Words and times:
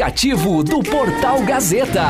aplicativo 0.00 0.64
do 0.64 0.82
Portal 0.82 1.42
Gazeta. 1.42 2.08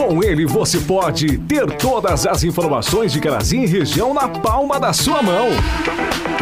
Com 0.00 0.24
ele 0.24 0.46
você 0.46 0.78
pode 0.78 1.36
ter 1.40 1.66
todas 1.72 2.26
as 2.26 2.42
informações 2.42 3.12
de 3.12 3.20
Carazinho 3.20 3.64
e 3.64 3.66
região 3.66 4.14
na 4.14 4.26
palma 4.26 4.80
da 4.80 4.94
sua 4.94 5.22
mão. 5.22 5.48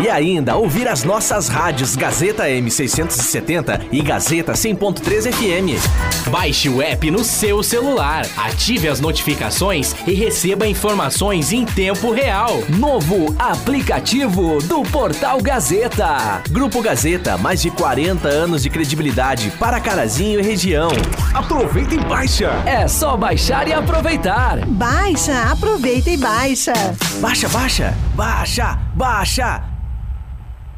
E 0.01 0.09
ainda 0.09 0.55
ouvir 0.55 0.87
as 0.87 1.03
nossas 1.03 1.49
rádios 1.49 1.97
Gazeta 1.97 2.45
M670 2.45 3.89
e 3.91 4.01
Gazeta 4.01 4.53
100.3 4.53 5.33
FM. 5.33 6.29
Baixe 6.31 6.69
o 6.69 6.81
app 6.81 7.11
no 7.11 7.25
seu 7.25 7.65
celular, 7.65 8.25
ative 8.37 8.87
as 8.87 9.01
notificações 9.01 9.93
e 10.07 10.13
receba 10.13 10.69
informações 10.69 11.53
em 11.53 11.65
tempo 11.65 12.13
real. 12.13 12.63
Novo 12.69 13.35
aplicativo 13.41 14.63
do 14.63 14.85
Portal 14.85 15.43
Gazeta. 15.43 16.43
Grupo 16.49 16.81
Gazeta, 16.81 17.37
mais 17.37 17.61
de 17.61 17.71
40 17.73 18.29
anos 18.29 18.63
de 18.63 18.71
credibilidade 18.71 19.53
para 19.59 19.81
Carazinho 19.81 20.39
e 20.39 20.45
região. 20.45 20.91
Aproveita 21.35 21.97
e 21.97 21.99
baixa. 21.99 22.53
É 22.65 22.87
só 22.87 23.17
baixar 23.17 23.48
e 23.49 23.73
aproveitar. 23.73 24.67
Baixa, 24.67 25.51
aproveita 25.51 26.11
e 26.11 26.19
baixa. 26.19 26.75
Baixa, 27.19 27.49
baixa, 27.49 27.95
baixa, 28.15 28.79
baixa. 28.95 29.78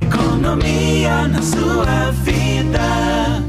Economia 0.00 1.28
na 1.28 1.42
sua 1.42 2.10
vida. 2.12 2.40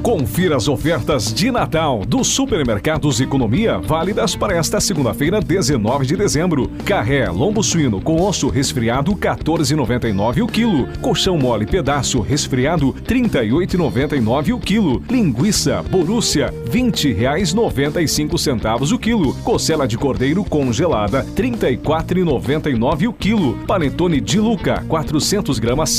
Confira 0.02 0.58
as 0.58 0.68
ofertas 0.68 1.32
de 1.32 1.52
Natal 1.52 2.04
dos 2.06 2.28
supermercados 2.28 3.22
Economia 3.22 3.78
válidas 3.78 4.36
para 4.36 4.58
esta 4.58 4.80
segunda-feira, 4.82 5.40
19 5.40 6.06
de 6.08 6.18
dezembro. 6.18 6.70
Carré, 6.84 7.30
lombo 7.30 7.62
suíno 7.64 8.02
com 8.02 8.22
osso 8.22 8.50
resfriado, 8.50 9.16
14,99 9.16 10.44
o 10.44 10.48
quilo. 10.48 10.88
Colchão 11.02 11.38
mole 11.38 11.68
pedaço 11.68 12.20
resfriado, 12.20 12.94
38,99 13.08 14.56
o 14.56 14.60
quilo. 14.60 15.04
Linguiça 15.10 15.84
Borússia, 15.84 16.54
20 16.70 17.14
reais 17.14 17.54
95 17.54 18.38
centavos 18.38 18.92
o 18.92 18.98
quilo. 18.98 19.36
Costela 19.44 19.88
de 19.88 19.98
cordeiro 19.98 20.44
congelada, 20.44 21.24
34,99 21.36 23.08
o 23.08 23.14
quilo. 23.14 23.54
Panetone 23.68 24.20
de 24.20 24.40
Luca, 24.40 24.84
400 24.88 25.60
gramas, 25.60 25.92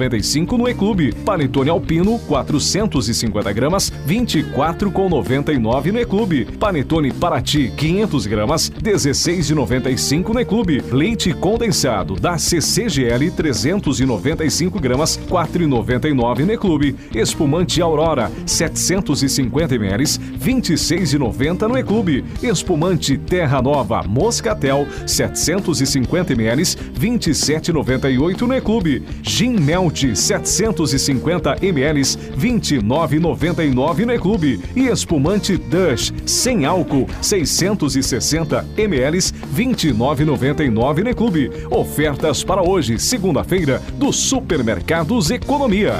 7,95 0.00 0.56
no 0.56 0.68
E-Clube. 0.68 1.12
Panetone 1.24 1.70
Alpino, 1.70 2.18
450 2.18 3.52
gramas, 3.52 3.92
24,99 4.06 5.92
no 5.92 6.00
E-Clube. 6.00 6.46
Panetone 6.58 7.12
Paraty, 7.12 7.70
500 7.76 8.26
gramas, 8.26 8.70
16,95 8.70 10.32
no 10.32 10.40
E-Clube. 10.40 10.82
Leite 10.90 11.34
condensado 11.34 12.14
da 12.14 12.38
CCGL, 12.38 13.30
395 13.36 14.80
gramas, 14.80 15.18
4,99 15.28 16.44
no 16.44 16.52
E-Clube. 16.52 16.96
Espumante 17.14 17.82
Aurora, 17.82 18.30
750 18.46 19.74
ml, 19.74 20.04
26,90 20.38 21.68
no 21.68 21.76
E-Clube. 21.76 22.24
Espumante 22.42 23.18
Terra 23.18 23.60
Nova 23.60 24.02
Moscatel, 24.06 24.86
750 25.06 26.34
ml, 26.34 26.62
27,98 26.98 28.46
no 28.46 28.54
E-Clube. 28.54 29.02
Gin 29.22 29.60
Melt, 29.90 30.16
750 30.16 31.56
ml, 31.62 32.02
29,99 32.36 34.04
no 34.06 34.12
E-Clube. 34.12 34.60
E 34.74 34.86
espumante 34.86 35.56
Dush, 35.56 36.12
sem 36.24 36.64
álcool, 36.64 37.06
660 37.20 38.66
ml, 38.76 39.18
29,99 39.18 41.02
no 41.02 41.10
E-Clube. 41.10 41.50
Ofertas 41.70 42.44
para 42.44 42.62
hoje, 42.62 42.98
segunda-feira, 42.98 43.82
do 43.94 44.12
Supermercados 44.12 45.30
Economia. 45.30 45.94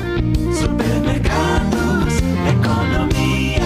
Supermercados, 0.52 2.14
economia. 2.48 3.60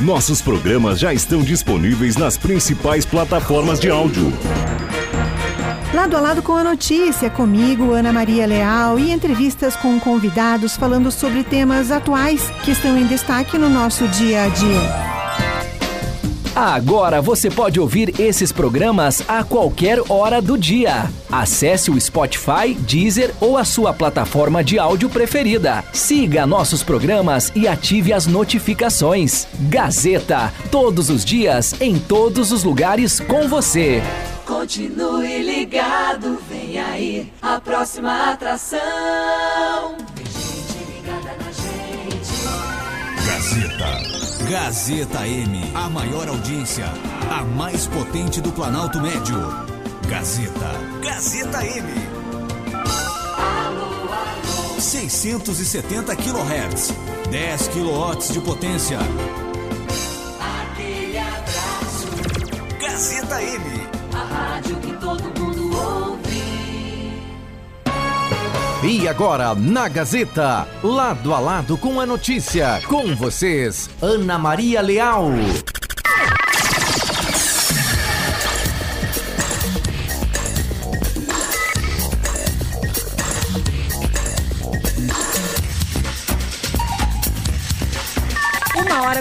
Nossos 0.00 0.42
programas 0.42 0.98
já 0.98 1.12
estão 1.14 1.42
disponíveis 1.42 2.16
nas 2.16 2.36
principais 2.36 3.04
plataformas 3.04 3.78
de 3.80 3.90
áudio. 3.90 4.32
Lado 5.98 6.16
a 6.16 6.20
lado 6.20 6.42
com 6.44 6.52
a 6.52 6.62
notícia, 6.62 7.28
comigo, 7.28 7.92
Ana 7.92 8.12
Maria 8.12 8.46
Leal, 8.46 9.00
e 9.00 9.10
entrevistas 9.10 9.74
com 9.74 9.98
convidados 9.98 10.76
falando 10.76 11.10
sobre 11.10 11.42
temas 11.42 11.90
atuais 11.90 12.52
que 12.64 12.70
estão 12.70 12.96
em 12.96 13.04
destaque 13.04 13.58
no 13.58 13.68
nosso 13.68 14.06
dia 14.06 14.44
a 14.44 14.48
dia. 14.48 15.08
Agora 16.54 17.20
você 17.20 17.50
pode 17.50 17.80
ouvir 17.80 18.14
esses 18.20 18.52
programas 18.52 19.24
a 19.26 19.42
qualquer 19.42 19.98
hora 20.08 20.40
do 20.40 20.56
dia. 20.56 21.10
Acesse 21.32 21.90
o 21.90 22.00
Spotify, 22.00 22.74
Deezer 22.78 23.34
ou 23.40 23.58
a 23.58 23.64
sua 23.64 23.92
plataforma 23.92 24.62
de 24.62 24.78
áudio 24.78 25.08
preferida. 25.08 25.84
Siga 25.92 26.46
nossos 26.46 26.84
programas 26.84 27.50
e 27.56 27.66
ative 27.66 28.12
as 28.12 28.24
notificações. 28.24 29.48
Gazeta, 29.62 30.54
todos 30.70 31.10
os 31.10 31.24
dias, 31.24 31.74
em 31.80 31.98
todos 31.98 32.52
os 32.52 32.62
lugares 32.62 33.18
com 33.18 33.48
você. 33.48 34.00
Continue 34.68 35.42
ligado, 35.44 36.38
vem 36.46 36.78
aí 36.78 37.32
a 37.40 37.58
próxima 37.58 38.32
atração. 38.32 38.78
Tem 40.14 40.26
gente 40.26 40.92
ligada 40.92 41.34
na 41.42 41.50
gente. 41.50 42.34
Gazeta. 43.26 44.50
Gazeta 44.50 45.26
M, 45.26 45.72
a 45.74 45.88
maior 45.88 46.28
audiência, 46.28 46.84
a 47.30 47.42
mais 47.44 47.86
potente 47.86 48.42
do 48.42 48.52
Planalto 48.52 49.00
Médio. 49.00 49.38
Gazeta. 50.06 50.70
Gazeta 51.02 51.64
M. 51.64 51.88
Alô, 53.38 53.86
alô. 54.12 54.78
670 54.78 56.14
kHz, 56.14 56.92
10 57.30 57.68
kW 57.68 58.32
de 58.34 58.40
potência. 58.40 58.98
Aquele 60.38 61.16
abraço. 61.16 62.06
Gazeta 62.78 63.42
M. 63.42 63.87
A 64.18 64.24
rádio 64.24 64.76
que 64.76 64.92
todo 64.94 65.22
mundo 65.38 65.76
ouve. 65.76 66.42
E 68.82 69.06
agora, 69.06 69.54
na 69.54 69.88
Gazeta, 69.88 70.66
lado 70.82 71.32
a 71.32 71.38
lado 71.38 71.78
com 71.78 72.00
a 72.00 72.06
notícia, 72.06 72.80
com 72.88 73.14
vocês, 73.14 73.88
Ana 74.02 74.36
Maria 74.36 74.80
Leal. 74.80 75.30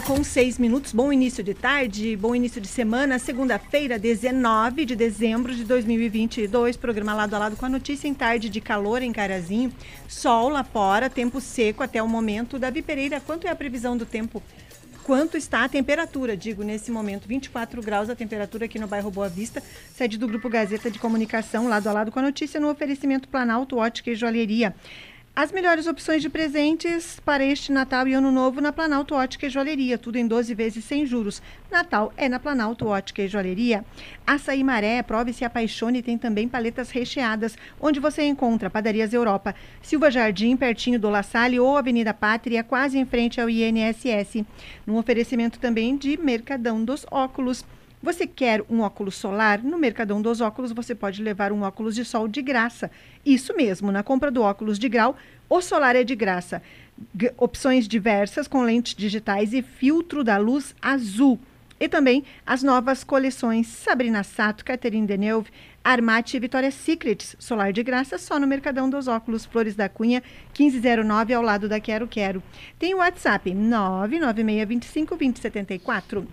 Com 0.07 0.23
seis 0.23 0.57
minutos. 0.57 0.93
Bom 0.93 1.11
início 1.11 1.43
de 1.43 1.53
tarde, 1.53 2.15
bom 2.15 2.33
início 2.33 2.61
de 2.61 2.67
semana. 2.69 3.19
Segunda-feira, 3.19 3.99
19 3.99 4.85
de 4.85 4.95
dezembro 4.95 5.53
de 5.53 5.65
2022. 5.65 6.77
Programa 6.77 7.13
lado 7.13 7.33
a 7.33 7.37
lado 7.37 7.57
com 7.57 7.65
a 7.65 7.69
notícia 7.69 8.07
em 8.07 8.13
tarde 8.13 8.47
de 8.47 8.61
calor 8.61 9.01
em 9.01 9.11
Carazinho. 9.11 9.69
Sol 10.07 10.47
lá 10.47 10.63
fora, 10.63 11.09
tempo 11.09 11.41
seco 11.41 11.83
até 11.83 12.01
o 12.01 12.07
momento. 12.07 12.57
Davi 12.57 12.81
Pereira, 12.81 13.19
quanto 13.19 13.47
é 13.47 13.49
a 13.49 13.55
previsão 13.55 13.97
do 13.97 14.05
tempo? 14.05 14.41
Quanto 15.03 15.35
está 15.35 15.65
a 15.65 15.69
temperatura? 15.69 16.37
Digo, 16.37 16.63
nesse 16.63 16.89
momento, 16.89 17.27
24 17.27 17.81
graus 17.81 18.09
a 18.09 18.15
temperatura 18.15 18.63
aqui 18.63 18.79
no 18.79 18.87
bairro 18.87 19.11
Boa 19.11 19.27
Vista, 19.27 19.61
sede 19.93 20.17
do 20.17 20.25
Grupo 20.25 20.47
Gazeta 20.47 20.89
de 20.89 20.99
Comunicação, 20.99 21.67
lado 21.67 21.87
a 21.87 21.91
lado 21.91 22.13
com 22.13 22.19
a 22.19 22.21
notícia, 22.21 22.61
no 22.61 22.69
oferecimento 22.69 23.27
Planalto 23.27 23.75
Ótica 23.75 24.09
e 24.09 24.15
Joalheria. 24.15 24.73
As 25.39 25.51
melhores 25.51 25.85
opções 25.85 26.23
de 26.23 26.29
presentes 26.29 27.19
para 27.23 27.45
este 27.45 27.71
Natal 27.71 28.07
e 28.07 28.13
Ano 28.15 28.31
Novo 28.31 28.59
na 28.59 28.73
Planalto 28.73 29.13
Ótica 29.13 29.45
e 29.45 29.49
Joalheria, 29.51 29.95
tudo 29.95 30.15
em 30.15 30.27
12 30.27 30.51
vezes 30.55 30.83
sem 30.83 31.05
juros. 31.05 31.43
Natal 31.69 32.11
é 32.17 32.27
na 32.27 32.39
Planalto 32.39 32.87
Ótica 32.87 33.21
e 33.21 33.27
Joalheria. 33.27 33.85
Açaí 34.25 34.63
Maré, 34.63 35.03
prove 35.03 35.31
se 35.31 35.45
apaixone, 35.45 36.01
tem 36.01 36.17
também 36.17 36.47
paletas 36.47 36.89
recheadas, 36.89 37.55
onde 37.79 37.99
você 37.99 38.23
encontra 38.23 38.67
Padarias 38.67 39.13
Europa, 39.13 39.53
Silva 39.79 40.09
Jardim, 40.09 40.57
pertinho 40.57 40.99
do 40.99 41.07
La 41.07 41.21
Salle 41.21 41.59
ou 41.59 41.77
Avenida 41.77 42.15
Pátria, 42.15 42.63
quase 42.63 42.97
em 42.97 43.05
frente 43.05 43.39
ao 43.39 43.47
INSS. 43.47 44.43
Num 44.87 44.97
oferecimento 44.97 45.59
também 45.59 45.95
de 45.95 46.17
Mercadão 46.17 46.83
dos 46.83 47.05
Óculos. 47.11 47.63
Você 48.01 48.27
quer 48.27 48.63
um 48.69 48.81
óculos 48.81 49.15
solar? 49.15 49.63
No 49.63 49.77
Mercadão 49.77 50.21
dos 50.21 50.39
Óculos 50.39 50.71
você 50.71 50.93
pode 50.93 51.21
levar 51.23 51.51
um 51.51 51.63
óculos 51.63 51.95
de 51.95 52.05
sol 52.05 52.27
de 52.27 52.41
graça. 52.43 52.91
Isso 53.25 53.55
mesmo, 53.55 53.91
na 53.91 54.03
compra 54.03 54.29
do 54.29 54.43
óculos 54.43 54.77
de 54.77 54.87
grau, 54.87 55.15
o 55.49 55.61
solar 55.61 55.95
é 55.95 56.03
de 56.03 56.15
graça. 56.15 56.61
G 57.19 57.33
opções 57.37 57.87
diversas 57.87 58.47
com 58.47 58.61
lentes 58.61 58.93
digitais 58.93 59.51
e 59.51 59.63
filtro 59.63 60.23
da 60.23 60.37
luz 60.37 60.75
azul. 60.81 61.39
E 61.79 61.87
também 61.87 62.23
as 62.45 62.63
novas 62.63 63.03
coleções 63.03 63.67
Sabrina 63.67 64.23
Sato, 64.23 64.65
Catherine 64.65 65.05
Deneuve, 65.05 65.51
Armate 65.87 66.35
e 66.35 66.39
Vitória 66.41 66.69
Secrets, 66.69 67.37
solar 67.39 67.71
de 67.71 67.81
graça 67.81 68.17
só 68.17 68.37
no 68.37 68.45
Mercadão 68.45 68.89
dos 68.89 69.07
Óculos, 69.07 69.45
Flores 69.45 69.73
da 69.73 69.87
Cunha, 69.87 70.21
1509, 70.59 71.33
ao 71.33 71.41
lado 71.41 71.69
da 71.69 71.79
Quero 71.79 72.05
Quero. 72.09 72.43
Tem 72.77 72.93
o 72.93 72.97
WhatsApp 72.97 73.49
996252074. 73.51 76.25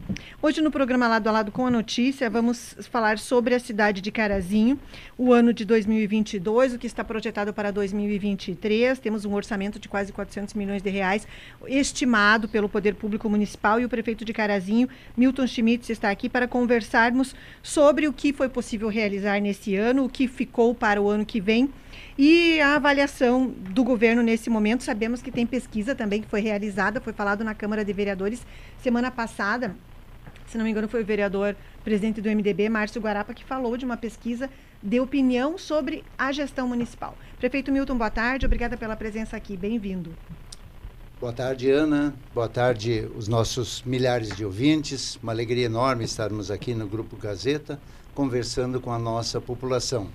Hoje 0.43 0.61
no 0.61 0.73
programa 0.73 1.07
Lado 1.07 1.29
a 1.29 1.31
Lado 1.31 1.53
com 1.53 1.69
a 1.69 1.71
Notícia, 1.71 2.29
vamos 2.29 2.77
falar 2.91 3.17
sobre 3.17 3.55
a 3.55 3.61
cidade 3.61 4.01
de 4.01 4.11
Carazinho, 4.11 4.77
o 5.17 5.33
ano 5.33 5.53
de 5.53 5.65
2022, 5.65 6.75
o 6.75 6.79
que 6.79 6.89
está 6.89 7.05
projetado 7.05 7.55
para 7.55 7.71
2023. 7.71 8.99
Temos 8.99 9.25
um 9.25 9.35
orçamento 9.35 9.79
de 9.79 9.89
quase 9.89 10.13
400 10.13 10.53
milhões 10.55 10.83
de 10.83 10.91
reais, 10.91 11.29
estimado 11.69 12.49
pelo 12.49 12.69
Poder 12.69 12.97
Público 12.97 13.31
Municipal 13.31 13.79
e 13.79 13.85
o 13.85 13.89
prefeito 13.89 14.25
de 14.25 14.33
Carazinho, 14.33 14.89
Milton 15.17 15.47
Schmitz, 15.47 15.91
está 15.91 16.11
aqui 16.11 16.29
para 16.29 16.49
conversarmos 16.49 17.37
sobre 17.63 18.09
o 18.09 18.13
que 18.13 18.33
foi 18.33 18.49
possível 18.49 18.89
realizar 18.89 19.44
nesse 19.45 19.77
ano, 19.77 20.05
o 20.05 20.09
que 20.09 20.27
ficou 20.27 20.75
para 20.75 21.01
o 21.01 21.09
ano 21.09 21.25
que 21.25 21.41
vem 21.41 21.71
e 22.19 22.61
a 22.61 22.77
avaliação 22.77 23.47
do 23.47 23.85
governo 23.85 24.23
nesse 24.23 24.49
momento. 24.49 24.83
Sabemos 24.83 25.23
que 25.23 25.31
tem 25.31 25.47
pesquisa 25.47 25.95
também 25.95 26.23
que 26.23 26.29
foi 26.29 26.41
realizada, 26.41 27.01
foi 27.01 27.13
falado 27.13 27.45
na 27.45 27.55
Câmara 27.55 27.85
de 27.85 27.93
Vereadores 27.93 28.45
semana 28.83 29.11
passada. 29.11 29.77
Se 30.47 30.57
não 30.57 30.65
me 30.65 30.71
engano, 30.71 30.89
foi 30.89 31.03
o 31.03 31.05
vereador 31.05 31.57
presidente 31.83 32.21
do 32.21 32.29
MDB, 32.29 32.69
Márcio 32.69 33.01
Guarapa, 33.01 33.35
que 33.35 33.45
falou 33.45 33.77
de 33.77 33.85
uma 33.85 33.97
pesquisa 33.97 34.49
de 34.83 35.01
opinião 35.01 35.59
sobre 35.59 36.05
a 36.19 36.33
gestão 36.33 36.69
municipal. 36.69 37.17
Prefeito 37.39 37.73
Milton, 37.73 37.97
boa 37.97 38.11
tarde. 38.11 38.47
Obrigada 38.47 38.77
pela 38.77 38.97
presença 38.97 39.37
aqui. 39.37 39.57
Bem-vindo. 39.57 40.15
Boa 41.21 41.33
tarde, 41.33 41.71
Ana. 41.71 42.13
Boa 42.35 42.49
tarde, 42.49 43.09
os 43.17 43.29
nossos 43.29 43.83
milhares 43.83 44.37
de 44.37 44.45
ouvintes. 44.45 45.17
Uma 45.23 45.33
alegria 45.33 45.65
enorme 45.65 46.05
estarmos 46.05 46.51
aqui 46.51 46.75
no 46.75 46.87
Grupo 46.87 47.17
Gazeta, 47.17 47.81
conversando 48.15 48.81
com 48.81 48.93
a 48.93 48.99
nossa 48.99 49.41
população. 49.41 50.09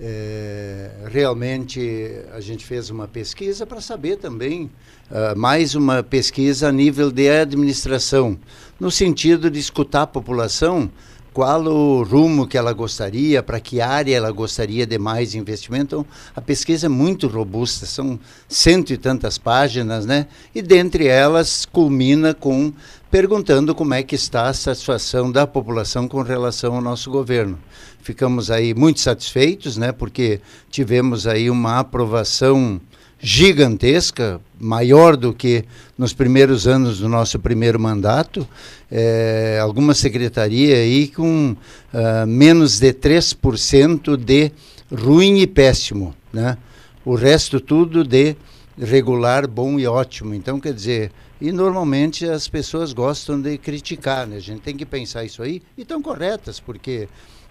É, 0.00 0.90
realmente, 1.10 2.10
a 2.32 2.40
gente 2.40 2.64
fez 2.64 2.90
uma 2.90 3.06
pesquisa 3.06 3.64
para 3.64 3.80
saber 3.80 4.16
também, 4.16 4.70
uh, 5.10 5.38
mais 5.38 5.74
uma 5.74 6.02
pesquisa 6.02 6.68
a 6.68 6.72
nível 6.72 7.10
de 7.10 7.28
administração, 7.28 8.38
no 8.80 8.90
sentido 8.90 9.50
de 9.50 9.60
escutar 9.60 10.02
a 10.02 10.06
população 10.06 10.90
qual 11.32 11.64
o 11.64 12.02
rumo 12.02 12.46
que 12.46 12.58
ela 12.58 12.72
gostaria, 12.72 13.42
para 13.42 13.58
que 13.58 13.80
área 13.80 14.14
ela 14.14 14.30
gostaria 14.30 14.86
de 14.86 14.98
mais 14.98 15.34
investimento. 15.34 15.84
Então, 15.84 16.06
a 16.36 16.40
pesquisa 16.40 16.86
é 16.86 16.88
muito 16.88 17.26
robusta, 17.26 17.86
são 17.86 18.20
cento 18.48 18.92
e 18.92 18.98
tantas 18.98 19.38
páginas, 19.38 20.04
né? 20.04 20.26
E 20.54 20.60
dentre 20.60 21.06
elas 21.06 21.64
culmina 21.64 22.34
com 22.34 22.72
perguntando 23.12 23.74
como 23.74 23.92
é 23.92 24.02
que 24.02 24.14
está 24.14 24.48
a 24.48 24.54
satisfação 24.54 25.30
da 25.30 25.46
população 25.46 26.08
com 26.08 26.22
relação 26.22 26.76
ao 26.76 26.80
nosso 26.80 27.10
governo. 27.10 27.58
Ficamos 28.00 28.50
aí 28.50 28.72
muito 28.72 29.00
satisfeitos, 29.00 29.76
né? 29.76 29.92
Porque 29.92 30.40
tivemos 30.70 31.26
aí 31.26 31.50
uma 31.50 31.78
aprovação 31.78 32.80
gigantesca, 33.20 34.40
maior 34.58 35.14
do 35.14 35.34
que 35.34 35.62
nos 35.96 36.14
primeiros 36.14 36.66
anos 36.66 37.00
do 37.00 37.08
nosso 37.08 37.38
primeiro 37.38 37.78
mandato. 37.78 38.48
É, 38.90 39.58
alguma 39.60 39.92
secretaria 39.92 40.76
aí 40.76 41.06
com 41.06 41.54
uh, 41.92 42.26
menos 42.26 42.80
de 42.80 42.94
3% 42.94 44.16
de 44.16 44.50
ruim 44.90 45.40
e 45.40 45.46
péssimo. 45.46 46.14
Né? 46.32 46.56
O 47.04 47.14
resto 47.14 47.60
tudo 47.60 48.04
de 48.04 48.34
regular, 48.80 49.46
bom 49.46 49.78
e 49.78 49.86
ótimo. 49.86 50.34
Então, 50.34 50.58
quer 50.58 50.72
dizer, 50.72 51.12
e 51.42 51.50
normalmente 51.50 52.24
as 52.24 52.46
pessoas 52.46 52.92
gostam 52.92 53.40
de 53.40 53.58
criticar, 53.58 54.28
né? 54.28 54.36
A 54.36 54.40
gente 54.40 54.60
tem 54.60 54.76
que 54.76 54.86
pensar 54.86 55.24
isso 55.24 55.42
aí, 55.42 55.60
e 55.76 55.82
estão 55.82 56.00
corretas, 56.00 56.60
porque 56.60 57.08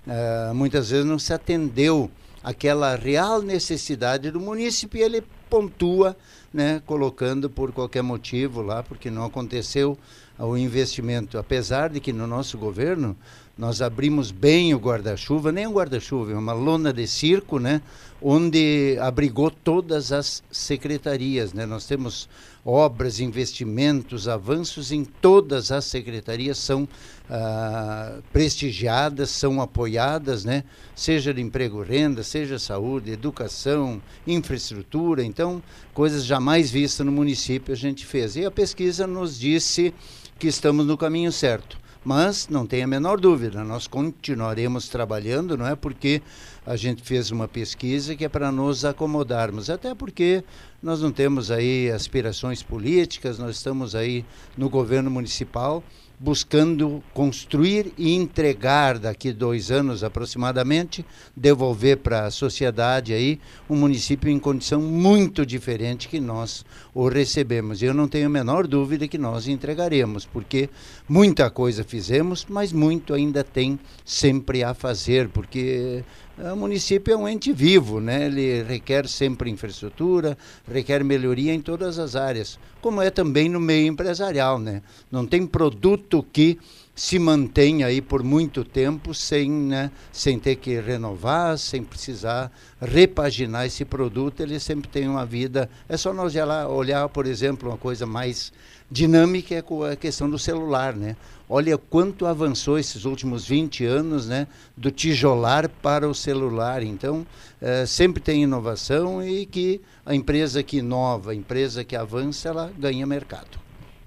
uh, 0.07 0.55
muitas 0.55 0.91
vezes 0.91 1.05
não 1.05 1.19
se 1.19 1.33
atendeu 1.33 2.09
aquela 2.41 2.95
real 2.95 3.41
necessidade 3.41 4.31
do 4.31 4.39
município 4.39 4.97
e 4.97 5.03
ele 5.03 5.21
pontua, 5.49 6.15
né, 6.53 6.81
colocando 6.85 7.49
por 7.49 7.73
qualquer 7.73 8.01
motivo 8.01 8.61
lá, 8.61 8.81
porque 8.81 9.11
não 9.11 9.25
aconteceu 9.25 9.97
o 10.39 10.55
investimento. 10.55 11.37
Apesar 11.37 11.89
de 11.89 11.99
que 11.99 12.13
no 12.13 12.25
nosso 12.25 12.57
governo 12.57 13.17
nós 13.61 13.79
abrimos 13.79 14.31
bem 14.31 14.73
o 14.73 14.79
guarda-chuva, 14.79 15.51
nem 15.51 15.67
um 15.67 15.73
guarda-chuva, 15.73 16.31
é 16.31 16.35
uma 16.35 16.51
lona 16.51 16.91
de 16.91 17.05
circo, 17.05 17.59
né, 17.59 17.79
onde 18.19 18.97
abrigou 18.99 19.51
todas 19.51 20.11
as 20.11 20.41
secretarias. 20.51 21.53
Né? 21.53 21.63
Nós 21.67 21.85
temos 21.85 22.27
obras, 22.65 23.19
investimentos, 23.19 24.27
avanços 24.27 24.91
em 24.91 25.05
todas 25.05 25.71
as 25.71 25.85
secretarias 25.85 26.57
são 26.57 26.89
ah, 27.29 28.17
prestigiadas, 28.33 29.29
são 29.29 29.61
apoiadas, 29.61 30.43
né? 30.43 30.63
seja 30.95 31.31
de 31.31 31.39
emprego 31.39 31.83
renda, 31.83 32.23
seja 32.23 32.57
saúde, 32.57 33.11
educação, 33.11 34.01
infraestrutura. 34.25 35.23
Então, 35.23 35.61
coisas 35.93 36.25
jamais 36.25 36.71
vistas 36.71 37.05
no 37.05 37.11
município 37.11 37.71
a 37.71 37.77
gente 37.77 38.07
fez. 38.07 38.35
E 38.35 38.43
a 38.43 38.49
pesquisa 38.49 39.05
nos 39.05 39.39
disse 39.39 39.93
que 40.39 40.47
estamos 40.47 40.83
no 40.83 40.97
caminho 40.97 41.31
certo. 41.31 41.80
Mas 42.03 42.47
não 42.47 42.65
tem 42.65 42.81
a 42.81 42.87
menor 42.87 43.19
dúvida, 43.19 43.63
nós 43.63 43.85
continuaremos 43.85 44.89
trabalhando, 44.89 45.55
não 45.55 45.67
é 45.67 45.75
porque 45.75 46.19
a 46.65 46.75
gente 46.75 47.03
fez 47.03 47.29
uma 47.29 47.47
pesquisa 47.47 48.15
que 48.15 48.25
é 48.25 48.29
para 48.29 48.51
nos 48.51 48.83
acomodarmos, 48.83 49.69
até 49.69 49.93
porque 49.93 50.43
nós 50.81 50.99
não 50.99 51.11
temos 51.11 51.51
aí 51.51 51.91
aspirações 51.91 52.63
políticas, 52.63 53.37
nós 53.37 53.57
estamos 53.57 53.93
aí 53.93 54.25
no 54.57 54.67
governo 54.67 55.11
municipal 55.11 55.83
buscando 56.23 57.03
construir 57.15 57.91
e 57.97 58.13
entregar 58.13 58.99
daqui 58.99 59.33
dois 59.33 59.71
anos 59.71 60.03
aproximadamente, 60.03 61.03
devolver 61.35 61.97
para 61.97 62.27
a 62.27 62.31
sociedade 62.31 63.11
aí 63.11 63.39
um 63.67 63.75
município 63.75 64.29
em 64.29 64.37
condição 64.37 64.79
muito 64.79 65.43
diferente 65.43 66.07
que 66.07 66.19
nós 66.19 66.63
o 66.93 67.07
recebemos. 67.09 67.81
Eu 67.81 67.95
não 67.95 68.07
tenho 68.07 68.27
a 68.27 68.29
menor 68.29 68.67
dúvida 68.67 69.07
que 69.07 69.17
nós 69.17 69.47
entregaremos, 69.47 70.23
porque 70.23 70.69
muita 71.09 71.49
coisa 71.49 71.83
fizemos, 71.83 72.45
mas 72.47 72.71
muito 72.71 73.15
ainda 73.15 73.43
tem 73.43 73.79
sempre 74.05 74.63
a 74.63 74.75
fazer, 74.75 75.27
porque 75.29 76.03
o 76.37 76.55
município 76.55 77.13
é 77.13 77.17
um 77.17 77.27
ente 77.27 77.51
vivo, 77.51 77.99
né? 77.99 78.25
ele 78.25 78.63
requer 78.63 79.07
sempre 79.07 79.49
infraestrutura, 79.49 80.37
requer 80.71 81.03
melhoria 81.03 81.53
em 81.53 81.61
todas 81.61 81.99
as 81.99 82.15
áreas, 82.15 82.57
como 82.81 83.01
é 83.01 83.09
também 83.09 83.49
no 83.49 83.59
meio 83.59 83.87
empresarial. 83.87 84.57
Né? 84.57 84.81
Não 85.11 85.25
tem 85.25 85.45
produto 85.45 86.25
que 86.31 86.57
se 87.01 87.17
mantenha 87.17 87.87
aí 87.87 87.99
por 87.99 88.21
muito 88.21 88.63
tempo 88.63 89.11
sem, 89.11 89.49
né, 89.49 89.89
sem 90.11 90.37
ter 90.37 90.57
que 90.57 90.79
renovar, 90.79 91.57
sem 91.57 91.83
precisar 91.83 92.51
repaginar 92.79 93.65
esse 93.65 93.83
produto, 93.83 94.39
ele 94.41 94.59
sempre 94.59 94.87
tem 94.87 95.07
uma 95.07 95.25
vida. 95.25 95.67
É 95.89 95.97
só 95.97 96.13
nós 96.13 96.35
olhar, 96.35 96.67
olhar 96.67 97.09
por 97.09 97.25
exemplo, 97.25 97.71
uma 97.71 97.77
coisa 97.77 98.05
mais 98.05 98.53
dinâmica 98.89 99.55
é 99.55 99.63
a 99.91 99.95
questão 99.95 100.29
do 100.29 100.37
celular, 100.37 100.95
né? 100.95 101.17
Olha 101.49 101.75
quanto 101.75 102.27
avançou 102.27 102.77
esses 102.77 103.03
últimos 103.03 103.47
20 103.47 103.83
anos, 103.83 104.27
né? 104.27 104.47
Do 104.77 104.91
tijolar 104.91 105.69
para 105.81 106.07
o 106.07 106.13
celular. 106.13 106.83
Então, 106.83 107.25
é, 107.59 107.83
sempre 107.87 108.21
tem 108.21 108.43
inovação 108.43 109.27
e 109.27 109.47
que 109.47 109.81
a 110.05 110.13
empresa 110.13 110.61
que 110.61 110.77
inova, 110.77 111.31
a 111.31 111.35
empresa 111.35 111.83
que 111.83 111.95
avança, 111.95 112.49
ela 112.49 112.71
ganha 112.77 113.07
mercado. 113.07 113.60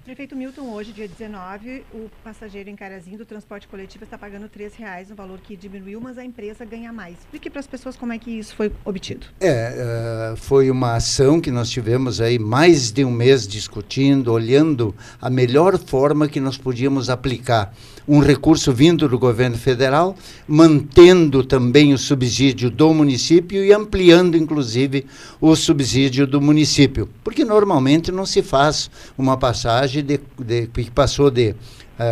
Prefeito 0.05 0.35
Milton, 0.35 0.71
hoje, 0.71 0.91
dia 0.91 1.07
19, 1.07 1.83
o 1.91 2.11
passageiro 2.23 2.69
em 2.69 2.75
Carazinho 2.75 3.17
do 3.17 3.25
transporte 3.25 3.67
coletivo 3.67 4.03
está 4.03 4.15
pagando 4.15 4.43
R$ 4.43 4.71
reais, 4.77 5.09
um 5.09 5.15
valor 5.15 5.39
que 5.39 5.57
diminuiu, 5.57 5.99
mas 5.99 6.19
a 6.19 6.23
empresa 6.23 6.63
ganha 6.63 6.93
mais. 6.93 7.17
Explique 7.17 7.49
para 7.49 7.59
as 7.59 7.65
pessoas 7.65 7.95
como 7.95 8.13
é 8.13 8.19
que 8.19 8.29
isso 8.29 8.55
foi 8.55 8.71
obtido. 8.85 9.25
É, 9.39 10.31
uh, 10.31 10.37
foi 10.37 10.69
uma 10.69 10.97
ação 10.97 11.41
que 11.41 11.49
nós 11.49 11.71
tivemos 11.71 12.21
aí 12.21 12.37
mais 12.37 12.91
de 12.91 13.03
um 13.03 13.09
mês 13.09 13.47
discutindo, 13.47 14.31
olhando 14.31 14.93
a 15.19 15.27
melhor 15.27 15.75
forma 15.79 16.27
que 16.27 16.39
nós 16.39 16.55
podíamos 16.55 17.09
aplicar 17.09 17.73
um 18.07 18.19
recurso 18.19 18.71
vindo 18.71 19.09
do 19.09 19.17
governo 19.17 19.57
federal, 19.57 20.15
mantendo 20.47 21.43
também 21.43 21.91
o 21.93 21.97
subsídio 21.97 22.69
do 22.69 22.93
município 22.93 23.65
e 23.65 23.73
ampliando, 23.73 24.37
inclusive, 24.37 25.07
o 25.41 25.55
subsídio 25.55 26.27
do 26.27 26.39
município. 26.39 27.09
Porque 27.23 27.43
normalmente 27.43 28.11
não 28.11 28.23
se 28.25 28.43
faz 28.43 28.91
uma 29.17 29.37
passagem 29.37 30.03
de, 30.03 30.19
de, 30.39 30.67
que 30.67 30.91
passou 30.91 31.31
de 31.31 31.51
uh, 31.51 31.55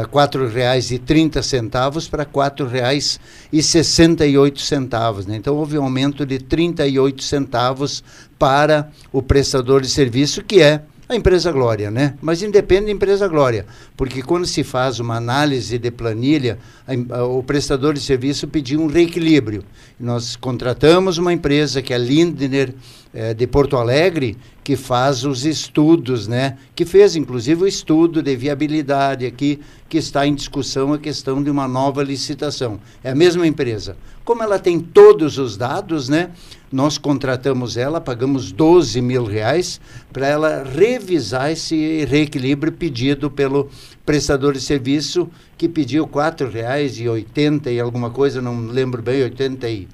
R$ 0.02 0.08
4,30 0.08 2.10
para 2.10 2.24
R$ 2.24 2.30
4,68. 2.34 5.28
Né? 5.28 5.36
Então 5.36 5.56
houve 5.56 5.78
um 5.78 5.84
aumento 5.84 6.26
de 6.26 6.40
38 6.40 7.22
centavos 7.22 8.04
para 8.40 8.90
o 9.12 9.22
prestador 9.22 9.82
de 9.82 9.90
serviço, 9.90 10.42
que 10.44 10.60
é 10.62 10.82
a 11.08 11.16
empresa 11.16 11.52
Glória, 11.52 11.92
né? 11.92 12.16
Mas 12.22 12.42
independe 12.42 12.86
da 12.86 12.92
empresa 12.92 13.28
Glória, 13.28 13.66
porque 13.96 14.22
quando 14.22 14.46
se 14.46 14.64
faz 14.64 15.00
uma 15.00 15.18
análise 15.18 15.78
de 15.78 15.92
planilha, 15.92 16.58
a, 16.88 17.18
a, 17.18 17.26
o 17.26 17.44
prestador 17.44 17.94
de 17.94 18.00
serviço 18.00 18.48
pediu 18.48 18.82
um 18.82 18.88
reequilíbrio. 18.88 19.64
Nós 20.00 20.36
contratamos 20.36 21.18
uma 21.18 21.34
empresa 21.34 21.82
que 21.82 21.94
é 21.94 21.96
a 21.96 22.00
Lindner 22.00 22.74
eh, 23.14 23.34
de 23.34 23.46
Porto 23.46 23.78
Alegre 23.78 24.38
que 24.64 24.76
faz 24.76 25.26
os 25.26 25.46
estudos, 25.46 26.28
né? 26.28 26.58
Que 26.74 26.86
fez 26.86 27.16
inclusive 27.16 27.64
o 27.64 27.68
estudo 27.68 28.24
de 28.24 28.36
viabilidade 28.36 29.26
aqui, 29.26 29.60
que 29.90 29.98
está 29.98 30.26
em 30.26 30.34
discussão 30.34 30.94
a 30.94 30.98
questão 30.98 31.44
de 31.44 31.50
uma 31.50 31.68
nova 31.68 32.02
licitação. 32.02 32.80
É 33.04 33.12
a 33.12 33.16
mesma 33.16 33.46
empresa. 33.46 33.98
Como 34.24 34.42
ela 34.42 34.58
tem 34.58 34.80
todos 34.80 35.38
os 35.38 35.58
dados, 35.58 36.08
né? 36.08 36.32
Nós 36.72 36.98
contratamos 36.98 37.76
ela, 37.76 38.00
pagamos 38.00 38.52
12 38.52 39.02
mil 39.02 39.26
reais 39.26 39.82
para 40.12 40.28
ela 40.28 40.64
revisar 40.64 41.52
esse 41.52 42.06
reequilíbrio 42.06 42.72
pedido 42.72 43.30
pelo 43.30 43.70
prestador 44.06 44.54
de 44.54 44.62
serviço 44.62 45.30
que 45.58 45.68
pediu 45.68 46.06
R$ 46.06 46.50
reais 46.50 46.98
e 47.00 47.08
80 47.08 47.70
e 47.70 47.80
alguma 47.80 48.10
coisa, 48.10 48.42
não 48.42 48.68
lembro 48.68 49.02
bem, 49.02 49.24
80 49.24 49.70
e 49.70 49.88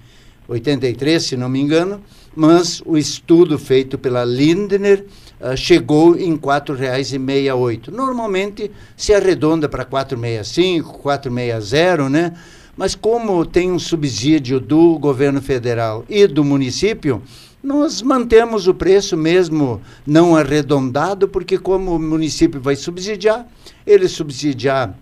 83, 0.47 1.21
se 1.21 1.37
não 1.37 1.47
me 1.47 1.59
engano, 1.59 2.01
mas 2.35 2.81
o 2.85 2.97
estudo 2.97 3.57
feito 3.57 3.97
pela 3.97 4.23
Lindner 4.23 5.05
uh, 5.39 5.55
chegou 5.57 6.15
em 6.15 6.33
R$ 6.33 6.39
4,68. 6.39 7.89
Normalmente 7.89 8.71
se 8.95 9.13
arredonda 9.13 9.67
para 9.67 9.85
4,65, 9.85 11.01
4,60, 11.01 12.09
né? 12.09 12.33
Mas 12.75 12.95
como 12.95 13.45
tem 13.45 13.71
um 13.71 13.79
subsídio 13.79 14.59
do 14.59 14.97
governo 14.97 15.41
federal 15.41 16.05
e 16.07 16.25
do 16.25 16.45
município, 16.45 17.21
nós 17.61 18.01
mantemos 18.01 18.67
o 18.67 18.73
preço 18.73 19.17
mesmo 19.17 19.81
não 20.07 20.33
arredondado, 20.33 21.27
porque 21.27 21.57
como 21.57 21.95
o 21.95 21.99
município 21.99 22.61
vai 22.61 22.77
subsidiar, 22.77 23.45
ele 23.85 24.07
subsidiar 24.07 24.97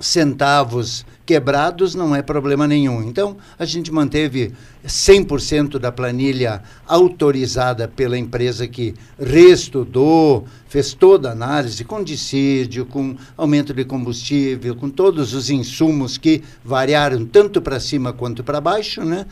centavos 0.00 1.04
quebrados 1.32 1.94
não 1.94 2.14
é 2.14 2.20
problema 2.20 2.68
nenhum. 2.68 3.02
Então, 3.02 3.38
a 3.58 3.64
gente 3.64 3.90
manteve 3.90 4.52
100% 4.86 5.78
da 5.78 5.90
planilha 5.90 6.62
autorizada 6.86 7.88
pela 7.88 8.18
empresa 8.18 8.68
que 8.68 8.92
reestudou, 9.18 10.46
fez 10.68 10.92
toda 10.92 11.30
a 11.30 11.32
análise 11.32 11.84
com 11.84 12.04
dissídio, 12.04 12.84
com 12.84 13.16
aumento 13.34 13.72
de 13.72 13.82
combustível, 13.82 14.76
com 14.76 14.90
todos 14.90 15.32
os 15.32 15.48
insumos 15.48 16.18
que 16.18 16.42
variaram 16.62 17.24
tanto 17.24 17.62
para 17.62 17.80
cima 17.80 18.12
quanto 18.12 18.44
para 18.44 18.60
baixo, 18.60 19.02
né? 19.02 19.24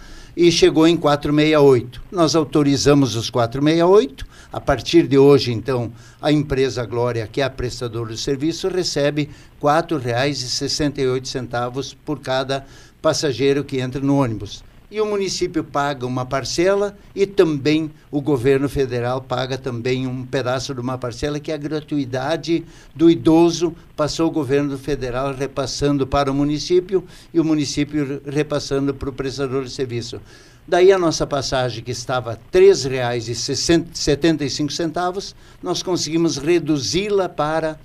E 0.42 0.50
chegou 0.50 0.88
em 0.88 0.96
468. 0.96 2.02
Nós 2.10 2.34
autorizamos 2.34 3.14
os 3.14 3.28
468. 3.28 4.26
A 4.50 4.58
partir 4.58 5.06
de 5.06 5.18
hoje, 5.18 5.52
então, 5.52 5.92
a 6.18 6.32
empresa 6.32 6.82
Glória, 6.86 7.28
que 7.30 7.42
é 7.42 7.44
a 7.44 7.50
prestadora 7.50 8.08
do 8.08 8.16
serviço, 8.16 8.66
recebe 8.68 9.24
R$ 9.24 9.30
4,68 9.60 11.94
por 12.06 12.20
cada 12.20 12.64
passageiro 13.02 13.62
que 13.62 13.80
entra 13.80 14.00
no 14.00 14.16
ônibus 14.16 14.64
e 14.90 15.00
o 15.00 15.06
município 15.06 15.62
paga 15.62 16.04
uma 16.06 16.26
parcela 16.26 16.98
e 17.14 17.24
também 17.26 17.90
o 18.10 18.20
governo 18.20 18.68
federal 18.68 19.22
paga 19.22 19.56
também 19.56 20.04
um 20.06 20.26
pedaço 20.26 20.74
de 20.74 20.80
uma 20.80 20.98
parcela 20.98 21.38
que 21.38 21.52
é 21.52 21.54
a 21.54 21.58
gratuidade 21.58 22.64
do 22.94 23.08
idoso 23.08 23.74
passou 23.94 24.26
o 24.28 24.32
governo 24.32 24.76
federal 24.76 25.32
repassando 25.32 26.06
para 26.06 26.30
o 26.30 26.34
município 26.34 27.04
e 27.32 27.38
o 27.38 27.44
município 27.44 28.20
repassando 28.26 28.92
para 28.92 29.10
o 29.10 29.12
prestador 29.12 29.64
de 29.64 29.70
serviço. 29.70 30.20
Daí 30.66 30.92
a 30.92 30.98
nossa 30.98 31.26
passagem, 31.26 31.82
que 31.82 31.90
estava 31.90 32.32
R$ 32.32 32.38
3,75, 32.52 35.34
nós 35.62 35.82
conseguimos 35.82 36.36
reduzi-la 36.36 37.26
para 37.28 37.78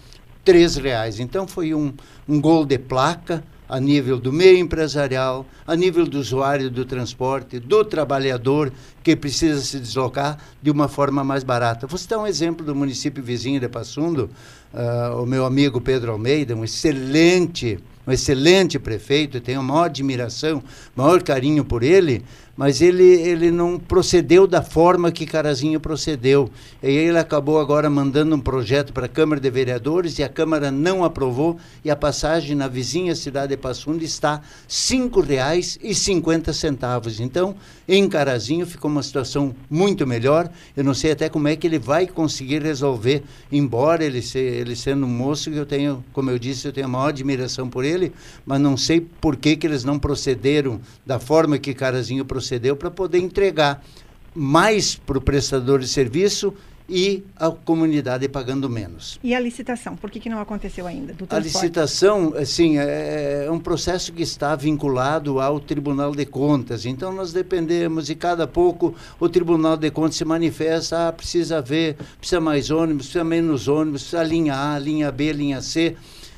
R$ 0.46 0.68
reais. 0.82 1.20
Então 1.20 1.48
foi 1.48 1.74
um, 1.74 1.92
um 2.28 2.40
gol 2.40 2.64
de 2.66 2.78
placa 2.78 3.44
a 3.68 3.80
nível 3.80 4.20
do 4.20 4.32
meio 4.32 4.58
empresarial, 4.58 5.46
a 5.66 5.76
nível 5.76 6.06
do 6.06 6.20
usuário 6.20 6.70
do 6.70 6.86
transporte, 6.86 7.60
do 7.60 7.84
trabalhador 7.84 8.72
que 9.04 9.16
precisa 9.16 9.62
se 9.62 9.80
deslocar 9.80 10.38
de 10.62 10.70
uma 10.72 10.88
forma 10.88 11.24
mais 11.24 11.44
barata. 11.44 11.88
Vou 11.88 11.98
citar 11.98 12.20
um 12.20 12.28
exemplo 12.28 12.66
do 12.66 12.76
município 12.76 13.24
vizinho 13.24 13.60
de 13.60 13.68
Passundo, 13.68 14.30
uh, 14.74 15.22
o 15.22 15.26
meu 15.26 15.46
amigo 15.46 15.82
Pedro 15.82 16.12
Almeida, 16.12 16.56
um 16.56 16.64
excelente, 16.64 17.80
um 18.06 18.12
excelente 18.12 18.78
prefeito, 18.78 19.42
tenho 19.42 19.60
a 19.60 19.64
maior 19.64 19.86
admiração, 19.86 20.64
maior 20.96 21.22
carinho 21.24 21.66
por 21.66 21.84
ele, 21.84 22.24
mas 22.56 22.82
ele, 22.82 23.04
ele 23.04 23.52
não 23.52 23.78
procedeu 23.78 24.48
da 24.48 24.62
forma 24.62 25.12
que 25.12 25.26
Carazinho 25.26 25.78
procedeu. 25.80 26.50
E 26.82 26.88
ele 26.88 27.18
acabou 27.18 27.60
agora 27.60 27.90
mandando 27.90 28.34
um 28.36 28.40
projeto 28.40 28.94
para 28.94 29.08
a 29.08 29.10
Câmara 29.10 29.42
de 29.42 29.50
Vereadores 29.50 30.20
e 30.20 30.24
a 30.24 30.30
Câmara 30.30 30.72
não 30.72 31.04
aprovou 31.04 31.58
e 31.84 31.92
a 31.92 31.96
passagem 31.96 32.56
na 32.56 32.70
vizinha 32.70 33.14
cidade 33.14 33.50
de 33.50 33.58
Passo 33.58 33.84
Fundo 33.86 34.04
está 34.04 34.36
R$ 34.36 34.42
5,50. 34.70 37.20
Então, 37.20 37.56
em 37.88 38.08
Carazinho 38.08 38.66
ficou 38.66 38.90
uma 38.90 39.04
situação 39.04 39.54
muito 39.70 40.08
melhor. 40.08 40.50
Eu 40.78 40.84
não 40.84 40.94
sei 40.94 41.12
até 41.12 41.28
como 41.28 41.50
é 41.50 41.58
que 41.58 41.68
ele 41.68 41.80
vai 41.80 42.08
conseguir 42.08 42.64
resolver, 42.64 43.24
embora 43.52 44.06
ele, 44.06 44.22
se, 44.22 44.40
ele 44.40 44.78
sendo 44.78 45.06
um 45.06 45.10
moço 45.10 45.52
que 45.52 45.58
eu 45.58 45.66
tenho, 45.66 46.02
como 46.14 46.30
eu 46.30 46.40
disse, 46.40 46.66
eu 46.68 46.72
tenho 46.72 46.86
a 46.86 46.90
maior 46.90 47.10
admiração 47.10 47.70
por 47.70 47.84
ele, 47.84 48.14
mas 48.46 48.62
não 48.62 48.78
sei 48.78 49.02
por 49.02 49.36
que, 49.36 49.58
que 49.58 49.68
eles 49.68 49.84
não 49.84 50.00
procederam 50.00 50.80
da 51.06 51.20
forma 51.20 51.58
que 51.58 51.74
Carazinho 51.74 52.24
procedeu 52.24 52.45
procedeu 52.46 52.75
para 52.75 52.92
poder 52.92 53.18
entregar 53.18 53.84
mais 54.36 54.96
para 54.96 55.18
o 55.18 55.22
prestador 55.22 55.80
de 55.80 55.88
serviço 55.88 56.54
e 56.88 57.24
a 57.36 57.50
comunidade 57.50 58.30
pagando 58.30 58.70
menos. 58.70 59.20
E 59.24 59.34
a 59.34 59.40
licitação, 59.40 59.96
por 59.96 60.12
que, 60.12 60.20
que 60.20 60.30
não 60.30 60.40
aconteceu 60.40 60.86
ainda? 60.86 61.16
a 61.32 61.40
licitação, 61.40 62.36
assim, 62.38 62.78
é, 62.78 63.46
é, 63.46 63.52
um 63.52 63.60
processo 63.60 64.14
que 64.14 64.22
está 64.22 64.56
vinculado 64.56 65.40
ao 65.40 65.60
Tribunal 65.60 66.14
de 66.14 66.28
Contas. 66.28 66.86
Então 66.86 67.12
nós 67.12 67.34
dependemos 67.34 68.12
e 68.12 68.16
cada 68.16 68.46
pouco 68.46 68.94
o 69.20 69.28
Tribunal 69.28 69.75
de 69.78 69.90
Contas 69.90 70.18
se 70.18 70.25
manifesta, 70.25 71.08
ah, 71.08 71.12
precisa 71.12 71.60
ver, 71.60 71.96
precisa 72.20 72.40
mais 72.40 72.70
ônibus, 72.70 73.08
precisa 73.08 73.24
menos 73.24 73.68
ônibus, 73.68 74.04
precisa 74.04 74.24
linha 74.24 74.75
A, 74.75 74.78
linha 74.78 75.12
B, 75.12 75.32
linha 75.34 75.62
C. 75.64 75.96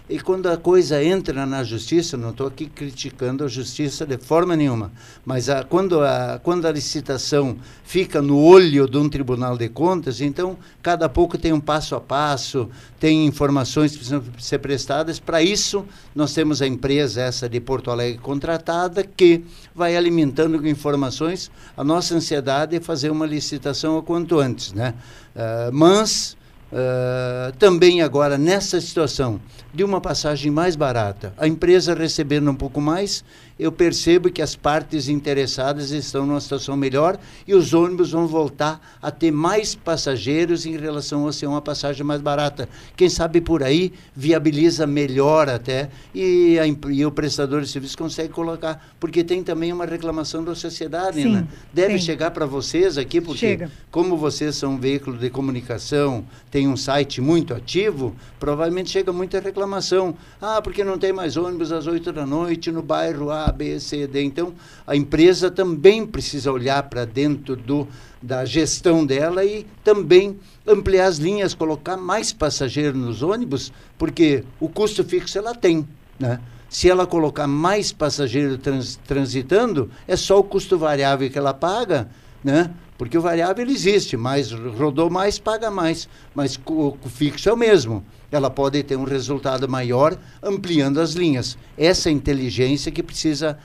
E 0.09 0.21
quando 0.21 0.47
a 0.47 0.55
coisa 0.55 1.03
entra 1.03 1.45
na 1.45 1.65
justiça, 1.65 2.15
não 2.15 2.29
estou 2.29 2.47
aqui 2.47 2.67
criticando 2.67 3.43
a 3.43 3.47
justiça 3.49 4.05
de 4.05 4.17
forma 4.17 4.55
nenhuma, 4.55 4.89
mas 5.25 5.49
a, 5.49 5.65
quando, 5.65 5.99
a, 5.99 6.39
quando 6.41 6.65
a 6.65 6.71
licitação 6.71 7.57
fica 7.83 8.21
no 8.21 8.39
olho 8.39 8.87
de 8.87 8.97
um 8.97 9.09
tribunal 9.09 9.57
de 9.57 9.67
contas, 9.67 10.21
então 10.21 10.57
cada 10.81 11.09
pouco 11.09 11.37
tem 11.37 11.51
um 11.51 11.59
passo 11.59 11.93
a 11.93 11.99
passo, 11.99 12.69
tem 12.97 13.25
informações 13.25 13.91
que 13.91 13.97
precisam 13.97 14.23
ser 14.39 14.59
prestadas. 14.59 15.19
Para 15.19 15.43
isso, 15.43 15.85
nós 16.15 16.33
temos 16.33 16.61
a 16.61 16.67
empresa 16.67 17.23
essa 17.23 17.49
de 17.49 17.59
Porto 17.59 17.91
Alegre 17.91 18.17
contratada, 18.17 19.03
que 19.03 19.43
vai 19.75 19.97
alimentando 19.97 20.57
com 20.57 20.67
informações. 20.67 21.51
A 21.75 21.83
nossa 21.83 22.15
ansiedade 22.15 22.77
é 22.77 22.79
fazer 22.79 23.09
uma 23.09 23.25
licitação 23.25 23.97
o 23.97 24.03
quanto 24.03 24.39
antes. 24.39 24.71
Né? 24.71 24.93
Uh, 25.35 25.73
mas 25.73 26.36
Uh, 26.69 27.55
também 27.57 28.01
agora 28.01 28.37
nessa 28.37 28.81
situação 28.81 29.39
de 29.73 29.85
uma 29.85 30.01
passagem 30.01 30.51
mais 30.51 30.75
barata, 30.75 31.33
a 31.37 31.47
empresa 31.47 31.93
recebendo 31.93 32.51
um 32.51 32.55
pouco 32.55 32.81
mais, 32.81 33.23
eu 33.59 33.71
percebo 33.71 34.29
que 34.29 34.41
as 34.41 34.55
partes 34.55 35.09
interessadas 35.09 35.91
estão 35.91 36.25
numa 36.25 36.39
situação 36.39 36.75
melhor 36.77 37.17
e 37.47 37.53
os 37.53 37.73
ônibus 37.73 38.11
vão 38.11 38.27
voltar 38.27 38.79
a 39.01 39.09
ter 39.09 39.31
mais 39.31 39.73
passageiros 39.75 40.65
em 40.65 40.77
relação 40.77 41.27
a 41.27 41.33
ser 41.33 41.47
uma 41.47 41.61
passagem 41.61 42.03
mais 42.03 42.21
barata. 42.21 42.69
Quem 42.95 43.09
sabe 43.09 43.41
por 43.41 43.63
aí 43.63 43.93
viabiliza 44.15 44.85
melhor 44.85 45.49
até 45.49 45.89
e, 46.13 46.59
a, 46.59 46.67
e 46.67 47.05
o 47.05 47.11
prestador 47.11 47.61
de 47.61 47.67
serviço 47.67 47.97
consegue 47.97 48.29
colocar, 48.29 48.93
porque 48.99 49.23
tem 49.23 49.43
também 49.43 49.73
uma 49.73 49.85
reclamação 49.85 50.43
da 50.43 50.53
sociedade, 50.53 51.23
sim, 51.23 51.31
né? 51.31 51.47
Deve 51.73 51.97
sim. 51.97 52.05
chegar 52.05 52.31
para 52.31 52.45
vocês 52.45 52.97
aqui, 52.97 53.19
porque 53.19 53.39
Chega. 53.39 53.71
como 53.91 54.17
vocês 54.17 54.55
são 54.55 54.73
um 54.73 54.77
veículo 54.77 55.17
de 55.17 55.29
comunicação, 55.29 56.25
tem 56.51 56.67
um 56.67 56.77
site 56.77 57.21
muito 57.21 57.53
ativo, 57.53 58.15
provavelmente 58.39 58.89
chega 58.89 59.11
muita 59.11 59.39
reclamação. 59.39 60.15
Ah, 60.41 60.61
porque 60.61 60.83
não 60.83 60.97
tem 60.97 61.11
mais 61.11 61.37
ônibus 61.37 61.71
às 61.71 61.87
oito 61.87 62.11
da 62.11 62.25
noite 62.25 62.71
no 62.71 62.81
bairro 62.81 63.31
A, 63.31 63.46
B, 63.51 63.79
C, 63.79 64.07
D. 64.07 64.23
Então, 64.23 64.53
a 64.85 64.95
empresa 64.95 65.49
também 65.49 66.05
precisa 66.05 66.51
olhar 66.51 66.83
para 66.83 67.05
dentro 67.05 67.55
do, 67.55 67.87
da 68.21 68.45
gestão 68.45 69.05
dela 69.05 69.43
e 69.43 69.65
também 69.83 70.39
ampliar 70.65 71.07
as 71.07 71.17
linhas, 71.17 71.53
colocar 71.53 71.97
mais 71.97 72.31
passageiros 72.33 72.99
nos 72.99 73.21
ônibus, 73.21 73.71
porque 73.97 74.43
o 74.59 74.69
custo 74.69 75.03
fixo 75.03 75.37
ela 75.37 75.53
tem, 75.53 75.87
né? 76.19 76.39
Se 76.69 76.89
ela 76.89 77.07
colocar 77.07 77.47
mais 77.47 77.93
passageiros 77.93 78.57
trans, 78.57 78.99
transitando, 79.07 79.89
é 80.05 80.17
só 80.17 80.37
o 80.37 80.43
custo 80.43 80.77
variável 80.77 81.29
que 81.29 81.37
ela 81.37 81.53
paga, 81.53 82.09
né? 82.43 82.71
Porque 82.97 83.17
o 83.17 83.21
variável 83.21 83.65
existe, 83.67 84.17
mas 84.17 84.51
rodou 84.51 85.09
mais, 85.09 85.39
paga 85.39 85.71
mais. 85.71 86.09
Mas 86.35 86.59
o, 86.65 86.97
o 87.01 87.09
fixo 87.09 87.47
é 87.47 87.53
o 87.53 87.57
mesmo 87.57 88.03
ela 88.31 88.49
pode 88.49 88.81
ter 88.83 88.95
um 88.95 89.03
resultado 89.03 89.67
maior 89.69 90.17
ampliando 90.41 90.99
as 90.99 91.13
linhas. 91.13 91.57
Essa 91.77 92.09
inteligência 92.09 92.91
que 92.91 93.03
precisa 93.03 93.57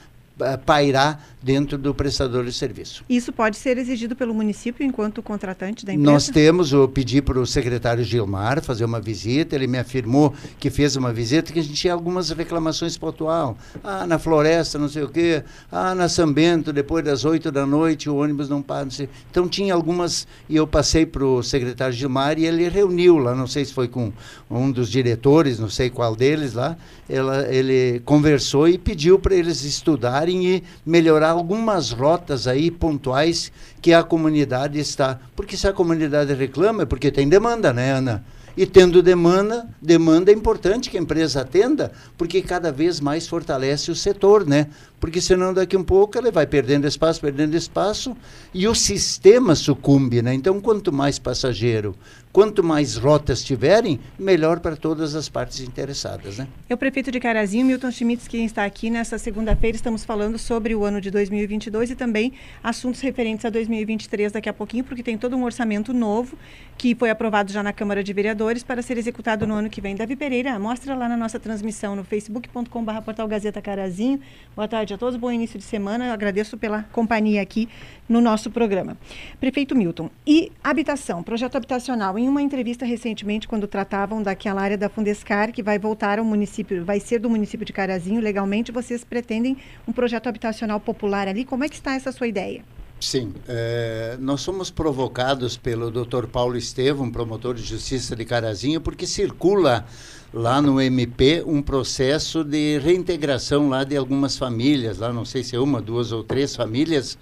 pairar 0.65 1.23
dentro 1.41 1.77
do 1.77 1.93
prestador 1.93 2.45
de 2.45 2.53
serviço. 2.53 3.03
Isso 3.09 3.31
pode 3.31 3.57
ser 3.57 3.77
exigido 3.77 4.15
pelo 4.15 4.33
município 4.33 4.85
enquanto 4.85 5.21
contratante 5.21 5.85
da 5.85 5.93
empresa? 5.93 6.11
Nós 6.11 6.29
temos, 6.29 6.71
eu 6.71 6.87
pedi 6.87 7.21
para 7.21 7.39
o 7.39 7.45
secretário 7.45 8.03
Gilmar 8.03 8.61
fazer 8.61 8.85
uma 8.85 8.99
visita, 8.99 9.55
ele 9.55 9.67
me 9.67 9.77
afirmou 9.77 10.33
que 10.59 10.69
fez 10.69 10.95
uma 10.95 11.11
visita, 11.11 11.51
que 11.51 11.59
a 11.59 11.63
gente 11.63 11.75
tinha 11.75 11.93
algumas 11.93 12.29
reclamações 12.29 12.97
pontual. 12.97 13.57
Ah, 13.83 14.07
na 14.07 14.17
floresta, 14.17 14.79
não 14.79 14.89
sei 14.89 15.03
o 15.03 15.09
quê. 15.09 15.43
Ah, 15.71 15.93
na 15.93 16.07
São 16.07 16.31
Bento, 16.31 16.71
depois 16.71 17.03
das 17.03 17.25
oito 17.25 17.51
da 17.51 17.65
noite, 17.65 18.09
o 18.09 18.15
ônibus 18.15 18.49
não 18.49 18.61
para, 18.61 18.85
não 18.85 18.91
sei. 18.91 19.09
Então 19.29 19.47
tinha 19.47 19.73
algumas, 19.73 20.25
e 20.49 20.55
eu 20.55 20.65
passei 20.65 21.05
para 21.05 21.25
o 21.25 21.43
secretário 21.43 21.93
Gilmar 21.93 22.39
e 22.39 22.45
ele 22.45 22.67
reuniu 22.69 23.17
lá, 23.17 23.35
não 23.35 23.47
sei 23.47 23.65
se 23.65 23.73
foi 23.73 23.87
com 23.87 24.11
um 24.49 24.71
dos 24.71 24.89
diretores, 24.89 25.59
não 25.59 25.69
sei 25.69 25.89
qual 25.89 26.15
deles 26.15 26.53
lá, 26.53 26.77
ela, 27.09 27.47
ele 27.53 28.01
conversou 28.05 28.67
e 28.67 28.77
pediu 28.77 29.19
para 29.19 29.35
eles 29.35 29.63
estudarem 29.63 30.45
e 30.47 30.63
melhorar 30.85 31.31
algumas 31.31 31.91
rotas 31.91 32.47
aí 32.47 32.71
pontuais 32.71 33.51
que 33.81 33.93
a 33.93 34.03
comunidade 34.03 34.79
está. 34.79 35.19
Porque 35.35 35.57
se 35.57 35.67
a 35.67 35.73
comunidade 35.73 36.33
reclama 36.33 36.83
é 36.83 36.85
porque 36.85 37.11
tem 37.11 37.27
demanda, 37.27 37.73
né, 37.73 37.91
Ana? 37.91 38.23
E 38.55 38.67
tendo 38.67 39.01
demanda, 39.01 39.67
demanda 39.81 40.31
é 40.31 40.33
importante 40.33 40.89
que 40.89 40.97
a 40.97 41.01
empresa 41.01 41.41
atenda, 41.41 41.91
porque 42.15 42.39
cada 42.41 42.71
vez 42.71 42.99
mais 42.99 43.27
fortalece 43.27 43.89
o 43.89 43.95
setor, 43.95 44.45
né? 44.45 44.67
Porque 45.03 45.19
senão 45.19 45.53
daqui 45.53 45.75
um 45.75 45.83
pouco 45.83 46.17
ela 46.17 46.31
vai 46.31 46.47
perdendo 46.47 46.87
espaço, 46.87 47.19
perdendo 47.19 47.57
espaço, 47.57 48.15
e 48.53 48.69
o 48.69 48.73
sistema 48.73 49.53
sucumbe, 49.53 50.21
né? 50.21 50.33
Então, 50.33 50.61
quanto 50.61 50.93
mais 50.93 51.19
passageiro, 51.19 51.93
quanto 52.31 52.63
mais 52.63 52.95
rotas 52.95 53.43
tiverem, 53.43 53.99
melhor 54.17 54.61
para 54.61 54.77
todas 54.77 55.13
as 55.13 55.27
partes 55.27 55.59
interessadas, 55.59 56.37
né? 56.37 56.47
É 56.69 56.73
o 56.73 56.77
prefeito 56.77 57.11
de 57.11 57.19
Carazinho, 57.19 57.65
Milton 57.65 57.91
Schmitz, 57.91 58.29
quem 58.29 58.45
está 58.45 58.63
aqui 58.63 58.89
nessa 58.89 59.17
segunda-feira. 59.17 59.75
Estamos 59.75 60.05
falando 60.05 60.39
sobre 60.39 60.73
o 60.73 60.85
ano 60.85 61.01
de 61.01 61.11
2022 61.11 61.91
e 61.91 61.95
também 61.95 62.31
assuntos 62.63 63.01
referentes 63.01 63.43
a 63.43 63.49
2023 63.49 64.31
daqui 64.31 64.47
a 64.47 64.53
pouquinho, 64.53 64.85
porque 64.85 65.03
tem 65.03 65.17
todo 65.17 65.35
um 65.35 65.43
orçamento 65.43 65.91
novo 65.91 66.37
que 66.77 66.95
foi 66.95 67.09
aprovado 67.09 67.51
já 67.51 67.61
na 67.61 67.73
Câmara 67.73 68.01
de 68.01 68.13
Vereadores 68.13 68.63
para 68.63 68.81
ser 68.81 68.97
executado 68.97 69.45
no 69.45 69.53
ano 69.53 69.69
que 69.69 69.81
vem. 69.81 69.97
Davi 69.97 70.15
Pereira, 70.15 70.57
mostra 70.57 70.95
lá 70.95 71.09
na 71.09 71.17
nossa 71.17 71.37
transmissão 71.39 71.93
no 71.93 72.05
facebook.com.br 72.05 73.01
portal 73.03 73.27
Gazeta 73.27 73.61
Carazinho. 73.61 74.19
Boa 74.55 74.67
tarde 74.67 74.92
a 74.93 74.97
todos, 74.97 75.17
bom 75.17 75.31
início 75.31 75.57
de 75.57 75.65
semana. 75.65 76.07
Eu 76.07 76.13
agradeço 76.13 76.57
pela 76.57 76.83
companhia 76.91 77.41
aqui 77.41 77.67
no 78.07 78.21
nosso 78.21 78.51
programa. 78.51 78.97
Prefeito 79.39 79.75
Milton, 79.75 80.09
e 80.25 80.51
habitação, 80.63 81.23
projeto 81.23 81.55
habitacional. 81.55 82.17
Em 82.17 82.29
uma 82.29 82.41
entrevista 82.41 82.85
recentemente, 82.85 83.47
quando 83.47 83.67
tratavam 83.67 84.21
daquela 84.21 84.61
área 84.61 84.77
da 84.77 84.89
Fundescar, 84.89 85.51
que 85.51 85.63
vai 85.63 85.79
voltar 85.79 86.19
ao 86.19 86.25
município, 86.25 86.85
vai 86.85 86.99
ser 86.99 87.19
do 87.19 87.29
município 87.29 87.65
de 87.65 87.73
Carazinho 87.73 88.21
legalmente, 88.21 88.71
vocês 88.71 89.03
pretendem 89.03 89.57
um 89.87 89.91
projeto 89.91 90.27
habitacional 90.27 90.79
popular 90.79 91.27
ali. 91.27 91.43
Como 91.43 91.63
é 91.63 91.69
que 91.69 91.75
está 91.75 91.95
essa 91.95 92.11
sua 92.11 92.27
ideia? 92.27 92.63
Sim, 93.03 93.33
eh, 93.49 94.15
nós 94.17 94.39
somos 94.39 94.71
provocados 94.71 95.57
pelo 95.57 95.91
Dr. 95.91 96.25
Paulo 96.25 96.55
Estevam, 96.55 97.11
promotor 97.11 97.53
de 97.53 97.61
justiça 97.61 98.15
de 98.15 98.23
Carazinho, 98.23 98.79
porque 98.79 99.05
circula 99.05 99.85
lá 100.33 100.61
no 100.61 100.79
MP 100.79 101.43
um 101.45 101.61
processo 101.61 102.45
de 102.45 102.79
reintegração 102.79 103.67
lá 103.67 103.83
de 103.83 103.97
algumas 103.97 104.37
famílias, 104.37 104.99
lá 104.99 105.11
não 105.11 105.25
sei 105.25 105.43
se 105.43 105.53
é 105.53 105.59
uma, 105.59 105.81
duas 105.81 106.13
ou 106.13 106.23
três 106.23 106.55
famílias 106.55 107.17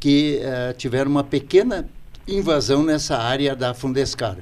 que 0.00 0.40
eh, 0.40 0.72
tiveram 0.72 1.10
uma 1.10 1.22
pequena 1.22 1.86
invasão 2.26 2.82
nessa 2.82 3.18
área 3.18 3.54
da 3.54 3.74
Fundescar. 3.74 4.38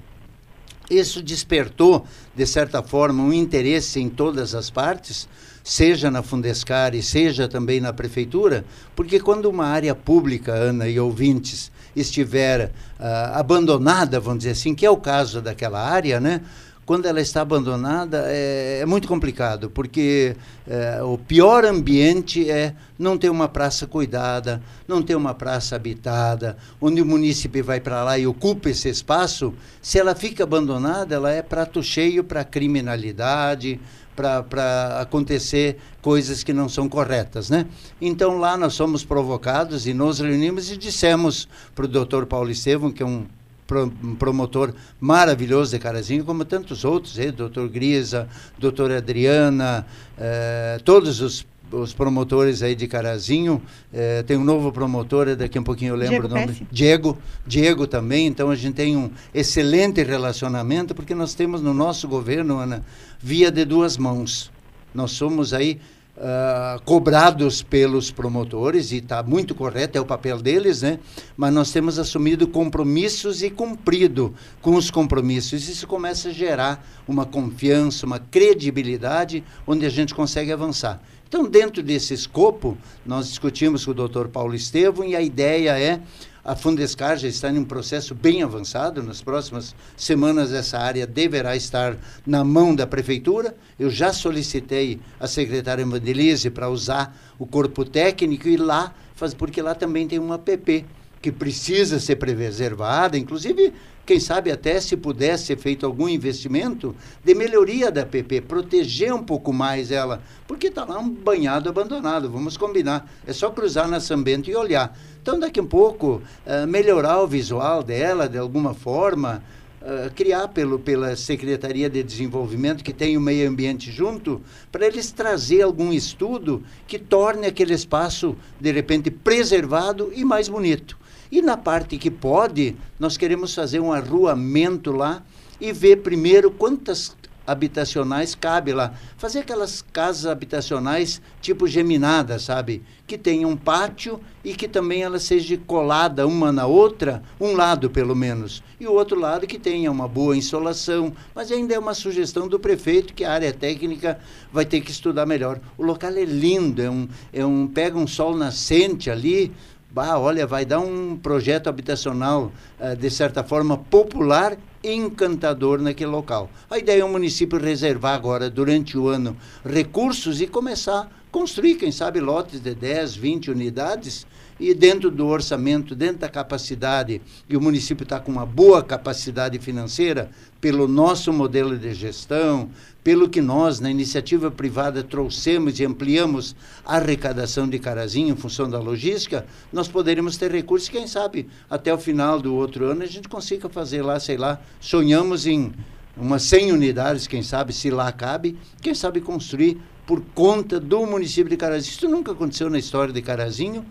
Isso 0.88 1.20
despertou, 1.20 2.06
de 2.36 2.46
certa 2.46 2.84
forma, 2.84 3.20
um 3.20 3.32
interesse 3.32 3.98
em 3.98 4.08
todas 4.08 4.54
as 4.54 4.70
partes, 4.70 5.28
seja 5.64 6.10
na 6.10 6.22
Fundescar 6.22 6.94
e 6.94 7.02
seja 7.02 7.48
também 7.48 7.80
na 7.80 7.92
Prefeitura, 7.92 8.66
porque 8.94 9.18
quando 9.18 9.46
uma 9.46 9.66
área 9.66 9.94
pública, 9.94 10.52
Ana 10.52 10.86
e 10.86 11.00
ouvintes, 11.00 11.72
estiver 11.96 12.70
ah, 13.00 13.40
abandonada, 13.40 14.20
vamos 14.20 14.40
dizer 14.40 14.50
assim, 14.50 14.74
que 14.74 14.84
é 14.84 14.90
o 14.90 14.98
caso 14.98 15.40
daquela 15.40 15.80
área, 15.80 16.20
né? 16.20 16.42
quando 16.84 17.06
ela 17.06 17.20
está 17.20 17.40
abandonada 17.40 18.24
é, 18.26 18.80
é 18.80 18.86
muito 18.86 19.08
complicado, 19.08 19.70
porque 19.70 20.36
é, 20.66 21.02
o 21.02 21.16
pior 21.16 21.64
ambiente 21.64 22.50
é 22.50 22.74
não 22.98 23.16
ter 23.16 23.30
uma 23.30 23.48
praça 23.48 23.86
cuidada, 23.86 24.62
não 24.86 25.02
ter 25.02 25.14
uma 25.14 25.34
praça 25.34 25.76
habitada, 25.76 26.56
onde 26.80 27.00
o 27.00 27.06
município 27.06 27.64
vai 27.64 27.80
para 27.80 28.04
lá 28.04 28.18
e 28.18 28.26
ocupa 28.26 28.68
esse 28.68 28.88
espaço. 28.88 29.54
Se 29.80 29.98
ela 29.98 30.14
fica 30.14 30.44
abandonada, 30.44 31.14
ela 31.14 31.30
é 31.30 31.42
prato 31.42 31.82
cheio 31.82 32.22
para 32.22 32.44
criminalidade, 32.44 33.80
para 34.14 35.00
acontecer 35.00 35.78
coisas 36.00 36.42
que 36.42 36.52
não 36.52 36.68
são 36.68 36.88
corretas, 36.88 37.50
né? 37.50 37.66
Então 38.00 38.38
lá 38.38 38.56
nós 38.56 38.74
somos 38.74 39.04
provocados 39.04 39.86
e 39.86 39.94
nos 39.94 40.20
reunimos 40.20 40.70
e 40.70 40.76
dissemos 40.76 41.48
para 41.74 41.84
o 41.84 41.88
doutor 41.88 42.26
Paulo 42.26 42.50
Estevam, 42.50 42.90
que 42.90 43.02
é 43.02 43.06
um 43.06 43.26
um 43.72 44.14
promotor 44.14 44.74
maravilhoso 45.00 45.70
de 45.70 45.78
Carazinho, 45.78 46.24
como 46.24 46.44
tantos 46.44 46.84
outros, 46.84 47.18
eh, 47.18 47.32
doutor 47.32 47.68
Grisa, 47.68 48.28
doutora 48.58 48.98
Adriana, 48.98 49.86
eh, 50.18 50.78
todos 50.84 51.20
os 51.20 51.46
os 51.74 51.92
promotores 51.92 52.62
aí 52.62 52.74
de 52.74 52.86
Carazinho, 52.86 53.60
eh, 53.92 54.22
tem 54.22 54.36
um 54.36 54.44
novo 54.44 54.72
promotor, 54.72 55.34
daqui 55.36 55.58
a 55.58 55.60
um 55.60 55.64
pouquinho 55.64 55.92
eu 55.92 55.96
lembro 55.96 56.20
Diego 56.20 56.26
o 56.26 56.30
nome. 56.30 56.46
Pesce. 56.46 56.66
Diego, 56.70 57.18
Diego 57.46 57.86
também, 57.86 58.26
então 58.26 58.50
a 58.50 58.56
gente 58.56 58.74
tem 58.74 58.96
um 58.96 59.10
excelente 59.34 60.02
relacionamento, 60.02 60.94
porque 60.94 61.14
nós 61.14 61.34
temos 61.34 61.60
no 61.60 61.74
nosso 61.74 62.06
governo, 62.08 62.58
Ana, 62.58 62.84
via 63.20 63.50
de 63.50 63.64
duas 63.64 63.96
mãos. 63.96 64.50
Nós 64.94 65.10
somos 65.12 65.52
aí 65.52 65.80
ah, 66.16 66.78
cobrados 66.84 67.60
pelos 67.60 68.12
promotores, 68.12 68.92
e 68.92 68.98
está 68.98 69.20
muito 69.20 69.52
correto, 69.52 69.98
é 69.98 70.00
o 70.00 70.06
papel 70.06 70.40
deles, 70.40 70.82
né? 70.82 71.00
mas 71.36 71.52
nós 71.52 71.72
temos 71.72 71.98
assumido 71.98 72.46
compromissos 72.46 73.42
e 73.42 73.50
cumprido 73.50 74.32
com 74.62 74.76
os 74.76 74.92
compromissos. 74.92 75.68
Isso 75.68 75.88
começa 75.88 76.28
a 76.28 76.32
gerar 76.32 76.86
uma 77.08 77.26
confiança, 77.26 78.06
uma 78.06 78.20
credibilidade, 78.20 79.42
onde 79.66 79.84
a 79.84 79.88
gente 79.88 80.14
consegue 80.14 80.52
avançar. 80.52 81.02
Então, 81.34 81.48
dentro 81.48 81.82
desse 81.82 82.14
escopo, 82.14 82.78
nós 83.04 83.26
discutimos 83.26 83.84
com 83.84 83.90
o 83.90 83.94
doutor 83.94 84.28
Paulo 84.28 84.54
Estevam 84.54 85.04
e 85.04 85.16
a 85.16 85.20
ideia 85.20 85.76
é 85.76 86.00
a 86.44 86.54
Fundescar 86.54 87.16
já 87.16 87.26
está 87.26 87.50
em 87.50 87.58
um 87.58 87.64
processo 87.64 88.14
bem 88.14 88.44
avançado. 88.44 89.02
Nas 89.02 89.20
próximas 89.20 89.74
semanas, 89.96 90.52
essa 90.52 90.78
área 90.78 91.08
deverá 91.08 91.56
estar 91.56 91.96
na 92.24 92.44
mão 92.44 92.72
da 92.72 92.86
Prefeitura. 92.86 93.56
Eu 93.76 93.90
já 93.90 94.12
solicitei 94.12 95.00
a 95.18 95.26
secretária 95.26 95.84
Mandelise 95.84 96.50
para 96.50 96.68
usar 96.68 97.18
o 97.36 97.44
corpo 97.44 97.84
técnico 97.84 98.46
e 98.46 98.56
lá, 98.56 98.94
faz, 99.16 99.34
porque 99.34 99.60
lá 99.60 99.74
também 99.74 100.06
tem 100.06 100.20
uma 100.20 100.38
PP 100.38 100.84
que 101.24 101.32
precisa 101.32 101.98
ser 101.98 102.16
preservada, 102.16 103.16
inclusive, 103.16 103.72
quem 104.04 104.20
sabe 104.20 104.50
até 104.50 104.78
se 104.78 104.94
pudesse 104.94 105.46
ser 105.46 105.56
feito 105.56 105.86
algum 105.86 106.06
investimento 106.06 106.94
de 107.24 107.34
melhoria 107.34 107.90
da 107.90 108.04
PP, 108.04 108.42
proteger 108.42 109.10
um 109.14 109.22
pouco 109.22 109.50
mais 109.50 109.90
ela, 109.90 110.20
porque 110.46 110.66
está 110.66 110.84
lá 110.84 110.98
um 110.98 111.08
banhado 111.08 111.66
abandonado, 111.66 112.30
vamos 112.30 112.58
combinar. 112.58 113.10
É 113.26 113.32
só 113.32 113.48
cruzar 113.48 113.88
na 113.88 114.00
Sambento 114.00 114.50
e 114.50 114.54
olhar. 114.54 114.94
Então, 115.22 115.40
daqui 115.40 115.60
a 115.60 115.64
pouco, 115.64 116.20
eh, 116.44 116.66
melhorar 116.66 117.22
o 117.22 117.26
visual 117.26 117.82
dela 117.82 118.28
de 118.28 118.36
alguma 118.36 118.74
forma, 118.74 119.42
eh, 119.80 120.10
criar 120.14 120.48
pelo, 120.48 120.78
pela 120.78 121.16
Secretaria 121.16 121.88
de 121.88 122.02
Desenvolvimento, 122.02 122.84
que 122.84 122.92
tem 122.92 123.16
o 123.16 123.20
meio 123.22 123.48
ambiente 123.48 123.90
junto, 123.90 124.42
para 124.70 124.86
eles 124.86 125.10
trazer 125.10 125.62
algum 125.62 125.90
estudo 125.90 126.62
que 126.86 126.98
torne 126.98 127.46
aquele 127.46 127.72
espaço, 127.72 128.36
de 128.60 128.70
repente, 128.70 129.10
preservado 129.10 130.12
e 130.14 130.22
mais 130.22 130.50
bonito. 130.50 131.02
E 131.34 131.42
na 131.42 131.56
parte 131.56 131.98
que 131.98 132.12
pode, 132.12 132.76
nós 132.96 133.16
queremos 133.16 133.52
fazer 133.52 133.80
um 133.80 133.92
arruamento 133.92 134.92
lá 134.92 135.20
e 135.60 135.72
ver 135.72 135.96
primeiro 135.96 136.48
quantas 136.48 137.16
habitacionais 137.44 138.36
cabe 138.36 138.72
lá. 138.72 138.94
Fazer 139.16 139.40
aquelas 139.40 139.82
casas 139.82 140.26
habitacionais 140.26 141.20
tipo 141.40 141.66
geminada, 141.66 142.38
sabe? 142.38 142.84
Que 143.04 143.18
tenha 143.18 143.48
um 143.48 143.56
pátio 143.56 144.20
e 144.44 144.54
que 144.54 144.68
também 144.68 145.02
ela 145.02 145.18
seja 145.18 145.58
colada 145.66 146.24
uma 146.24 146.52
na 146.52 146.66
outra, 146.66 147.20
um 147.40 147.56
lado 147.56 147.90
pelo 147.90 148.14
menos. 148.14 148.62
E 148.78 148.86
o 148.86 148.92
outro 148.92 149.18
lado 149.18 149.44
que 149.44 149.58
tenha 149.58 149.90
uma 149.90 150.06
boa 150.06 150.36
insolação. 150.36 151.12
Mas 151.34 151.50
ainda 151.50 151.74
é 151.74 151.78
uma 151.80 151.94
sugestão 151.94 152.46
do 152.46 152.60
prefeito 152.60 153.12
que 153.12 153.24
a 153.24 153.32
área 153.32 153.52
técnica 153.52 154.20
vai 154.52 154.64
ter 154.64 154.80
que 154.80 154.92
estudar 154.92 155.26
melhor. 155.26 155.60
O 155.76 155.82
local 155.82 156.12
é 156.12 156.24
lindo, 156.24 156.80
é 156.80 156.88
um, 156.88 157.08
é 157.32 157.44
um 157.44 157.66
pega 157.66 157.98
um 157.98 158.06
sol 158.06 158.36
nascente 158.36 159.10
ali, 159.10 159.52
Bah, 159.94 160.18
olha, 160.18 160.44
vai 160.44 160.64
dar 160.64 160.80
um 160.80 161.16
projeto 161.16 161.68
habitacional, 161.68 162.50
eh, 162.80 162.96
de 162.96 163.08
certa 163.08 163.44
forma, 163.44 163.78
popular 163.78 164.58
encantador 164.82 165.80
naquele 165.80 166.10
local. 166.10 166.50
A 166.68 166.78
ideia 166.78 167.02
é 167.02 167.04
o 167.04 167.08
município 167.08 167.60
reservar 167.60 168.16
agora, 168.16 168.50
durante 168.50 168.98
o 168.98 169.06
ano, 169.06 169.36
recursos 169.64 170.40
e 170.40 170.48
começar 170.48 171.02
a 171.02 171.08
construir, 171.30 171.76
quem 171.76 171.92
sabe, 171.92 172.18
lotes 172.18 172.58
de 172.58 172.74
10, 172.74 173.14
20 173.14 173.52
unidades 173.52 174.26
e 174.58 174.72
dentro 174.72 175.10
do 175.10 175.26
orçamento, 175.26 175.94
dentro 175.94 176.18
da 176.18 176.28
capacidade, 176.28 177.20
e 177.48 177.56
o 177.56 177.60
município 177.60 178.04
está 178.04 178.20
com 178.20 178.30
uma 178.30 178.46
boa 178.46 178.82
capacidade 178.82 179.58
financeira, 179.58 180.30
pelo 180.60 180.88
nosso 180.88 181.32
modelo 181.32 181.76
de 181.76 181.92
gestão, 181.92 182.70
pelo 183.02 183.28
que 183.28 183.42
nós, 183.42 183.80
na 183.80 183.90
iniciativa 183.90 184.50
privada, 184.50 185.02
trouxemos 185.02 185.78
e 185.78 185.84
ampliamos 185.84 186.56
a 186.84 186.96
arrecadação 186.96 187.68
de 187.68 187.78
Carazinho 187.78 188.32
em 188.32 188.36
função 188.36 188.68
da 188.70 188.78
logística, 188.78 189.44
nós 189.72 189.88
poderíamos 189.88 190.36
ter 190.36 190.50
recursos, 190.50 190.88
quem 190.88 191.06
sabe, 191.06 191.48
até 191.68 191.92
o 191.92 191.98
final 191.98 192.40
do 192.40 192.54
outro 192.54 192.86
ano 192.86 193.02
a 193.02 193.06
gente 193.06 193.28
consiga 193.28 193.68
fazer 193.68 194.02
lá, 194.02 194.18
sei 194.18 194.38
lá, 194.38 194.58
sonhamos 194.80 195.46
em 195.46 195.72
umas 196.16 196.42
100 196.44 196.72
unidades, 196.72 197.26
quem 197.26 197.42
sabe, 197.42 197.72
se 197.72 197.90
lá 197.90 198.10
cabe, 198.12 198.56
quem 198.80 198.94
sabe 198.94 199.20
construir 199.20 199.78
por 200.06 200.22
conta 200.34 200.78
do 200.78 201.04
município 201.06 201.50
de 201.50 201.56
Carazinho. 201.56 201.92
Isso 201.92 202.08
nunca 202.08 202.32
aconteceu 202.32 202.70
na 202.70 202.78
história 202.78 203.12
de 203.12 203.22
Carazinho. 203.22 203.84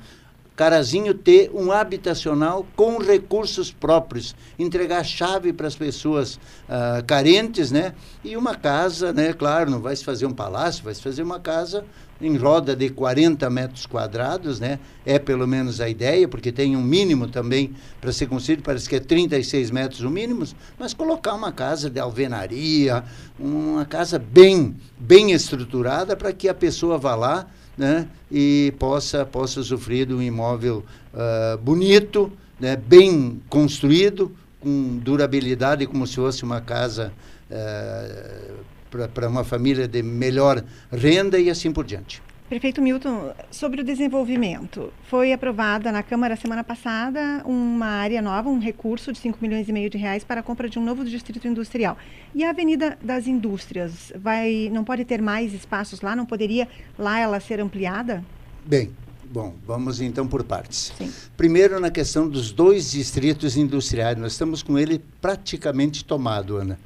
Carazinho 0.56 1.16
ter 1.16 1.50
um 1.52 1.72
habitacional 1.72 2.66
com 2.76 3.00
recursos 3.00 3.72
próprios, 3.72 4.36
entregar 4.58 5.04
chave 5.04 5.52
para 5.52 5.68
as 5.68 5.76
pessoas 5.76 6.36
uh, 6.36 7.04
carentes, 7.08 7.72
né? 7.72 7.96
E 8.24 8.38
uma 8.38 8.54
casa, 8.54 9.12
né? 9.12 9.34
Claro, 9.34 9.72
não 9.72 9.82
vai 9.82 9.96
se 9.96 10.04
fazer 10.04 10.28
um 10.28 10.34
palácio, 10.34 10.84
vai 10.84 10.94
se 10.94 11.02
fazer 11.02 11.24
uma 11.24 11.40
casa 11.40 11.84
em 12.22 12.38
roda 12.38 12.76
de 12.76 12.90
40 12.90 13.50
metros 13.50 13.86
quadrados, 13.86 14.60
né? 14.60 14.80
É 15.06 15.18
pelo 15.18 15.48
menos 15.48 15.82
a 15.82 15.90
ideia, 15.90 16.28
porque 16.28 16.52
tem 16.52 16.76
um 16.76 16.84
mínimo 16.84 17.28
também 17.28 17.74
para 18.00 18.12
ser 18.12 18.28
construído, 18.28 18.62
parece 18.62 18.88
que 18.88 18.96
é 18.96 19.00
36 19.00 19.72
metros 19.72 20.02
o 20.02 20.10
mínimo, 20.10 20.46
mas 20.78 20.94
colocar 20.94 21.34
uma 21.34 21.52
casa 21.52 21.90
de 21.90 22.00
alvenaria, 22.00 23.04
uma 23.40 23.86
casa 23.86 24.20
bem, 24.20 24.76
bem 24.98 25.32
estruturada 25.32 26.16
para 26.16 26.32
que 26.32 26.48
a 26.48 26.54
pessoa 26.54 26.98
vá 26.98 27.16
lá 27.16 27.48
né, 27.78 28.08
e 28.32 28.74
possa, 28.80 29.26
possa 29.26 29.60
usufruir 29.60 30.08
de 30.08 30.14
um 30.14 30.22
imóvel 30.22 30.84
uh, 31.14 31.58
bonito, 31.58 32.32
né, 32.60 32.76
bem 32.76 33.42
construído, 33.50 34.32
com 34.60 34.98
durabilidade, 35.04 35.86
como 35.86 36.08
se 36.08 36.16
fosse 36.16 36.44
uma 36.44 36.62
casa 36.62 37.12
uh, 37.52 39.08
para 39.14 39.28
uma 39.28 39.44
família 39.44 39.88
de 39.88 40.02
melhor 40.02 40.64
renda 40.92 41.38
e 41.38 41.50
assim 41.50 41.72
por 41.72 41.84
diante. 41.84 42.23
Prefeito 42.54 42.84
Milton, 42.84 43.34
sobre 43.50 43.82
o 43.82 43.84
desenvolvimento, 43.84 44.94
foi 45.10 45.34
aprovada 45.34 45.92
na 45.92 46.04
Câmara 46.04 46.36
semana 46.36 46.64
passada 46.64 47.42
uma 47.46 47.88
área 47.88 48.22
nova, 48.22 48.48
um 48.48 48.60
recurso 48.60 49.12
de 49.12 49.18
5 49.18 49.40
milhões 49.42 49.68
e 49.68 49.74
meio 49.74 49.90
de 49.90 49.98
reais 49.98 50.24
para 50.24 50.42
a 50.42 50.44
compra 50.44 50.70
de 50.70 50.78
um 50.78 50.86
novo 50.86 51.04
distrito 51.04 51.48
industrial. 51.48 51.98
E 52.32 52.44
a 52.44 52.52
Avenida 52.52 52.96
das 53.02 53.26
Indústrias, 53.26 54.14
vai, 54.16 54.70
não 54.72 54.84
pode 54.84 55.04
ter 55.04 55.20
mais 55.20 55.52
espaços 55.52 56.02
lá? 56.02 56.16
Não 56.16 56.28
poderia 56.28 56.68
lá 56.96 57.18
ela 57.18 57.40
ser 57.40 57.60
ampliada? 57.60 58.24
Bem, 58.64 58.92
Bom, 59.26 59.56
vamos 59.66 60.00
então 60.00 60.28
por 60.28 60.44
partes. 60.44 60.94
Sim. 60.96 61.12
Primeiro, 61.36 61.80
na 61.80 61.90
questão 61.90 62.30
dos 62.30 62.52
dois 62.52 62.92
distritos 62.92 63.58
industriais, 63.58 64.16
nós 64.16 64.34
estamos 64.34 64.62
com 64.62 64.78
ele 64.78 65.02
praticamente 65.20 66.06
tomado, 66.06 66.58
Ana. 66.58 66.78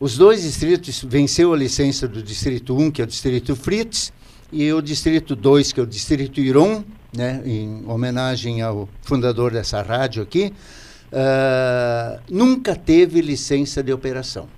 Os 0.00 0.16
dois 0.16 0.42
distritos 0.42 1.04
venceu 1.04 1.52
a 1.52 1.56
licença 1.56 2.08
do 2.08 2.22
Distrito 2.22 2.74
1, 2.74 2.90
que 2.92 3.02
é 3.02 3.04
o 3.04 3.06
Distrito 3.06 3.54
Fritz, 3.54 4.12
e 4.52 4.72
o 4.72 4.80
Distrito 4.80 5.36
2, 5.36 5.72
que 5.72 5.80
é 5.80 5.82
o 5.82 5.86
Distrito 5.86 6.40
Iron, 6.40 6.84
né, 7.14 7.42
em 7.44 7.82
homenagem 7.86 8.62
ao 8.62 8.88
fundador 9.02 9.52
dessa 9.52 9.82
rádio 9.82 10.22
aqui, 10.22 10.52
uh, 11.12 12.20
nunca 12.30 12.74
teve 12.74 13.20
licença 13.20 13.82
de 13.82 13.92
operação. 13.92 14.48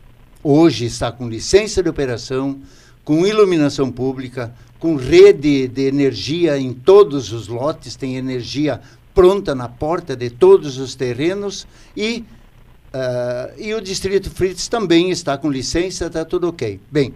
Hoje 0.42 0.86
está 0.86 1.12
com 1.12 1.28
licença 1.28 1.82
de 1.82 1.88
operação, 1.88 2.60
com 3.04 3.26
iluminação 3.26 3.90
pública, 3.90 4.54
com 4.78 4.96
rede 4.96 5.68
de 5.68 5.82
energia 5.82 6.56
em 6.56 6.72
todos 6.72 7.32
os 7.32 7.48
lotes, 7.48 7.96
tem 7.96 8.16
energia 8.16 8.80
pronta 9.12 9.54
na 9.54 9.68
porta 9.68 10.16
de 10.16 10.30
todos 10.30 10.78
os 10.78 10.94
terrenos 10.94 11.66
e, 11.96 12.24
uh, 12.94 13.60
e 13.60 13.74
o 13.74 13.80
Distrito 13.80 14.30
Fritz 14.30 14.68
também 14.68 15.10
está 15.10 15.36
com 15.36 15.50
licença, 15.50 16.06
está 16.06 16.24
tudo 16.24 16.48
ok. 16.48 16.80
Bem, 16.90 17.12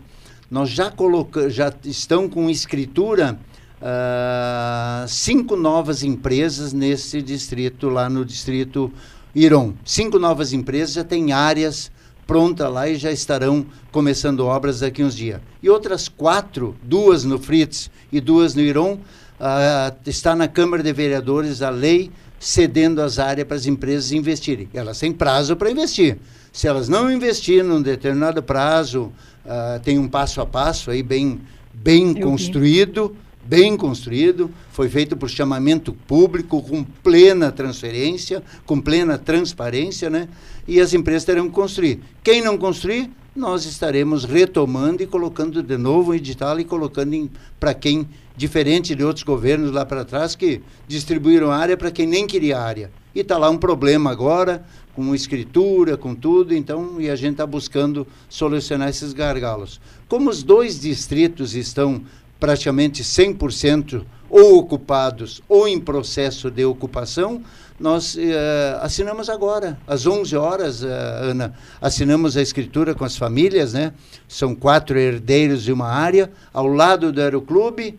nós 0.54 0.70
já 0.70 0.88
colocamos, 0.88 1.52
já 1.52 1.74
estão 1.84 2.28
com 2.28 2.48
escritura 2.48 3.36
uh, 3.82 5.08
cinco 5.08 5.56
novas 5.56 6.04
empresas 6.04 6.72
nesse 6.72 7.20
distrito, 7.20 7.88
lá 7.88 8.08
no 8.08 8.24
distrito 8.24 8.88
Iron. 9.34 9.74
Cinco 9.84 10.16
novas 10.16 10.52
empresas 10.52 10.94
já 10.94 11.02
têm 11.02 11.32
áreas 11.32 11.90
prontas 12.24 12.72
lá 12.72 12.88
e 12.88 12.94
já 12.94 13.10
estarão 13.10 13.66
começando 13.90 14.46
obras 14.46 14.78
daqui 14.78 15.02
uns 15.02 15.16
dias. 15.16 15.40
E 15.60 15.68
outras 15.68 16.08
quatro, 16.08 16.76
duas 16.84 17.24
no 17.24 17.40
Fritz 17.40 17.90
e 18.12 18.20
duas 18.20 18.54
no 18.54 18.60
Iron, 18.60 18.92
uh, 18.92 19.96
está 20.06 20.36
na 20.36 20.46
Câmara 20.46 20.84
de 20.84 20.92
Vereadores 20.92 21.62
a 21.62 21.70
lei 21.70 22.12
cedendo 22.38 23.02
as 23.02 23.18
áreas 23.18 23.48
para 23.48 23.56
as 23.56 23.66
empresas 23.66 24.12
investirem. 24.12 24.68
Elas 24.72 25.00
têm 25.00 25.10
prazo 25.10 25.56
para 25.56 25.68
investir. 25.68 26.16
Se 26.52 26.68
elas 26.68 26.88
não 26.88 27.10
investirem 27.10 27.64
num 27.64 27.82
determinado 27.82 28.40
prazo, 28.40 29.12
uh, 29.44 29.80
tem 29.82 29.98
um 29.98 30.08
passo 30.08 30.40
a 30.40 30.46
passo 30.46 30.90
aí 30.90 31.02
bem, 31.02 31.40
bem 31.72 32.14
construído, 32.14 33.16
bem 33.44 33.76
construído, 33.76 34.50
foi 34.70 34.88
feito 34.88 35.16
por 35.16 35.28
chamamento 35.28 35.92
público, 35.92 36.62
com 36.62 36.82
plena 36.82 37.52
transferência, 37.52 38.42
com 38.64 38.80
plena 38.80 39.18
transparência, 39.18 40.08
né? 40.08 40.28
E 40.66 40.80
as 40.80 40.94
empresas 40.94 41.24
terão 41.24 41.48
que 41.48 41.54
construir. 41.54 42.00
Quem 42.22 42.42
não 42.42 42.56
construir, 42.56 43.10
nós 43.36 43.66
estaremos 43.66 44.24
retomando 44.24 45.02
e 45.02 45.06
colocando 45.06 45.62
de 45.62 45.76
novo 45.76 46.12
o 46.12 46.14
edital 46.14 46.58
e 46.60 46.64
colocando 46.64 47.30
para 47.58 47.74
quem, 47.74 48.08
diferente 48.36 48.94
de 48.94 49.04
outros 49.04 49.24
governos 49.24 49.72
lá 49.72 49.84
para 49.84 50.04
trás, 50.04 50.34
que 50.34 50.62
distribuíram 50.86 51.50
área 51.50 51.76
para 51.76 51.90
quem 51.90 52.06
nem 52.06 52.26
queria 52.26 52.60
área. 52.60 52.90
E 53.14 53.20
está 53.20 53.36
lá 53.36 53.50
um 53.50 53.58
problema 53.58 54.10
agora, 54.10 54.64
com 54.94 55.14
escritura, 55.14 55.96
com 55.96 56.14
tudo, 56.14 56.54
então, 56.54 57.00
e 57.00 57.10
a 57.10 57.16
gente 57.16 57.32
está 57.32 57.46
buscando 57.46 58.06
solucionar 58.28 58.88
esses 58.88 59.12
gargalos. 59.12 59.80
Como 60.08 60.30
os 60.30 60.42
dois 60.42 60.80
distritos 60.80 61.54
estão 61.54 62.02
praticamente 62.38 63.02
100% 63.02 64.04
ou 64.30 64.58
ocupados 64.58 65.42
ou 65.48 65.66
em 65.68 65.80
processo 65.80 66.50
de 66.50 66.64
ocupação, 66.64 67.42
nós 67.78 68.16
eh, 68.16 68.78
assinamos 68.80 69.28
agora, 69.28 69.78
às 69.86 70.06
11 70.06 70.36
horas, 70.36 70.84
eh, 70.84 70.88
Ana, 71.22 71.54
assinamos 71.80 72.36
a 72.36 72.42
escritura 72.42 72.94
com 72.94 73.04
as 73.04 73.16
famílias, 73.16 73.72
né? 73.72 73.92
São 74.28 74.54
quatro 74.54 74.96
herdeiros 74.98 75.64
de 75.64 75.72
uma 75.72 75.88
área, 75.88 76.30
ao 76.52 76.68
lado 76.68 77.12
do 77.12 77.20
aeroclube, 77.20 77.98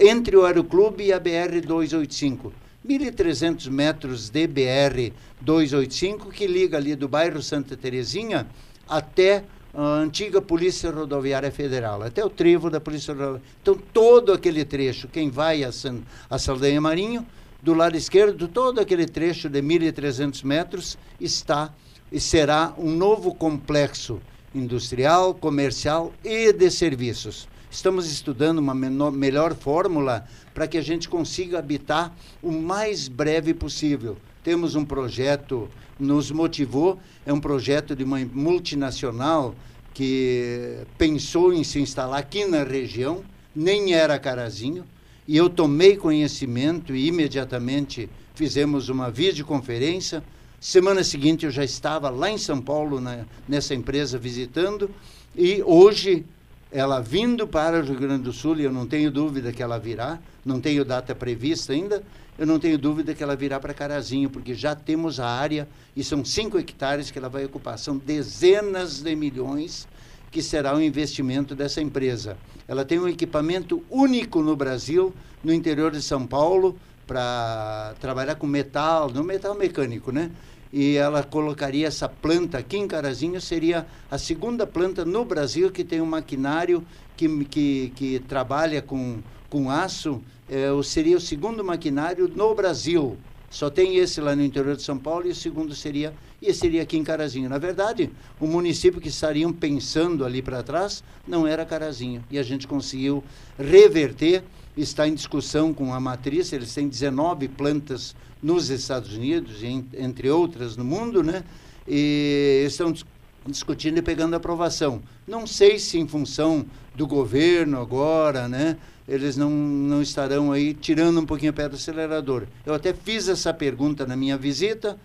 entre 0.00 0.36
o 0.36 0.44
aeroclube 0.44 1.04
e 1.04 1.12
a 1.12 1.18
BR 1.18 1.60
285. 1.66 2.52
1.300 2.86 3.70
metros 3.70 4.28
de 4.28 4.46
BR 4.46 5.12
285, 5.42 6.30
que 6.30 6.46
liga 6.46 6.76
ali 6.76 6.94
do 6.94 7.08
bairro 7.08 7.42
Santa 7.42 7.76
Terezinha 7.76 8.46
até 8.88 9.44
a 9.74 9.82
antiga 9.82 10.40
Polícia 10.40 10.90
Rodoviária 10.90 11.50
Federal, 11.50 12.02
até 12.02 12.24
o 12.24 12.30
trevo 12.30 12.70
da 12.70 12.80
Polícia 12.80 13.14
Rodoviária. 13.14 13.42
Então, 13.60 13.74
todo 13.92 14.32
aquele 14.32 14.64
trecho, 14.64 15.08
quem 15.08 15.30
vai 15.30 15.64
a, 15.64 15.72
San, 15.72 16.00
a 16.28 16.38
Saldanha 16.38 16.80
Marinho, 16.80 17.26
do 17.62 17.74
lado 17.74 17.96
esquerdo, 17.96 18.48
todo 18.48 18.80
aquele 18.80 19.06
trecho 19.06 19.48
de 19.48 19.62
1.300 19.62 20.44
metros 20.44 20.98
está 21.20 21.72
e 22.10 22.20
será 22.20 22.74
um 22.76 22.90
novo 22.90 23.34
complexo 23.34 24.20
industrial, 24.54 25.32
comercial 25.32 26.12
e 26.22 26.52
de 26.52 26.70
serviços. 26.70 27.48
Estamos 27.70 28.10
estudando 28.12 28.58
uma 28.58 28.74
menor, 28.74 29.10
melhor 29.12 29.54
fórmula 29.54 30.26
para 30.52 30.66
que 30.66 30.76
a 30.76 30.82
gente 30.82 31.08
consiga 31.08 31.58
habitar 31.58 32.14
o 32.42 32.52
mais 32.52 33.08
breve 33.08 33.54
possível. 33.54 34.18
Temos 34.42 34.74
um 34.74 34.84
projeto, 34.84 35.68
nos 35.98 36.30
motivou, 36.32 36.98
é 37.24 37.32
um 37.32 37.40
projeto 37.40 37.94
de 37.94 38.02
uma 38.02 38.18
multinacional 38.18 39.54
que 39.94 40.78
pensou 40.98 41.52
em 41.52 41.62
se 41.62 41.78
instalar 41.80 42.18
aqui 42.18 42.44
na 42.44 42.64
região, 42.64 43.22
nem 43.54 43.94
era 43.94 44.18
Carazinho, 44.18 44.84
e 45.28 45.36
eu 45.36 45.48
tomei 45.48 45.96
conhecimento 45.96 46.94
e 46.94 47.06
imediatamente 47.06 48.10
fizemos 48.34 48.88
uma 48.88 49.10
videoconferência. 49.10 50.24
Semana 50.60 51.04
seguinte 51.04 51.44
eu 51.44 51.50
já 51.50 51.62
estava 51.62 52.10
lá 52.10 52.30
em 52.30 52.38
São 52.38 52.60
Paulo, 52.60 53.00
na, 53.00 53.24
nessa 53.48 53.74
empresa, 53.74 54.18
visitando, 54.18 54.90
e 55.36 55.62
hoje 55.62 56.24
ela 56.72 57.00
vindo 57.00 57.46
para 57.46 57.78
o 57.80 57.82
Rio 57.82 57.98
Grande 57.98 58.22
do 58.22 58.32
Sul, 58.32 58.58
e 58.58 58.64
eu 58.64 58.72
não 58.72 58.86
tenho 58.86 59.10
dúvida 59.10 59.52
que 59.52 59.62
ela 59.62 59.78
virá, 59.78 60.18
não 60.44 60.60
tenho 60.60 60.84
data 60.84 61.14
prevista 61.14 61.74
ainda, 61.74 62.02
eu 62.38 62.46
não 62.46 62.58
tenho 62.58 62.78
dúvida 62.78 63.14
que 63.14 63.22
ela 63.22 63.36
virá 63.36 63.60
para 63.60 63.74
Carazinho, 63.74 64.30
porque 64.30 64.54
já 64.54 64.74
temos 64.74 65.20
a 65.20 65.26
área, 65.26 65.68
e 65.94 66.02
são 66.02 66.24
cinco 66.24 66.58
hectares 66.58 67.10
que 67.10 67.18
ela 67.18 67.28
vai 67.28 67.44
ocupar, 67.44 67.78
são 67.78 67.98
dezenas 67.98 69.02
de 69.02 69.14
milhões 69.14 69.86
que 70.30 70.42
será 70.42 70.74
o 70.74 70.80
investimento 70.80 71.54
dessa 71.54 71.82
empresa. 71.82 72.38
Ela 72.66 72.86
tem 72.86 72.98
um 72.98 73.06
equipamento 73.06 73.82
único 73.90 74.40
no 74.40 74.56
Brasil, 74.56 75.12
no 75.44 75.52
interior 75.52 75.92
de 75.92 76.00
São 76.00 76.26
Paulo, 76.26 76.74
para 77.06 77.94
trabalhar 78.00 78.36
com 78.36 78.46
metal, 78.46 79.10
no 79.10 79.22
metal 79.22 79.54
mecânico, 79.54 80.10
né? 80.10 80.30
E 80.72 80.96
ela 80.96 81.22
colocaria 81.22 81.86
essa 81.86 82.08
planta 82.08 82.58
aqui 82.58 82.78
em 82.78 82.88
Carazinho, 82.88 83.40
seria 83.40 83.86
a 84.10 84.16
segunda 84.16 84.66
planta 84.66 85.04
no 85.04 85.24
Brasil 85.24 85.70
que 85.70 85.84
tem 85.84 86.00
um 86.00 86.06
maquinário 86.06 86.84
que, 87.16 87.44
que, 87.44 87.92
que 87.94 88.18
trabalha 88.20 88.80
com, 88.80 89.18
com 89.50 89.70
aço, 89.70 90.22
é, 90.48 90.68
seria 90.82 91.16
o 91.16 91.20
segundo 91.20 91.62
maquinário 91.62 92.26
no 92.26 92.54
Brasil. 92.54 93.18
Só 93.50 93.68
tem 93.68 93.96
esse 93.96 94.18
lá 94.18 94.34
no 94.34 94.42
interior 94.42 94.74
de 94.74 94.82
São 94.82 94.96
Paulo 94.96 95.26
e 95.26 95.30
o 95.30 95.34
segundo 95.34 95.74
seria 95.74 96.14
e 96.40 96.54
seria 96.54 96.80
aqui 96.80 96.96
em 96.96 97.04
Carazinho. 97.04 97.50
Na 97.50 97.58
verdade, 97.58 98.10
o 98.40 98.46
município 98.46 98.98
que 98.98 99.08
estariam 99.08 99.52
pensando 99.52 100.24
ali 100.24 100.40
para 100.40 100.62
trás 100.62 101.04
não 101.28 101.46
era 101.46 101.66
Carazinho. 101.66 102.24
E 102.30 102.38
a 102.38 102.42
gente 102.42 102.66
conseguiu 102.66 103.22
reverter, 103.58 104.42
está 104.74 105.06
em 105.06 105.14
discussão 105.14 105.74
com 105.74 105.92
a 105.92 106.00
matriz, 106.00 106.50
eles 106.50 106.74
têm 106.74 106.88
19 106.88 107.46
plantas 107.48 108.16
nos 108.42 108.70
Estados 108.70 109.12
Unidos, 109.14 109.62
e 109.62 109.66
en- 109.66 109.84
entre 109.96 110.28
outras 110.30 110.76
no 110.76 110.84
mundo, 110.84 111.22
né? 111.22 111.44
E 111.86 112.64
estão 112.66 112.90
dis- 112.90 113.04
discutindo 113.46 113.98
e 113.98 114.02
pegando 114.02 114.34
aprovação. 114.34 115.02
Não 115.26 115.46
sei 115.46 115.78
se 115.78 115.98
em 115.98 116.06
função 116.08 116.64
do 116.94 117.06
governo 117.06 117.80
agora, 117.80 118.48
né? 118.48 118.76
Eles 119.06 119.36
não, 119.36 119.50
não 119.50 120.00
estarão 120.00 120.52
aí 120.52 120.74
tirando 120.74 121.20
um 121.20 121.26
pouquinho 121.26 121.50
o 121.50 121.54
pé 121.54 121.68
do 121.68 121.74
acelerador. 121.76 122.44
Eu 122.64 122.72
até 122.74 122.92
fiz 122.92 123.28
essa 123.28 123.52
pergunta 123.52 124.06
na 124.06 124.16
minha 124.16 124.36
visita, 124.36 124.98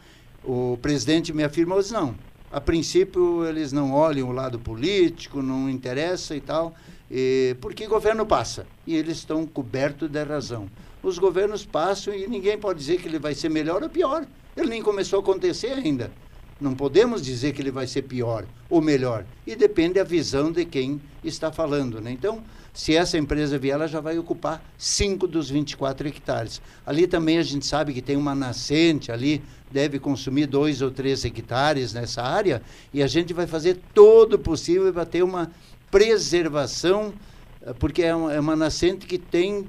o 0.43 0.77
presidente 0.81 1.33
me 1.33 1.43
afirmou, 1.43 1.79
não, 1.91 2.15
a 2.51 2.61
princípio 2.61 3.43
eles 3.45 3.71
não 3.71 3.91
olham 3.93 4.29
o 4.29 4.31
lado 4.31 4.59
político, 4.59 5.41
não 5.41 5.69
interessa 5.69 6.35
e 6.35 6.39
tal, 6.41 6.75
e, 7.09 7.55
porque 7.59 7.87
governo 7.87 8.25
passa, 8.25 8.65
e 8.85 8.95
eles 8.95 9.17
estão 9.17 9.45
cobertos 9.45 10.09
de 10.09 10.23
razão. 10.23 10.69
Os 11.03 11.17
governos 11.17 11.65
passam 11.65 12.13
e 12.13 12.27
ninguém 12.27 12.57
pode 12.57 12.79
dizer 12.79 13.01
que 13.01 13.07
ele 13.07 13.19
vai 13.19 13.33
ser 13.33 13.49
melhor 13.49 13.83
ou 13.83 13.89
pior. 13.89 14.25
Ele 14.55 14.67
nem 14.67 14.81
começou 14.81 15.19
a 15.19 15.21
acontecer 15.21 15.73
ainda. 15.73 16.11
Não 16.59 16.73
podemos 16.73 17.21
dizer 17.21 17.53
que 17.53 17.61
ele 17.61 17.69
vai 17.69 17.85
ser 17.85 18.01
pior 18.03 18.45
ou 18.69 18.81
melhor. 18.81 19.25
E 19.45 19.55
depende 19.55 19.95
da 19.95 20.03
visão 20.03 20.51
de 20.51 20.65
quem 20.65 20.99
está 21.23 21.51
falando. 21.51 22.01
Né? 22.01 22.11
Então, 22.11 22.43
se 22.73 22.95
essa 22.95 23.17
empresa 23.17 23.57
vier, 23.57 23.73
ela 23.73 23.87
já 23.87 23.99
vai 23.99 24.17
ocupar 24.17 24.63
5 24.77 25.27
dos 25.27 25.49
24 25.49 26.07
hectares. 26.07 26.61
Ali 26.85 27.07
também 27.07 27.37
a 27.37 27.43
gente 27.43 27.65
sabe 27.65 27.93
que 27.93 28.01
tem 28.01 28.15
uma 28.15 28.35
nascente 28.35 29.11
ali, 29.11 29.41
deve 29.71 29.99
consumir 29.99 30.45
2 30.45 30.81
ou 30.81 30.91
3 30.91 31.25
hectares 31.25 31.93
nessa 31.93 32.21
área, 32.21 32.61
e 32.93 33.01
a 33.01 33.07
gente 33.07 33.33
vai 33.33 33.47
fazer 33.47 33.79
todo 33.93 34.33
o 34.33 34.39
possível 34.39 34.93
para 34.93 35.05
ter 35.05 35.23
uma 35.23 35.51
preservação, 35.89 37.13
eh, 37.61 37.73
porque 37.73 38.03
é 38.03 38.15
uma, 38.15 38.33
é 38.33 38.39
uma 38.39 38.55
nascente 38.55 39.05
que 39.07 39.17
tem, 39.17 39.65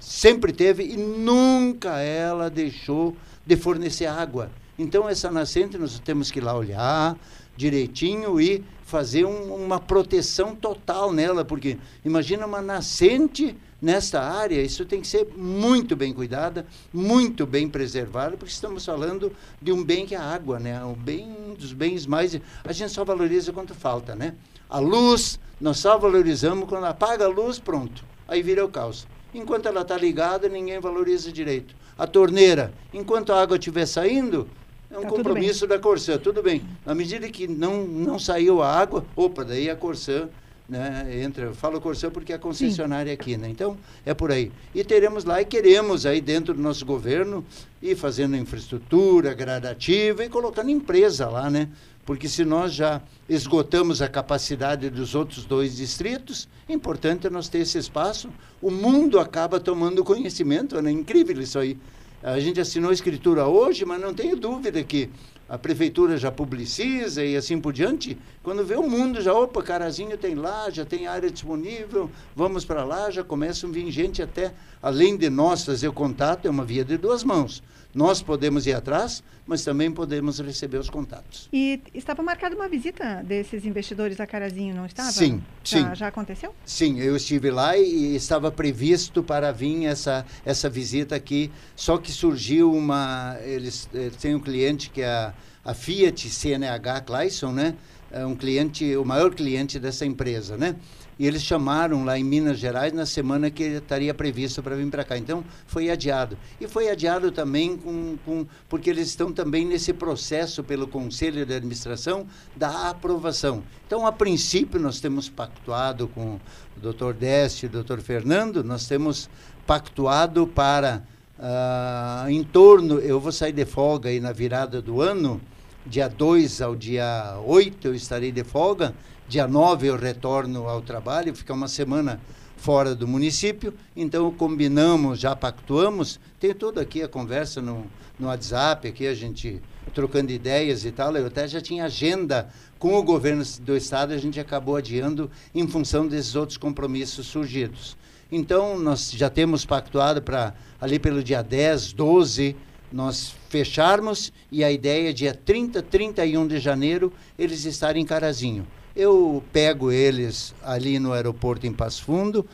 sempre 0.00 0.52
teve 0.52 0.84
e 0.84 0.96
nunca 0.96 1.98
ela 1.98 2.48
deixou 2.48 3.16
de 3.46 3.56
fornecer 3.56 4.06
água. 4.06 4.50
Então, 4.78 5.08
essa 5.08 5.30
nascente 5.30 5.76
nós 5.76 5.98
temos 5.98 6.30
que 6.30 6.38
ir 6.38 6.42
lá 6.42 6.54
olhar 6.54 7.16
direitinho 7.56 8.40
e 8.40 8.64
fazer 8.84 9.24
um- 9.24 9.52
uma 9.54 9.80
proteção 9.80 10.54
total 10.54 11.12
nela, 11.12 11.44
porque 11.44 11.76
imagina 12.04 12.46
uma 12.46 12.62
nascente 12.62 13.56
nesta 13.82 14.22
área, 14.22 14.60
isso 14.62 14.84
tem 14.84 15.00
que 15.00 15.06
ser 15.06 15.28
muito 15.36 15.94
bem 15.94 16.12
cuidada, 16.12 16.64
muito 16.92 17.46
bem 17.46 17.68
preservada, 17.68 18.36
porque 18.36 18.52
estamos 18.52 18.84
falando 18.84 19.32
de 19.60 19.72
um 19.72 19.84
bem 19.84 20.06
que 20.06 20.14
é 20.14 20.18
a 20.18 20.22
água, 20.22 20.58
né? 20.58 20.82
Um 20.84 20.94
bem 20.94 21.54
dos 21.58 21.72
bens 21.72 22.06
mais 22.06 22.40
a 22.64 22.72
gente 22.72 22.92
só 22.92 23.04
valoriza 23.04 23.52
quando 23.52 23.74
falta, 23.74 24.14
né? 24.14 24.34
A 24.70 24.78
luz, 24.78 25.38
nós 25.60 25.78
só 25.78 25.98
valorizamos 25.98 26.68
quando 26.68 26.84
apaga 26.84 27.24
a 27.24 27.28
luz, 27.28 27.58
pronto. 27.58 28.04
Aí 28.26 28.42
vira 28.42 28.64
o 28.64 28.68
caos. 28.68 29.06
Enquanto 29.34 29.66
ela 29.66 29.82
está 29.82 29.96
ligada, 29.96 30.48
ninguém 30.48 30.80
valoriza 30.80 31.30
direito. 31.30 31.74
A 31.96 32.06
torneira, 32.06 32.72
enquanto 32.92 33.32
a 33.32 33.42
água 33.42 33.56
estiver 33.56 33.86
saindo, 33.86 34.48
é 34.90 34.98
um 34.98 35.02
Tá 35.02 35.08
compromisso 35.08 35.66
da 35.66 35.78
Corsã, 35.78 36.16
tudo 36.16 36.42
bem. 36.42 36.62
Na 36.84 36.94
medida 36.94 37.28
que 37.28 37.46
não, 37.46 37.84
não 37.84 38.18
saiu 38.18 38.62
a 38.62 38.72
água, 38.72 39.04
opa, 39.14 39.44
daí 39.44 39.68
a 39.68 39.76
Corsã 39.76 40.28
né, 40.68 41.06
entra. 41.22 41.46
Eu 41.46 41.54
falo 41.54 41.80
Corsã 41.80 42.10
porque 42.10 42.32
é 42.32 42.36
a 42.36 42.38
concessionária 42.38 43.12
aqui, 43.12 43.36
né? 43.36 43.48
Então, 43.48 43.76
é 44.04 44.14
por 44.14 44.30
aí. 44.30 44.52
E 44.74 44.84
teremos 44.84 45.24
lá 45.24 45.40
e 45.40 45.44
queremos 45.44 46.06
aí 46.06 46.20
dentro 46.20 46.54
do 46.54 46.60
nosso 46.60 46.84
governo 46.86 47.44
ir 47.82 47.96
fazendo 47.96 48.36
infraestrutura 48.36 49.34
gradativa 49.34 50.24
e 50.24 50.28
colocando 50.28 50.70
empresa 50.70 51.28
lá, 51.28 51.50
né? 51.50 51.68
Porque 52.08 52.26
se 52.26 52.42
nós 52.42 52.72
já 52.72 53.02
esgotamos 53.28 54.00
a 54.00 54.08
capacidade 54.08 54.88
dos 54.88 55.14
outros 55.14 55.44
dois 55.44 55.76
distritos, 55.76 56.48
é 56.66 56.72
importante 56.72 57.28
nós 57.28 57.50
ter 57.50 57.58
esse 57.58 57.76
espaço. 57.76 58.30
O 58.62 58.70
mundo 58.70 59.20
acaba 59.20 59.60
tomando 59.60 60.02
conhecimento, 60.02 60.80
né? 60.80 60.90
Incrível 60.90 61.38
isso 61.42 61.58
aí. 61.58 61.76
A 62.22 62.40
gente 62.40 62.58
assinou 62.58 62.88
a 62.88 62.94
escritura 62.94 63.46
hoje, 63.46 63.84
mas 63.84 64.00
não 64.00 64.14
tenho 64.14 64.36
dúvida 64.36 64.82
que 64.82 65.10
a 65.46 65.58
prefeitura 65.58 66.16
já 66.16 66.32
publiciza 66.32 67.22
e 67.22 67.36
assim 67.36 67.60
por 67.60 67.74
diante. 67.74 68.16
Quando 68.42 68.64
vê 68.64 68.76
o 68.76 68.88
mundo 68.88 69.20
já, 69.20 69.34
opa, 69.34 69.62
Carazinho 69.62 70.16
tem 70.16 70.34
lá, 70.34 70.70
já 70.70 70.86
tem 70.86 71.06
área 71.06 71.30
disponível, 71.30 72.10
vamos 72.34 72.64
para 72.64 72.84
lá, 72.84 73.10
já 73.10 73.22
começam 73.22 73.68
a 73.68 73.72
vir 73.74 73.90
gente 73.90 74.22
até, 74.22 74.54
além 74.82 75.14
de 75.14 75.28
nós 75.28 75.62
fazer 75.62 75.88
o 75.88 75.92
contato, 75.92 76.48
é 76.48 76.50
uma 76.50 76.64
via 76.64 76.86
de 76.86 76.96
duas 76.96 77.22
mãos. 77.22 77.62
Nós 77.98 78.22
podemos 78.22 78.64
ir 78.64 78.74
atrás, 78.74 79.24
mas 79.44 79.64
também 79.64 79.90
podemos 79.90 80.38
receber 80.38 80.78
os 80.78 80.88
contatos. 80.88 81.48
E 81.52 81.82
estava 81.92 82.22
marcada 82.22 82.54
uma 82.54 82.68
visita 82.68 83.24
desses 83.24 83.64
investidores 83.64 84.20
a 84.20 84.26
Carazinho, 84.26 84.72
não 84.72 84.86
estava? 84.86 85.10
Sim, 85.10 85.42
já, 85.64 85.78
sim. 85.78 85.94
Já 85.96 86.06
aconteceu? 86.06 86.54
Sim, 86.64 87.00
eu 87.00 87.16
estive 87.16 87.50
lá 87.50 87.76
e 87.76 88.14
estava 88.14 88.52
previsto 88.52 89.20
para 89.20 89.50
vir 89.50 89.86
essa, 89.86 90.24
essa 90.46 90.70
visita 90.70 91.16
aqui, 91.16 91.50
só 91.74 91.98
que 91.98 92.12
surgiu 92.12 92.72
uma. 92.72 93.36
Eles, 93.42 93.90
eh, 93.92 94.12
têm 94.20 94.36
um 94.36 94.40
cliente 94.40 94.90
que 94.90 95.02
é 95.02 95.08
a, 95.08 95.34
a 95.64 95.74
Fiat 95.74 96.30
CNH 96.30 97.00
Clayson, 97.00 97.50
né? 97.50 97.74
É 98.12 98.24
um 98.24 98.36
cliente, 98.36 98.96
o 98.96 99.04
maior 99.04 99.34
cliente 99.34 99.80
dessa 99.80 100.06
empresa, 100.06 100.56
né? 100.56 100.76
E 101.18 101.26
eles 101.26 101.42
chamaram 101.42 102.04
lá 102.04 102.16
em 102.16 102.22
Minas 102.22 102.58
Gerais 102.58 102.92
na 102.92 103.04
semana 103.04 103.50
que 103.50 103.64
estaria 103.64 104.14
previsto 104.14 104.62
para 104.62 104.76
vir 104.76 104.88
para 104.88 105.02
cá. 105.02 105.18
Então, 105.18 105.44
foi 105.66 105.90
adiado. 105.90 106.38
E 106.60 106.68
foi 106.68 106.88
adiado 106.88 107.32
também 107.32 107.76
com, 107.76 108.16
com, 108.24 108.46
porque 108.68 108.88
eles 108.88 109.08
estão 109.08 109.32
também 109.32 109.64
nesse 109.64 109.92
processo 109.92 110.62
pelo 110.62 110.86
Conselho 110.86 111.44
de 111.44 111.54
Administração 111.54 112.26
da 112.54 112.90
aprovação. 112.90 113.64
Então, 113.86 114.06
a 114.06 114.12
princípio, 114.12 114.78
nós 114.78 115.00
temos 115.00 115.28
pactuado 115.28 116.06
com 116.08 116.34
o 116.76 116.80
doutor 116.80 117.14
Décio 117.14 117.66
e 117.66 117.68
o 117.68 117.72
doutor 117.72 118.00
Fernando, 118.00 118.62
nós 118.62 118.86
temos 118.86 119.28
pactuado 119.66 120.46
para, 120.46 121.02
ah, 121.38 122.26
em 122.28 122.44
torno, 122.44 122.98
eu 123.00 123.18
vou 123.18 123.32
sair 123.32 123.52
de 123.52 123.64
folga 123.66 124.08
aí 124.08 124.20
na 124.20 124.32
virada 124.32 124.80
do 124.80 125.02
ano, 125.02 125.40
dia 125.84 126.08
2 126.08 126.60
ao 126.60 126.76
dia 126.76 127.38
8 127.44 127.88
eu 127.88 127.94
estarei 127.94 128.30
de 128.30 128.44
folga, 128.44 128.94
dia 129.28 129.46
9 129.46 129.86
eu 129.86 129.96
retorno 129.96 130.66
ao 130.66 130.80
trabalho, 130.80 131.34
ficar 131.34 131.52
uma 131.54 131.68
semana 131.68 132.18
fora 132.56 132.94
do 132.94 133.06
município, 133.06 133.74
então 133.94 134.32
combinamos, 134.32 135.20
já 135.20 135.36
pactuamos, 135.36 136.18
tem 136.40 136.54
tudo 136.54 136.80
aqui 136.80 137.02
a 137.02 137.08
conversa 137.08 137.60
no, 137.60 137.86
no 138.18 138.26
WhatsApp, 138.28 138.88
aqui 138.88 139.06
a 139.06 139.14
gente 139.14 139.60
trocando 139.94 140.32
ideias 140.32 140.84
e 140.84 140.90
tal, 140.90 141.14
eu 141.16 141.26
até 141.26 141.46
já 141.46 141.60
tinha 141.60 141.84
agenda 141.84 142.48
com 142.78 142.96
o 142.96 143.02
governo 143.02 143.44
do 143.60 143.76
estado, 143.76 144.12
a 144.12 144.18
gente 144.18 144.40
acabou 144.40 144.76
adiando 144.76 145.30
em 145.54 145.66
função 145.68 146.06
desses 146.06 146.34
outros 146.34 146.56
compromissos 146.56 147.26
surgidos. 147.26 147.96
Então, 148.30 148.78
nós 148.78 149.10
já 149.10 149.30
temos 149.30 149.64
pactuado 149.64 150.20
para 150.20 150.54
ali 150.80 150.98
pelo 150.98 151.22
dia 151.22 151.42
10, 151.42 151.92
12, 151.92 152.56
nós 152.92 153.34
fecharmos 153.48 154.32
e 154.50 154.64
a 154.64 154.70
ideia 154.70 155.10
é 155.10 155.12
dia 155.12 155.34
30, 155.34 155.82
31 155.82 156.46
de 156.46 156.58
janeiro 156.58 157.12
eles 157.38 157.64
estarem 157.64 158.02
em 158.02 158.06
Carazinho. 158.06 158.66
Eu 158.98 159.44
pego 159.52 159.92
eles 159.92 160.52
ali 160.60 160.98
no 160.98 161.12
aeroporto 161.12 161.64
em 161.64 161.72
Passo 161.72 162.02
Fundo, 162.02 162.44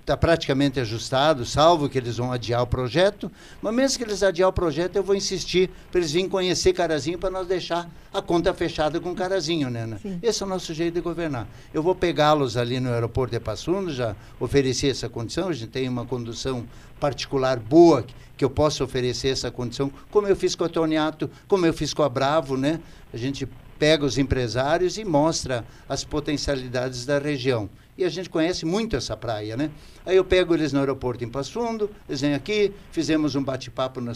está 0.00 0.16
praticamente 0.16 0.80
ajustado, 0.80 1.44
salvo 1.44 1.86
que 1.86 1.98
eles 1.98 2.16
vão 2.16 2.32
adiar 2.32 2.62
o 2.62 2.66
projeto, 2.66 3.30
mas 3.60 3.74
mesmo 3.74 3.98
que 3.98 4.04
eles 4.04 4.22
adiar 4.22 4.48
o 4.48 4.52
projeto, 4.54 4.96
eu 4.96 5.02
vou 5.02 5.14
insistir 5.14 5.68
para 5.92 6.00
eles 6.00 6.12
virem 6.12 6.30
conhecer 6.30 6.72
Carazinho 6.72 7.18
para 7.18 7.28
nós 7.28 7.46
deixar 7.46 7.90
a 8.10 8.22
conta 8.22 8.54
fechada 8.54 8.98
com 8.98 9.14
Carazinho, 9.14 9.68
né? 9.68 9.84
né? 9.86 9.98
Sim. 10.00 10.18
Esse 10.22 10.42
é 10.42 10.46
o 10.46 10.48
nosso 10.48 10.72
jeito 10.72 10.94
de 10.94 11.02
governar. 11.02 11.46
Eu 11.74 11.82
vou 11.82 11.94
pegá-los 11.94 12.56
ali 12.56 12.80
no 12.80 12.90
aeroporto 12.90 13.32
de 13.34 13.40
Passo 13.40 13.66
Fundo, 13.66 13.92
já 13.92 14.16
ofereci 14.40 14.88
essa 14.88 15.10
condição, 15.10 15.48
a 15.48 15.52
gente 15.52 15.68
tem 15.68 15.86
uma 15.90 16.06
condução 16.06 16.64
particular 16.98 17.58
boa 17.58 18.02
que- 18.02 18.14
que 18.34 18.44
eu 18.46 18.48
possa 18.50 18.82
oferecer 18.82 19.28
essa 19.28 19.50
condição, 19.50 19.92
como 20.10 20.26
eu 20.26 20.34
fiz 20.36 20.54
com 20.54 20.64
a 20.64 20.68
Toniato, 20.70 21.28
como 21.46 21.66
eu 21.66 21.74
fiz 21.74 21.92
com 21.92 22.02
a 22.02 22.08
Bravo, 22.08 22.56
né? 22.56 22.80
A 23.12 23.16
gente 23.18 23.46
pega 23.78 24.04
os 24.04 24.18
empresários 24.18 24.98
e 24.98 25.04
mostra 25.04 25.64
as 25.88 26.04
potencialidades 26.04 27.04
da 27.04 27.18
região. 27.18 27.68
E 27.96 28.04
a 28.04 28.08
gente 28.08 28.28
conhece 28.28 28.66
muito 28.66 28.96
essa 28.96 29.16
praia, 29.16 29.56
né? 29.56 29.70
Aí 30.04 30.16
eu 30.16 30.24
pego 30.24 30.52
eles 30.52 30.72
no 30.72 30.80
aeroporto 30.80 31.22
em 31.22 31.28
Passo 31.28 31.52
Fundo, 31.52 31.88
eles 32.08 32.20
vêm 32.20 32.34
aqui, 32.34 32.72
fizemos 32.90 33.36
um 33.36 33.42
bate-papo 33.42 34.00
na 34.00 34.10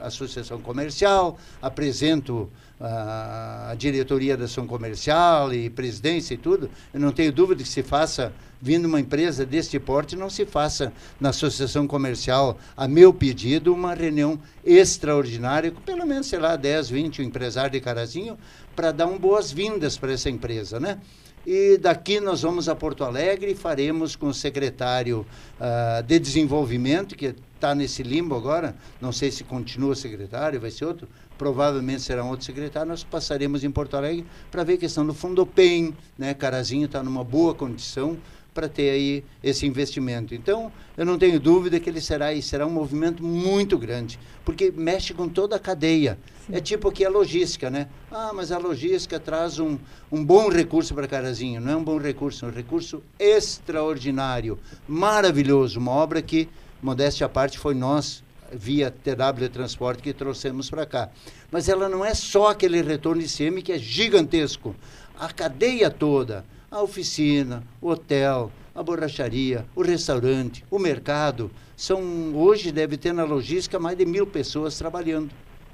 associação, 0.00 0.58
comercial, 0.62 1.38
apresento 1.60 2.50
ah, 2.80 3.68
a 3.70 3.74
diretoria 3.74 4.38
da 4.38 4.46
ação 4.46 4.66
comercial 4.66 5.52
e 5.52 5.68
presidência 5.68 6.32
e 6.32 6.38
tudo. 6.38 6.70
Eu 6.94 7.00
não 7.00 7.12
tenho 7.12 7.30
dúvida 7.30 7.62
que 7.62 7.68
se 7.68 7.82
faça, 7.82 8.32
vindo 8.58 8.86
uma 8.86 8.98
empresa 8.98 9.44
deste 9.44 9.78
porte, 9.78 10.16
não 10.16 10.30
se 10.30 10.46
faça 10.46 10.90
na 11.20 11.28
associação 11.28 11.86
comercial, 11.86 12.58
a 12.74 12.88
meu 12.88 13.12
pedido, 13.12 13.74
uma 13.74 13.92
reunião 13.92 14.40
extraordinária, 14.64 15.70
com 15.70 15.80
pelo 15.82 16.06
menos, 16.06 16.26
sei 16.26 16.38
lá, 16.38 16.56
10, 16.56 16.88
20 16.88 17.22
empresários 17.22 17.72
de 17.72 17.80
Carazinho, 17.80 18.38
para 18.80 18.92
dar 18.92 19.06
um 19.06 19.18
boas-vindas 19.18 19.98
para 19.98 20.14
essa 20.14 20.30
empresa, 20.30 20.80
né? 20.80 20.98
E 21.46 21.76
daqui 21.76 22.18
nós 22.18 22.40
vamos 22.40 22.66
a 22.66 22.74
Porto 22.74 23.04
Alegre 23.04 23.50
e 23.50 23.54
faremos 23.54 24.16
com 24.16 24.28
o 24.28 24.32
secretário 24.32 25.26
ah, 25.60 26.00
de 26.00 26.18
Desenvolvimento, 26.18 27.14
que 27.14 27.34
está 27.54 27.74
nesse 27.74 28.02
limbo 28.02 28.34
agora, 28.34 28.74
não 28.98 29.12
sei 29.12 29.30
se 29.30 29.44
continua 29.44 29.94
secretário, 29.94 30.58
vai 30.58 30.70
ser 30.70 30.86
outro, 30.86 31.06
provavelmente 31.36 32.00
será 32.00 32.24
um 32.24 32.30
outro 32.30 32.46
secretário, 32.46 32.88
nós 32.88 33.04
passaremos 33.04 33.64
em 33.64 33.70
Porto 33.70 33.98
Alegre 33.98 34.24
para 34.50 34.64
ver 34.64 34.74
a 34.74 34.78
questão 34.78 35.06
do 35.06 35.12
Fundo 35.12 35.44
PEN, 35.44 35.92
né? 36.16 36.32
Carazinho 36.32 36.86
está 36.86 37.02
numa 37.02 37.22
boa 37.22 37.54
condição 37.54 38.16
para 38.54 38.68
ter 38.68 38.90
aí 38.90 39.24
esse 39.42 39.66
investimento. 39.66 40.34
Então, 40.34 40.72
eu 40.96 41.04
não 41.04 41.18
tenho 41.18 41.38
dúvida 41.38 41.78
que 41.78 41.88
ele 41.88 42.00
será 42.00 42.32
e 42.32 42.42
será 42.42 42.66
um 42.66 42.70
movimento 42.70 43.22
muito 43.22 43.78
grande, 43.78 44.18
porque 44.42 44.72
mexe 44.74 45.14
com 45.14 45.28
toda 45.28 45.56
a 45.56 45.58
cadeia. 45.58 46.18
É 46.52 46.60
tipo 46.60 46.88
aqui 46.88 47.04
a 47.04 47.08
logística, 47.08 47.70
né? 47.70 47.86
Ah, 48.10 48.32
mas 48.34 48.50
a 48.50 48.58
logística 48.58 49.20
traz 49.20 49.60
um, 49.60 49.78
um 50.10 50.24
bom 50.24 50.48
recurso 50.48 50.92
para 50.94 51.06
Carazinho. 51.06 51.60
Não 51.60 51.72
é 51.72 51.76
um 51.76 51.84
bom 51.84 51.96
recurso, 51.96 52.44
é 52.44 52.48
um 52.48 52.52
recurso 52.52 53.02
extraordinário, 53.18 54.58
maravilhoso, 54.88 55.78
uma 55.78 55.92
obra 55.92 56.20
que, 56.20 56.48
modéstia 56.82 57.26
à 57.26 57.28
parte, 57.28 57.56
foi 57.56 57.74
nós, 57.74 58.24
via 58.52 58.90
TW 58.90 59.48
Transporte, 59.52 60.02
que 60.02 60.12
trouxemos 60.12 60.68
para 60.68 60.84
cá. 60.84 61.10
Mas 61.52 61.68
ela 61.68 61.88
não 61.88 62.04
é 62.04 62.14
só 62.14 62.48
aquele 62.48 62.82
retorno 62.82 63.22
ICM 63.22 63.62
que 63.62 63.72
é 63.72 63.78
gigantesco. 63.78 64.74
A 65.16 65.32
cadeia 65.32 65.88
toda, 65.88 66.44
a 66.68 66.82
oficina, 66.82 67.62
o 67.80 67.90
hotel, 67.90 68.50
a 68.74 68.82
borracharia, 68.82 69.66
o 69.76 69.82
restaurante, 69.82 70.64
o 70.68 70.80
mercado, 70.80 71.48
são 71.76 72.34
hoje 72.34 72.72
deve 72.72 72.96
ter 72.96 73.12
na 73.12 73.24
logística 73.24 73.78
mais 73.78 73.96
de 73.96 74.04
mil 74.04 74.26
pessoas 74.26 74.76
trabalhando. 74.76 75.30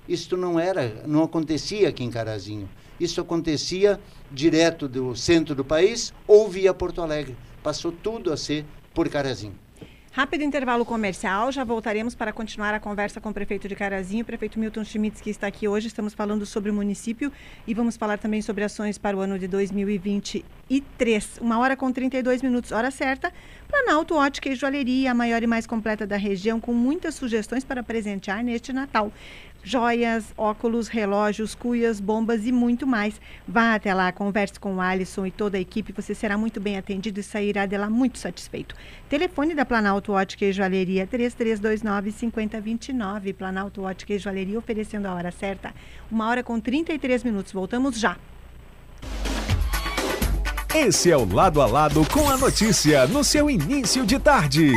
Isto 0.08 0.36
não 0.36 0.58
era, 0.58 1.02
não 1.06 1.22
acontecia 1.22 1.88
aqui 1.88 2.04
em 2.04 2.10
Carazinho. 2.10 2.68
Isso 2.98 3.20
acontecia 3.20 4.00
direto 4.30 4.88
do 4.88 5.14
centro 5.14 5.54
do 5.54 5.64
país 5.64 6.12
ou 6.26 6.48
via 6.48 6.72
Porto 6.72 7.02
Alegre. 7.02 7.36
Passou 7.62 7.92
tudo 7.92 8.32
a 8.32 8.36
ser 8.36 8.64
por 8.94 9.08
Carazinho. 9.08 9.66
Rápido 10.16 10.44
intervalo 10.44 10.82
comercial, 10.82 11.52
já 11.52 11.62
voltaremos 11.62 12.14
para 12.14 12.32
continuar 12.32 12.72
a 12.72 12.80
conversa 12.80 13.20
com 13.20 13.28
o 13.28 13.34
prefeito 13.34 13.68
de 13.68 13.76
Carazinho, 13.76 14.22
o 14.22 14.24
prefeito 14.24 14.58
Milton 14.58 14.82
Schmitz, 14.82 15.20
que 15.20 15.28
está 15.28 15.46
aqui 15.46 15.68
hoje. 15.68 15.88
Estamos 15.88 16.14
falando 16.14 16.46
sobre 16.46 16.70
o 16.70 16.72
município 16.72 17.30
e 17.66 17.74
vamos 17.74 17.98
falar 17.98 18.16
também 18.16 18.40
sobre 18.40 18.64
ações 18.64 18.96
para 18.96 19.14
o 19.14 19.20
ano 19.20 19.38
de 19.38 19.46
2023. 19.46 21.38
Uma 21.38 21.58
hora 21.58 21.76
com 21.76 21.92
32 21.92 22.40
minutos, 22.40 22.72
hora 22.72 22.90
certa. 22.90 23.30
Planalto 23.68 24.14
Ótica 24.14 24.48
e 24.48 24.54
Joalheria, 24.54 25.10
a 25.10 25.14
maior 25.14 25.42
e 25.42 25.46
mais 25.46 25.66
completa 25.66 26.06
da 26.06 26.16
região, 26.16 26.58
com 26.58 26.72
muitas 26.72 27.14
sugestões 27.14 27.62
para 27.62 27.82
presentear 27.82 28.42
neste 28.42 28.72
Natal 28.72 29.12
joias, 29.66 30.32
óculos, 30.38 30.86
relógios, 30.86 31.56
cuias, 31.56 31.98
bombas 31.98 32.46
e 32.46 32.52
muito 32.52 32.86
mais. 32.86 33.20
Vá 33.48 33.74
até 33.74 33.92
lá, 33.92 34.12
converse 34.12 34.60
com 34.60 34.76
o 34.76 34.80
Alisson 34.80 35.26
e 35.26 35.30
toda 35.32 35.58
a 35.58 35.60
equipe, 35.60 35.92
você 35.92 36.14
será 36.14 36.38
muito 36.38 36.60
bem 36.60 36.78
atendido 36.78 37.18
e 37.18 37.22
sairá 37.22 37.66
de 37.66 37.76
lá 37.76 37.90
muito 37.90 38.16
satisfeito. 38.16 38.76
Telefone 39.08 39.56
da 39.56 39.64
Planalto 39.64 40.12
Ótica 40.12 40.44
e 40.44 40.52
Joalheria 40.52 41.04
3329 41.04 42.12
5029. 42.12 43.32
Planalto 43.32 43.82
Ótica 43.82 44.14
e 44.14 44.18
Joalheria 44.20 44.56
oferecendo 44.56 45.06
a 45.06 45.14
hora 45.14 45.32
certa. 45.32 45.74
Uma 46.08 46.28
hora 46.28 46.44
com 46.44 46.60
33 46.60 47.24
minutos. 47.24 47.52
Voltamos 47.52 47.98
já. 47.98 48.16
Esse 50.72 51.10
é 51.10 51.16
o 51.16 51.24
Lado 51.24 51.60
a 51.60 51.66
Lado 51.66 52.06
com 52.12 52.30
a 52.30 52.36
notícia 52.36 53.06
no 53.08 53.24
seu 53.24 53.50
início 53.50 54.06
de 54.06 54.18
tarde. 54.20 54.70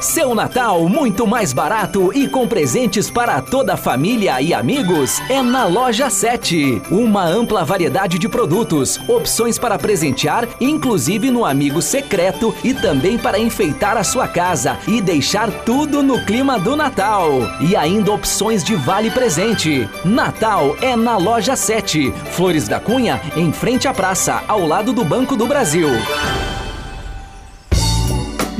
Seu 0.00 0.34
Natal 0.34 0.88
muito 0.88 1.26
mais 1.26 1.52
barato 1.52 2.10
e 2.14 2.26
com 2.26 2.48
presentes 2.48 3.10
para 3.10 3.42
toda 3.42 3.74
a 3.74 3.76
família 3.76 4.40
e 4.40 4.54
amigos 4.54 5.20
é 5.28 5.42
na 5.42 5.66
Loja 5.66 6.08
7. 6.08 6.80
Uma 6.90 7.22
ampla 7.24 7.66
variedade 7.66 8.18
de 8.18 8.26
produtos, 8.26 8.98
opções 9.06 9.58
para 9.58 9.78
presentear, 9.78 10.48
inclusive 10.58 11.30
no 11.30 11.44
amigo 11.44 11.82
secreto 11.82 12.54
e 12.64 12.72
também 12.72 13.18
para 13.18 13.38
enfeitar 13.38 13.98
a 13.98 14.04
sua 14.04 14.26
casa 14.26 14.78
e 14.88 15.02
deixar 15.02 15.50
tudo 15.64 16.02
no 16.02 16.24
clima 16.24 16.58
do 16.58 16.74
Natal. 16.74 17.30
E 17.60 17.76
ainda 17.76 18.12
opções 18.12 18.64
de 18.64 18.74
vale 18.74 19.10
presente. 19.10 19.86
Natal 20.02 20.76
é 20.80 20.96
na 20.96 21.18
Loja 21.18 21.54
7. 21.54 22.10
Flores 22.30 22.66
da 22.66 22.80
Cunha, 22.80 23.20
em 23.36 23.52
frente 23.52 23.86
à 23.86 23.92
praça, 23.92 24.42
ao 24.48 24.66
lado 24.66 24.94
do 24.94 25.04
Banco 25.04 25.36
do 25.36 25.46
Brasil. 25.46 25.90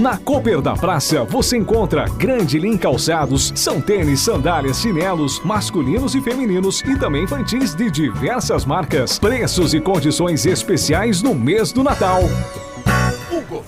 Na 0.00 0.16
Cooper 0.16 0.62
da 0.62 0.72
Praça 0.72 1.24
você 1.24 1.58
encontra 1.58 2.06
grande 2.16 2.56
em 2.56 2.74
calçados, 2.74 3.52
são 3.54 3.82
tênis, 3.82 4.20
sandálias, 4.20 4.80
chinelos, 4.80 5.38
masculinos 5.44 6.14
e 6.14 6.22
femininos 6.22 6.80
e 6.80 6.98
também 6.98 7.24
infantis 7.24 7.74
de 7.74 7.90
diversas 7.90 8.64
marcas. 8.64 9.18
Preços 9.18 9.74
e 9.74 9.80
condições 9.80 10.46
especiais 10.46 11.20
no 11.20 11.34
mês 11.34 11.70
do 11.70 11.82
Natal. 11.82 12.22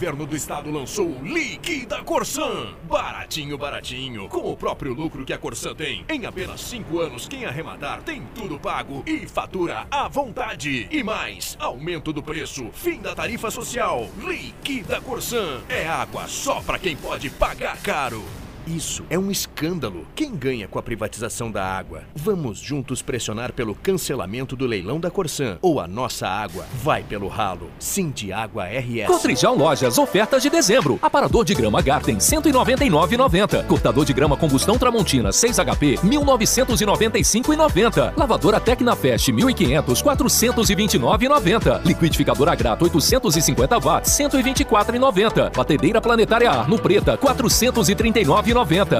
Governo 0.02 0.26
do 0.26 0.34
estado 0.34 0.68
lançou 0.68 1.06
o 1.06 1.22
Liquida 1.22 2.02
Corsan. 2.02 2.74
Baratinho, 2.90 3.56
baratinho. 3.56 4.28
Com 4.28 4.50
o 4.50 4.56
próprio 4.56 4.92
lucro 4.92 5.24
que 5.24 5.32
a 5.32 5.38
Corsan 5.38 5.76
tem. 5.76 6.04
Em 6.08 6.26
apenas 6.26 6.60
5 6.62 6.98
anos, 6.98 7.28
quem 7.28 7.44
arrematar 7.44 8.02
tem 8.02 8.20
tudo 8.34 8.58
pago 8.58 9.04
e 9.06 9.28
fatura 9.28 9.86
à 9.88 10.08
vontade. 10.08 10.88
E 10.90 11.04
mais, 11.04 11.56
aumento 11.60 12.12
do 12.12 12.20
preço, 12.20 12.68
fim 12.72 12.98
da 12.98 13.14
tarifa 13.14 13.48
social. 13.48 14.10
Liquida 14.18 15.00
Corsan. 15.00 15.60
É 15.68 15.86
água 15.86 16.26
só 16.26 16.60
pra 16.60 16.80
quem 16.80 16.96
pode 16.96 17.30
pagar 17.30 17.80
caro. 17.80 18.24
Isso 18.66 19.04
é 19.10 19.18
um 19.18 19.30
escândalo. 19.30 20.06
Quem 20.14 20.34
ganha 20.36 20.68
com 20.68 20.78
a 20.78 20.82
privatização 20.82 21.50
da 21.50 21.64
água? 21.64 22.04
Vamos 22.14 22.60
juntos 22.60 23.02
pressionar 23.02 23.52
pelo 23.52 23.74
cancelamento 23.74 24.54
do 24.54 24.66
leilão 24.66 25.00
da 25.00 25.10
Corsan. 25.10 25.58
Ou 25.60 25.80
a 25.80 25.88
nossa 25.88 26.28
água 26.28 26.64
vai 26.74 27.02
pelo 27.02 27.26
ralo. 27.26 27.68
Cinti 27.78 28.32
Água 28.32 28.66
RS. 28.66 29.08
Cotrijal 29.08 29.56
Lojas, 29.56 29.98
ofertas 29.98 30.44
de 30.44 30.50
dezembro. 30.50 30.96
Aparador 31.02 31.44
de 31.44 31.54
grama 31.54 31.82
Garten, 31.82 32.18
199,90. 32.18 33.66
Cortador 33.66 34.04
de 34.04 34.12
grama 34.12 34.36
combustão 34.36 34.78
Tramontina, 34.78 35.32
6 35.32 35.56
HP, 35.58 35.98
1995,90. 36.04 38.12
Lavadora 38.16 38.60
Tecnafest, 38.60 39.30
1500, 39.30 40.00
429,90. 40.02 41.84
Liquidificadora 41.84 42.54
Grato, 42.54 42.84
850 42.84 43.78
watts, 43.78 44.12
124,90. 44.12 45.50
Batedeira 45.56 46.00
Planetária 46.00 46.48
Arno 46.48 46.78
Preta, 46.78 47.18
439,90. 47.18 48.51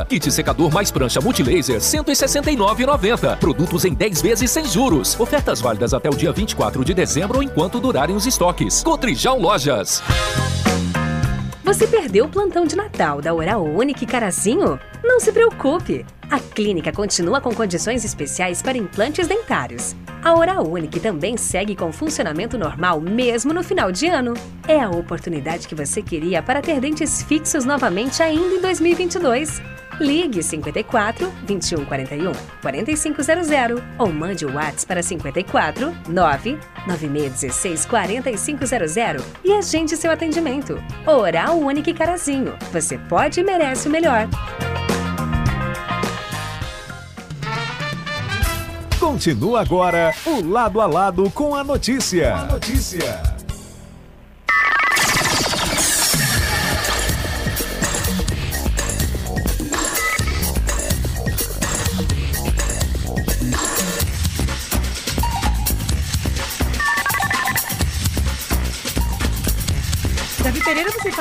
Kit 0.09 0.31
secador 0.31 0.73
mais 0.73 0.91
prancha 0.91 1.21
multilaser, 1.21 1.79
169,90. 1.79 3.37
Produtos 3.39 3.85
em 3.85 3.95
10 3.95 4.23
vezes 4.23 4.51
sem 4.51 4.65
juros. 4.65 5.19
Ofertas 5.19 5.61
válidas 5.61 5.95
até 5.95 6.09
o 6.09 6.15
dia 6.15 6.33
24 6.33 6.85
de 6.85 6.95
dezembro 6.95 7.43
enquanto 7.43 7.81
durarem 7.81 8.17
os 8.17 8.27
estoques. 8.27 8.83
Cotrijal 8.83 9.39
Lojas. 9.39 10.03
Você 11.73 11.87
perdeu 11.87 12.27
o 12.27 12.29
plantão 12.29 12.67
de 12.67 12.77
Natal 12.77 13.23
da 13.23 13.33
Oral 13.33 13.65
Unique 13.65 14.05
Carazinho? 14.05 14.79
Não 15.03 15.19
se 15.19 15.33
preocupe! 15.33 16.05
A 16.31 16.39
clínica 16.39 16.93
continua 16.93 17.41
com 17.41 17.55
condições 17.55 18.05
especiais 18.05 18.61
para 18.61 18.77
implantes 18.77 19.27
dentários. 19.27 19.97
A 20.23 20.35
Oral 20.35 20.69
Unique 20.69 21.01
também 21.01 21.39
segue 21.39 21.75
com 21.75 21.91
funcionamento 21.91 22.59
normal 22.59 23.01
mesmo 23.01 23.55
no 23.55 23.65
final 23.65 23.91
de 23.91 24.07
ano. 24.07 24.35
É 24.69 24.81
a 24.81 24.91
oportunidade 24.91 25.67
que 25.67 25.75
você 25.75 26.03
queria 26.03 26.43
para 26.43 26.61
ter 26.61 26.79
dentes 26.79 27.23
fixos 27.23 27.65
novamente 27.65 28.23
ainda 28.23 28.55
em 28.55 28.61
2022. 28.61 29.63
Ligue 30.01 30.43
54 30.43 31.31
2141 31.47 32.33
4500 32.61 33.83
ou 33.99 34.13
mande 34.13 34.45
o 34.47 34.55
WhatsApp 34.55 34.87
para 34.87 35.03
54 35.03 35.95
9 36.09 36.59
9616 36.87 37.87
4500 37.87 38.73
e 39.45 39.53
agende 39.53 39.97
seu 39.97 40.11
atendimento. 40.11 40.83
Oral 41.07 41.59
Unique 41.59 41.93
Carazinho. 41.93 42.55
Você 42.73 42.99
pode 42.99 43.41
e 43.41 43.45
merece 43.45 43.89
o 43.89 43.91
melhor. 43.91 44.29
Continua 48.99 49.61
agora 49.61 50.15
o 50.25 50.41
Lado 50.43 50.81
a 50.81 50.87
Lado 50.87 51.29
com 51.31 51.55
a 51.55 51.65
notícia. 51.65 52.35
A 52.35 52.45
notícia. 52.45 53.42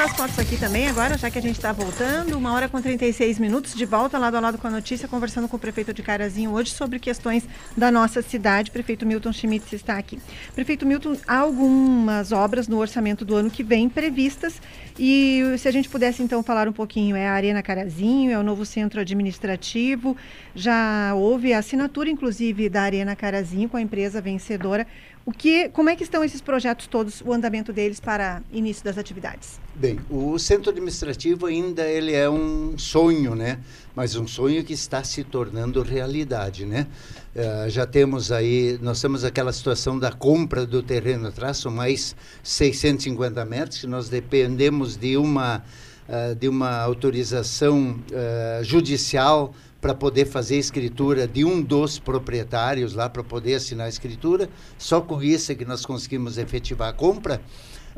Faz 0.01 0.13
fotos 0.13 0.39
aqui 0.39 0.57
também 0.57 0.87
agora, 0.87 1.15
já 1.15 1.29
que 1.29 1.37
a 1.37 1.41
gente 1.41 1.57
está 1.57 1.71
voltando. 1.71 2.35
Uma 2.35 2.53
hora 2.53 2.67
com 2.67 2.81
36 2.81 3.37
minutos, 3.37 3.75
de 3.75 3.85
volta 3.85 4.17
lado 4.17 4.35
a 4.35 4.39
lado 4.39 4.57
com 4.57 4.65
a 4.65 4.71
notícia, 4.71 5.07
conversando 5.07 5.47
com 5.47 5.57
o 5.57 5.59
prefeito 5.59 5.93
de 5.93 6.01
Carazinho 6.01 6.49
hoje 6.53 6.71
sobre 6.71 6.97
questões 6.97 7.47
da 7.77 7.91
nossa 7.91 8.19
cidade. 8.23 8.71
Prefeito 8.71 9.05
Milton 9.05 9.31
Schmitz 9.31 9.71
está 9.73 9.99
aqui. 9.99 10.19
Prefeito 10.55 10.87
Milton, 10.87 11.17
há 11.27 11.37
algumas 11.37 12.31
obras 12.31 12.67
no 12.67 12.79
orçamento 12.79 13.23
do 13.23 13.35
ano 13.35 13.51
que 13.51 13.61
vem 13.61 13.87
previstas. 13.87 14.59
E 14.97 15.43
se 15.59 15.67
a 15.67 15.71
gente 15.71 15.87
pudesse 15.87 16.23
então 16.23 16.41
falar 16.41 16.67
um 16.67 16.73
pouquinho, 16.73 17.15
é 17.15 17.27
a 17.27 17.33
Arena 17.33 17.61
Carazinho, 17.61 18.31
é 18.31 18.39
o 18.39 18.43
novo 18.43 18.65
centro 18.65 18.99
administrativo. 18.99 20.17
Já 20.55 21.13
houve 21.13 21.53
a 21.53 21.59
assinatura, 21.59 22.09
inclusive, 22.09 22.69
da 22.69 22.81
Arena 22.81 23.15
Carazinho 23.15 23.69
com 23.69 23.77
a 23.77 23.81
empresa 23.81 24.19
vencedora. 24.19 24.87
O 25.23 25.31
que, 25.31 25.69
como 25.69 25.87
é 25.87 25.95
que 25.95 26.01
estão 26.01 26.23
esses 26.23 26.41
projetos 26.41 26.87
todos, 26.87 27.21
o 27.21 27.31
andamento 27.31 27.71
deles 27.71 27.99
para 27.99 28.41
início 28.51 28.83
das 28.83 28.97
atividades? 28.97 29.59
Bem, 29.75 29.99
o 30.09 30.39
centro 30.39 30.71
administrativo 30.71 31.45
ainda 31.45 31.83
ele 31.83 32.13
é 32.13 32.27
um 32.27 32.75
sonho, 32.75 33.35
né? 33.35 33.59
Mas 33.95 34.15
um 34.15 34.25
sonho 34.25 34.63
que 34.63 34.73
está 34.73 35.03
se 35.03 35.23
tornando 35.23 35.83
realidade, 35.83 36.65
né? 36.65 36.87
Uh, 37.35 37.69
já 37.69 37.85
temos 37.85 38.31
aí, 38.31 38.79
nós 38.81 38.99
temos 38.99 39.23
aquela 39.23 39.53
situação 39.53 39.99
da 39.99 40.11
compra 40.11 40.65
do 40.65 40.81
terreno 40.81 41.27
atrás, 41.27 41.57
são 41.57 41.71
mais 41.71 42.15
650 42.41 43.45
metros, 43.45 43.81
que 43.81 43.87
nós 43.87 44.09
dependemos 44.09 44.97
de 44.97 45.17
uma, 45.17 45.63
uh, 46.09 46.33
de 46.33 46.49
uma 46.49 46.79
autorização 46.79 47.99
uh, 48.11 48.63
judicial 48.63 49.53
para 49.81 49.95
poder 49.95 50.25
fazer 50.25 50.55
a 50.55 50.59
escritura 50.59 51.27
de 51.27 51.43
um 51.43 51.59
dos 51.59 51.97
proprietários 51.97 52.93
lá, 52.93 53.09
para 53.09 53.23
poder 53.23 53.55
assinar 53.55 53.87
a 53.87 53.89
escritura. 53.89 54.47
Só 54.77 55.01
com 55.01 55.21
isso 55.23 55.51
é 55.51 55.55
que 55.55 55.65
nós 55.65 55.83
conseguimos 55.85 56.37
efetivar 56.37 56.89
a 56.89 56.93
compra. 56.93 57.41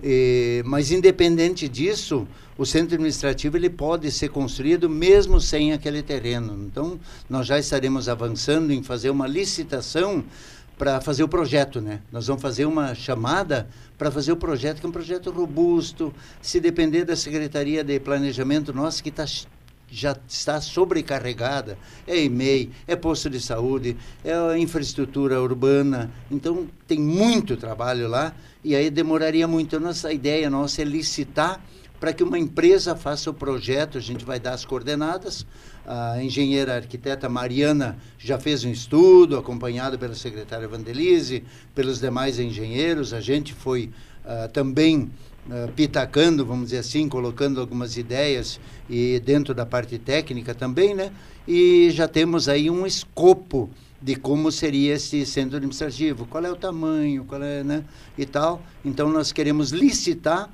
E, 0.01 0.63
mas 0.65 0.91
independente 0.91 1.67
disso, 1.67 2.25
o 2.57 2.65
centro 2.65 2.95
administrativo 2.95 3.57
ele 3.57 3.69
pode 3.69 4.09
ser 4.11 4.29
construído 4.29 4.89
mesmo 4.89 5.41
sem 5.41 5.73
aquele 5.73 6.01
terreno. 6.01 6.65
Então, 6.65 6.97
nós 7.29 7.45
já 7.45 7.59
estaremos 7.59 8.07
avançando 8.07 8.71
em 8.71 8.81
fazer 8.81 9.09
uma 9.09 9.27
licitação 9.27 10.23
para 10.77 11.01
fazer 11.01 11.23
o 11.23 11.27
projeto, 11.27 11.79
né? 11.79 12.01
Nós 12.11 12.27
vamos 12.27 12.41
fazer 12.41 12.65
uma 12.65 12.95
chamada 12.95 13.67
para 13.97 14.09
fazer 14.09 14.31
o 14.31 14.37
projeto, 14.37 14.79
que 14.79 14.85
é 14.85 14.89
um 14.89 14.91
projeto 14.91 15.29
robusto. 15.29 16.13
Se 16.41 16.59
depender 16.59 17.05
da 17.05 17.15
Secretaria 17.15 17.83
de 17.83 17.99
Planejamento 17.99 18.73
nossa, 18.73 19.03
que 19.03 19.09
está 19.09 19.25
já 19.93 20.17
está 20.27 20.59
sobrecarregada. 20.59 21.77
É 22.07 22.23
e-mail, 22.23 22.71
é 22.87 22.95
posto 22.95 23.29
de 23.29 23.39
saúde, 23.39 23.95
é 24.25 24.57
infraestrutura 24.57 25.39
urbana. 25.39 26.11
Então, 26.31 26.67
tem 26.87 26.99
muito 26.99 27.55
trabalho 27.55 28.07
lá 28.07 28.33
e 28.63 28.75
aí 28.75 28.89
demoraria 28.89 29.47
muito. 29.47 29.75
A 29.75 29.79
nossa 29.79 30.11
ideia 30.11 30.49
nossa 30.49 30.81
é 30.81 30.85
licitar 30.85 31.61
para 31.99 32.11
que 32.11 32.23
uma 32.23 32.37
empresa 32.37 32.95
faça 32.95 33.29
o 33.29 33.33
projeto, 33.33 33.97
a 33.97 34.01
gente 34.01 34.25
vai 34.25 34.39
dar 34.39 34.53
as 34.53 34.65
coordenadas. 34.65 35.45
A 35.85 36.21
engenheira 36.21 36.75
arquiteta 36.75 37.29
Mariana 37.29 37.97
já 38.17 38.37
fez 38.37 38.65
um 38.65 38.71
estudo, 38.71 39.37
acompanhada 39.37 39.97
pela 39.97 40.15
secretária 40.15 40.67
Vandelise, 40.67 41.43
pelos 41.73 41.99
demais 41.99 42.39
engenheiros. 42.39 43.13
A 43.13 43.21
gente 43.21 43.53
foi 43.53 43.89
uh, 44.25 44.51
também 44.51 45.11
uh, 45.47 45.71
pitacando, 45.73 46.45
vamos 46.45 46.65
dizer 46.65 46.79
assim, 46.79 47.07
colocando 47.07 47.59
algumas 47.59 47.97
ideias 47.97 48.59
e 48.89 49.19
dentro 49.19 49.53
da 49.53 49.65
parte 49.65 49.97
técnica 49.97 50.53
também, 50.53 50.93
né? 50.93 51.11
E 51.47 51.89
já 51.91 52.07
temos 52.07 52.47
aí 52.47 52.69
um 52.69 52.85
escopo 52.85 53.69
de 54.03 54.17
como 54.17 54.51
seria 54.51 54.95
esse 54.95 55.25
centro 55.25 55.55
administrativo, 55.55 56.25
qual 56.25 56.43
é 56.43 56.51
o 56.51 56.57
tamanho, 56.57 57.23
qual 57.23 57.41
é, 57.41 57.63
né, 57.63 57.85
e 58.17 58.25
tal. 58.25 58.61
Então 58.83 59.09
nós 59.09 59.31
queremos 59.31 59.71
licitar, 59.71 60.49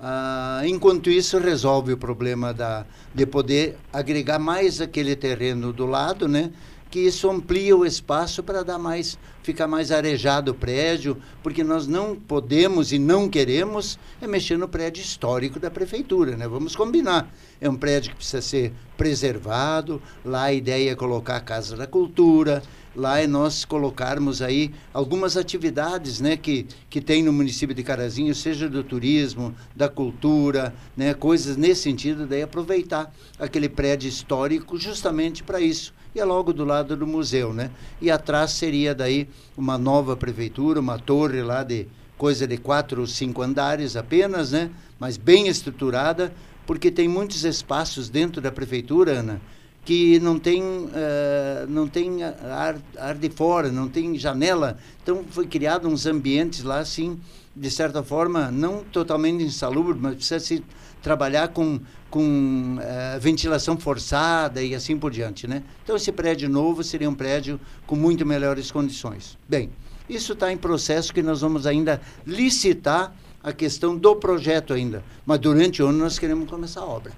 ah, 0.00 0.62
enquanto 0.64 1.10
isso 1.10 1.38
resolve 1.38 1.92
o 1.92 1.98
problema 1.98 2.54
da, 2.54 2.86
de 3.14 3.26
poder 3.26 3.76
agregar 3.92 4.38
mais 4.38 4.80
aquele 4.80 5.14
terreno 5.14 5.70
do 5.70 5.84
lado, 5.84 6.26
né, 6.26 6.50
que 6.94 7.00
isso 7.00 7.28
amplia 7.28 7.76
o 7.76 7.84
espaço 7.84 8.40
para 8.40 8.62
dar 8.62 8.78
mais, 8.78 9.18
ficar 9.42 9.66
mais 9.66 9.90
arejado 9.90 10.52
o 10.52 10.54
prédio, 10.54 11.16
porque 11.42 11.64
nós 11.64 11.88
não 11.88 12.14
podemos 12.14 12.92
e 12.92 13.00
não 13.00 13.28
queremos 13.28 13.98
é 14.22 14.28
mexer 14.28 14.56
no 14.56 14.68
prédio 14.68 15.02
histórico 15.02 15.58
da 15.58 15.72
prefeitura, 15.72 16.36
né? 16.36 16.46
Vamos 16.46 16.76
combinar. 16.76 17.28
É 17.60 17.68
um 17.68 17.74
prédio 17.74 18.12
que 18.12 18.18
precisa 18.18 18.40
ser 18.40 18.72
preservado, 18.96 20.00
lá 20.24 20.44
a 20.44 20.52
ideia 20.52 20.92
é 20.92 20.94
colocar 20.94 21.34
a 21.34 21.40
Casa 21.40 21.76
da 21.76 21.84
Cultura, 21.84 22.62
lá 22.94 23.18
é 23.18 23.26
nós 23.26 23.64
colocarmos 23.64 24.40
aí 24.40 24.70
algumas 24.92 25.36
atividades 25.36 26.20
né, 26.20 26.36
que, 26.36 26.64
que 26.88 27.00
tem 27.00 27.24
no 27.24 27.32
município 27.32 27.74
de 27.74 27.82
Carazinho, 27.82 28.32
seja 28.36 28.68
do 28.68 28.84
turismo, 28.84 29.52
da 29.74 29.88
cultura, 29.88 30.72
né, 30.96 31.12
coisas 31.12 31.56
nesse 31.56 31.82
sentido, 31.82 32.24
daí 32.24 32.42
aproveitar 32.42 33.12
aquele 33.36 33.68
prédio 33.68 34.08
histórico 34.08 34.78
justamente 34.78 35.42
para 35.42 35.60
isso 35.60 35.92
e 36.14 36.20
é 36.20 36.24
logo 36.24 36.52
do 36.52 36.64
lado 36.64 36.96
do 36.96 37.06
museu, 37.06 37.52
né? 37.52 37.70
E 38.00 38.10
atrás 38.10 38.52
seria 38.52 38.94
daí 38.94 39.28
uma 39.56 39.76
nova 39.76 40.16
prefeitura, 40.16 40.78
uma 40.78 40.98
torre 40.98 41.42
lá 41.42 41.64
de 41.64 41.88
coisa 42.16 42.46
de 42.46 42.56
quatro 42.56 43.00
ou 43.00 43.06
cinco 43.06 43.42
andares 43.42 43.96
apenas, 43.96 44.52
né? 44.52 44.70
Mas 44.98 45.16
bem 45.16 45.48
estruturada, 45.48 46.32
porque 46.66 46.90
tem 46.90 47.08
muitos 47.08 47.44
espaços 47.44 48.08
dentro 48.08 48.40
da 48.40 48.52
prefeitura, 48.52 49.18
Ana, 49.18 49.40
que 49.84 50.18
não 50.20 50.38
tem, 50.38 50.62
uh, 50.62 51.66
não 51.68 51.86
tem 51.88 52.22
ar, 52.22 52.76
ar 52.96 53.14
de 53.16 53.28
fora, 53.28 53.70
não 53.70 53.88
tem 53.88 54.16
janela. 54.16 54.78
Então 55.02 55.24
foi 55.28 55.46
criado 55.46 55.88
uns 55.88 56.06
ambientes 56.06 56.62
lá, 56.62 56.78
assim, 56.78 57.18
de 57.54 57.70
certa 57.70 58.02
forma, 58.02 58.50
não 58.50 58.82
totalmente 58.84 59.44
insalubres, 59.44 60.00
mas 60.00 60.14
precisa 60.14 60.40
se 60.40 60.64
trabalhar 61.02 61.48
com, 61.48 61.78
com 62.14 62.76
uh, 62.78 63.18
ventilação 63.18 63.76
forçada 63.76 64.62
e 64.62 64.72
assim 64.72 64.96
por 64.96 65.10
diante. 65.10 65.48
Né? 65.48 65.64
Então, 65.82 65.96
esse 65.96 66.12
prédio 66.12 66.48
novo 66.48 66.84
seria 66.84 67.10
um 67.10 67.14
prédio 67.14 67.58
com 67.88 67.96
muito 67.96 68.24
melhores 68.24 68.70
condições. 68.70 69.36
Bem, 69.48 69.68
isso 70.08 70.32
está 70.32 70.52
em 70.52 70.56
processo 70.56 71.12
que 71.12 71.24
nós 71.24 71.40
vamos 71.40 71.66
ainda 71.66 72.00
licitar 72.24 73.12
a 73.42 73.52
questão 73.52 73.96
do 73.96 74.14
projeto 74.14 74.72
ainda. 74.72 75.02
Mas 75.26 75.40
durante 75.40 75.82
o 75.82 75.88
ano 75.88 75.98
nós 75.98 76.16
queremos 76.16 76.48
começar 76.48 76.82
a 76.82 76.86
obra. 76.86 77.10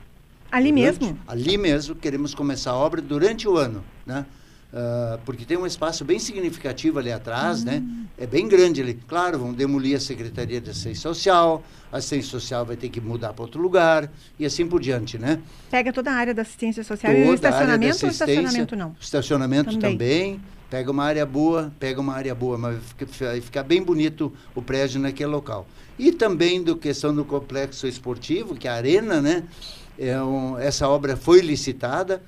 Ali 0.51 0.73
durante, 0.73 1.01
mesmo? 1.03 1.19
Ali 1.29 1.59
mesmo, 1.59 1.95
queremos 1.95 2.35
começar 2.35 2.71
a 2.71 2.77
obra 2.77 3.03
durante 3.03 3.47
o 3.47 3.59
ano. 3.59 3.85
Né? 4.07 4.25
Uh, 4.77 5.19
porque 5.25 5.47
tem 5.47 5.57
um 5.57 5.65
espaço 5.65 6.05
bem 6.05 6.19
significativo 6.19 6.99
ali 6.99 7.11
atrás, 7.11 7.65
né? 7.65 7.83
Hum. 7.83 8.05
É 8.19 8.27
bem 8.27 8.47
grande 8.47 8.83
ali. 8.83 8.93
Claro, 9.09 9.39
vão 9.39 9.51
demolir 9.51 9.97
a 9.97 10.01
Secretaria 10.01 10.61
de 10.61 10.69
Assistência 10.69 11.01
Social, 11.01 11.65
a 11.91 11.97
assistência 11.97 12.31
social 12.31 12.67
vai 12.67 12.77
ter 12.77 12.91
que 12.91 13.01
mudar 13.01 13.33
para 13.33 13.43
outro 13.43 13.59
lugar 13.59 14.13
e 14.39 14.45
assim 14.45 14.67
por 14.67 14.79
diante, 14.79 15.17
né? 15.17 15.41
Pega 15.71 15.95
toda 15.95 16.11
a 16.11 16.15
área 16.15 16.35
da 16.35 16.43
assistência 16.43 16.85
social 16.85 17.11
Toda 17.11 17.25
e 17.25 17.31
o 17.31 17.35
estacionamento 17.35 18.05
ou 18.05 18.11
estacionamento 18.11 18.77
não? 18.77 18.97
Estacionamento 19.01 19.71
Também. 19.71 19.93
também. 19.93 20.41
Pega 20.69 20.91
uma 20.91 21.05
área 21.05 21.25
boa, 21.25 21.73
pega 21.81 21.99
uma 21.99 22.13
área 22.13 22.35
boa, 22.35 22.59
mas 22.59 22.79
vai 23.19 23.41
ficar 23.41 23.63
bem 23.63 23.83
bonito 23.83 24.31
o 24.55 24.61
prédio 24.61 25.01
naquele 25.01 25.31
local. 25.31 25.67
E 25.99 26.13
também 26.13 26.63
do 26.63 26.77
questão 26.77 27.15
do 27.15 27.25
complexo 27.25 27.87
esportivo, 27.87 28.55
que 28.55 28.69
é 28.69 28.73
a 28.73 28.75
arena, 28.75 29.23
né? 29.23 29.45
É 29.99 30.21
um, 30.21 30.59
essa 30.59 30.87
obra 30.87 31.17
foi 31.17 31.41
licitada. 31.41 32.21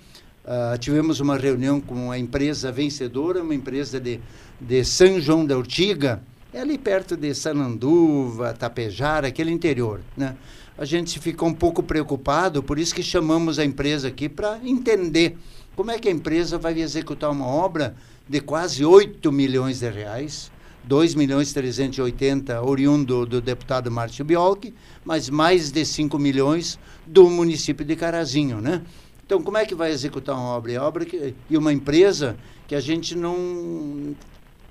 Ah, 0.50 0.78
tivemos 0.78 1.20
uma 1.20 1.36
reunião 1.36 1.78
com 1.78 2.10
a 2.10 2.18
empresa 2.18 2.72
vencedora, 2.72 3.42
uma 3.42 3.54
empresa 3.54 4.00
de, 4.00 4.18
de 4.58 4.82
São 4.82 5.20
João 5.20 5.44
da 5.44 5.54
Urtiga, 5.58 6.22
é 6.54 6.62
ali 6.62 6.78
perto 6.78 7.18
de 7.18 7.34
Sananduva, 7.34 8.54
Tapejara, 8.54 9.28
aquele 9.28 9.50
interior, 9.50 10.00
né? 10.16 10.36
A 10.78 10.86
gente 10.86 11.20
ficou 11.20 11.50
um 11.50 11.52
pouco 11.52 11.82
preocupado, 11.82 12.62
por 12.62 12.78
isso 12.78 12.94
que 12.94 13.02
chamamos 13.02 13.58
a 13.58 13.64
empresa 13.64 14.08
aqui 14.08 14.26
para 14.26 14.58
entender 14.64 15.36
como 15.76 15.90
é 15.90 15.98
que 15.98 16.08
a 16.08 16.12
empresa 16.12 16.56
vai 16.56 16.80
executar 16.80 17.30
uma 17.30 17.46
obra 17.46 17.94
de 18.26 18.40
quase 18.40 18.86
8 18.86 19.30
milhões 19.30 19.80
de 19.80 19.90
reais, 19.90 20.50
2 20.82 21.14
milhões 21.14 21.50
e 21.50 21.54
380 21.54 22.62
oriundo 22.62 23.26
do 23.26 23.42
deputado 23.42 23.90
Márcio 23.90 24.24
Biolchi, 24.24 24.72
mas 25.04 25.28
mais 25.28 25.70
de 25.70 25.84
5 25.84 26.18
milhões 26.18 26.78
do 27.06 27.28
município 27.28 27.84
de 27.84 27.94
Carazinho, 27.94 28.62
né? 28.62 28.80
Então, 29.28 29.42
como 29.42 29.58
é 29.58 29.66
que 29.66 29.74
vai 29.74 29.90
executar 29.90 30.34
uma 30.34 30.56
obra? 30.56 30.72
É 30.72 30.80
obra 30.80 31.04
que, 31.04 31.34
e 31.50 31.58
uma 31.58 31.70
empresa 31.70 32.34
que 32.66 32.74
a 32.74 32.80
gente 32.80 33.14
não, 33.14 34.16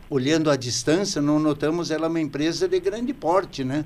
olhando 0.10 0.50
à 0.50 0.56
distância, 0.56 1.22
não 1.22 1.38
notamos 1.38 1.92
ela 1.92 2.08
é 2.08 2.10
uma 2.10 2.20
empresa 2.20 2.68
de 2.68 2.80
grande 2.80 3.14
porte, 3.14 3.64
né? 3.64 3.86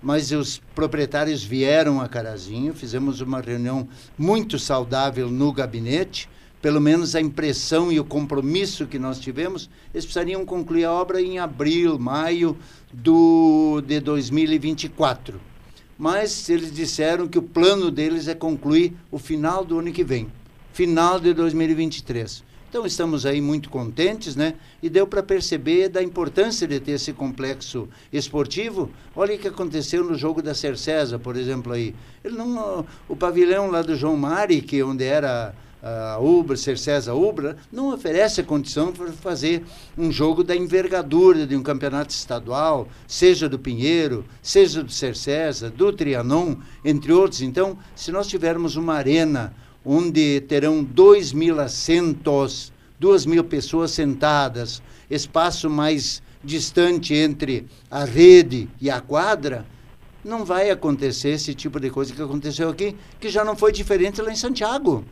Mas 0.00 0.30
os 0.30 0.62
proprietários 0.76 1.42
vieram 1.42 2.00
a 2.00 2.08
Carazinho, 2.08 2.72
fizemos 2.72 3.20
uma 3.20 3.40
reunião 3.40 3.88
muito 4.16 4.60
saudável 4.60 5.28
no 5.28 5.52
gabinete, 5.52 6.28
pelo 6.60 6.80
menos 6.80 7.16
a 7.16 7.20
impressão 7.20 7.90
e 7.90 7.98
o 7.98 8.04
compromisso 8.04 8.86
que 8.86 9.00
nós 9.00 9.18
tivemos, 9.18 9.68
eles 9.92 10.04
precisariam 10.04 10.46
concluir 10.46 10.84
a 10.84 10.92
obra 10.92 11.20
em 11.20 11.40
abril, 11.40 11.98
maio 11.98 12.56
do, 12.92 13.82
de 13.84 13.98
2024 13.98 15.51
mas 15.98 16.48
eles 16.48 16.72
disseram 16.72 17.28
que 17.28 17.38
o 17.38 17.42
plano 17.42 17.90
deles 17.90 18.28
é 18.28 18.34
concluir 18.34 18.94
o 19.10 19.18
final 19.18 19.64
do 19.64 19.78
ano 19.78 19.92
que 19.92 20.04
vem, 20.04 20.28
final 20.72 21.20
de 21.20 21.32
2023. 21.32 22.44
Então 22.72 22.86
estamos 22.86 23.26
aí 23.26 23.38
muito 23.38 23.68
contentes, 23.68 24.34
né? 24.34 24.54
E 24.82 24.88
deu 24.88 25.06
para 25.06 25.22
perceber 25.22 25.90
da 25.90 26.02
importância 26.02 26.66
de 26.66 26.80
ter 26.80 26.92
esse 26.92 27.12
complexo 27.12 27.86
esportivo. 28.10 28.90
Olha 29.14 29.34
o 29.34 29.38
que 29.38 29.48
aconteceu 29.48 30.02
no 30.02 30.16
jogo 30.16 30.40
da 30.40 30.54
Cercesa, 30.54 31.18
por 31.18 31.36
exemplo 31.36 31.74
aí. 31.74 31.94
Ele 32.24 32.34
não, 32.34 32.86
o 33.06 33.14
pavilhão 33.14 33.70
lá 33.70 33.82
do 33.82 33.94
João 33.94 34.16
Mari, 34.16 34.62
que 34.62 34.78
é 34.78 34.84
onde 34.84 35.04
era 35.04 35.54
a 35.82 36.18
Ubra, 36.20 36.56
Cercesa 36.56 37.12
Ubra, 37.12 37.56
não 37.72 37.92
oferece 37.92 38.40
a 38.40 38.44
condição 38.44 38.92
para 38.92 39.10
fazer 39.12 39.64
um 39.98 40.12
jogo 40.12 40.44
da 40.44 40.54
envergadura 40.54 41.44
de 41.44 41.56
um 41.56 41.62
campeonato 41.62 42.14
estadual, 42.14 42.88
seja 43.06 43.48
do 43.48 43.58
Pinheiro, 43.58 44.24
seja 44.40 44.84
do 44.84 44.92
Cercesa, 44.92 45.68
do 45.68 45.92
Trianon, 45.92 46.56
entre 46.84 47.12
outros. 47.12 47.42
Então, 47.42 47.76
se 47.96 48.12
nós 48.12 48.28
tivermos 48.28 48.76
uma 48.76 48.94
arena 48.94 49.52
onde 49.84 50.40
terão 50.42 50.84
dois 50.84 51.32
mil 51.32 51.60
assentos, 51.60 52.72
duas 53.00 53.26
mil 53.26 53.42
pessoas 53.42 53.90
sentadas, 53.90 54.80
espaço 55.10 55.68
mais 55.68 56.22
distante 56.44 57.12
entre 57.12 57.66
a 57.90 58.04
rede 58.04 58.68
e 58.80 58.88
a 58.88 59.00
quadra, 59.00 59.66
não 60.24 60.44
vai 60.44 60.70
acontecer 60.70 61.30
esse 61.30 61.52
tipo 61.52 61.80
de 61.80 61.90
coisa 61.90 62.14
que 62.14 62.22
aconteceu 62.22 62.68
aqui, 62.68 62.96
que 63.18 63.28
já 63.28 63.44
não 63.44 63.56
foi 63.56 63.72
diferente 63.72 64.22
lá 64.22 64.30
em 64.30 64.36
Santiago. 64.36 65.04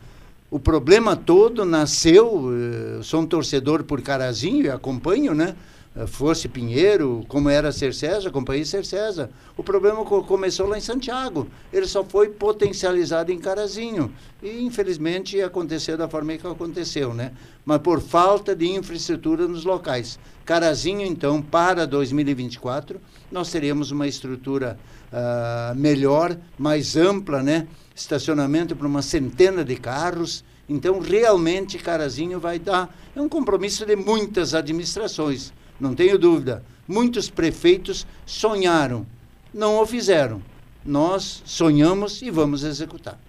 O 0.51 0.59
problema 0.59 1.15
todo 1.15 1.63
nasceu, 1.63 2.49
eh, 2.51 3.01
sou 3.03 3.21
um 3.21 3.25
torcedor 3.25 3.85
por 3.85 4.01
Carazinho 4.01 4.65
e 4.65 4.69
acompanho, 4.69 5.33
né? 5.33 5.55
Eh, 5.95 6.05
fosse 6.05 6.49
Pinheiro, 6.49 7.23
como 7.29 7.49
era 7.49 7.71
Cercesa, 7.71 8.27
acompanhei 8.27 8.65
Cercesa. 8.65 9.29
O 9.55 9.63
problema 9.63 10.03
co 10.03 10.21
começou 10.23 10.67
lá 10.67 10.77
em 10.77 10.81
Santiago. 10.81 11.47
Ele 11.71 11.87
só 11.87 12.03
foi 12.03 12.27
potencializado 12.27 13.31
em 13.31 13.39
Carazinho. 13.39 14.11
E, 14.43 14.61
infelizmente, 14.61 15.41
aconteceu 15.41 15.97
da 15.97 16.09
forma 16.09 16.35
que 16.35 16.45
aconteceu, 16.45 17.13
né? 17.13 17.31
Mas 17.63 17.79
por 17.79 18.01
falta 18.01 18.53
de 18.53 18.69
infraestrutura 18.71 19.47
nos 19.47 19.63
locais. 19.63 20.19
Carazinho, 20.43 21.07
então, 21.07 21.41
para 21.41 21.87
2024, 21.87 22.99
nós 23.31 23.49
teremos 23.49 23.89
uma 23.89 24.05
estrutura 24.05 24.77
uh, 25.13 25.73
melhor, 25.79 26.35
mais 26.59 26.97
ampla, 26.97 27.41
né? 27.41 27.67
Estacionamento 28.01 28.75
para 28.75 28.87
uma 28.87 29.01
centena 29.01 29.63
de 29.63 29.75
carros. 29.75 30.43
Então, 30.67 30.99
realmente, 30.99 31.77
Carazinho 31.77 32.39
vai 32.39 32.59
dar. 32.59 32.95
É 33.15 33.21
um 33.21 33.29
compromisso 33.29 33.85
de 33.85 33.95
muitas 33.95 34.53
administrações, 34.53 35.53
não 35.79 35.95
tenho 35.95 36.17
dúvida. 36.17 36.63
Muitos 36.87 37.29
prefeitos 37.29 38.05
sonharam, 38.25 39.05
não 39.53 39.79
o 39.79 39.85
fizeram. 39.85 40.41
Nós 40.85 41.43
sonhamos 41.45 42.21
e 42.21 42.31
vamos 42.31 42.63
executar. 42.63 43.19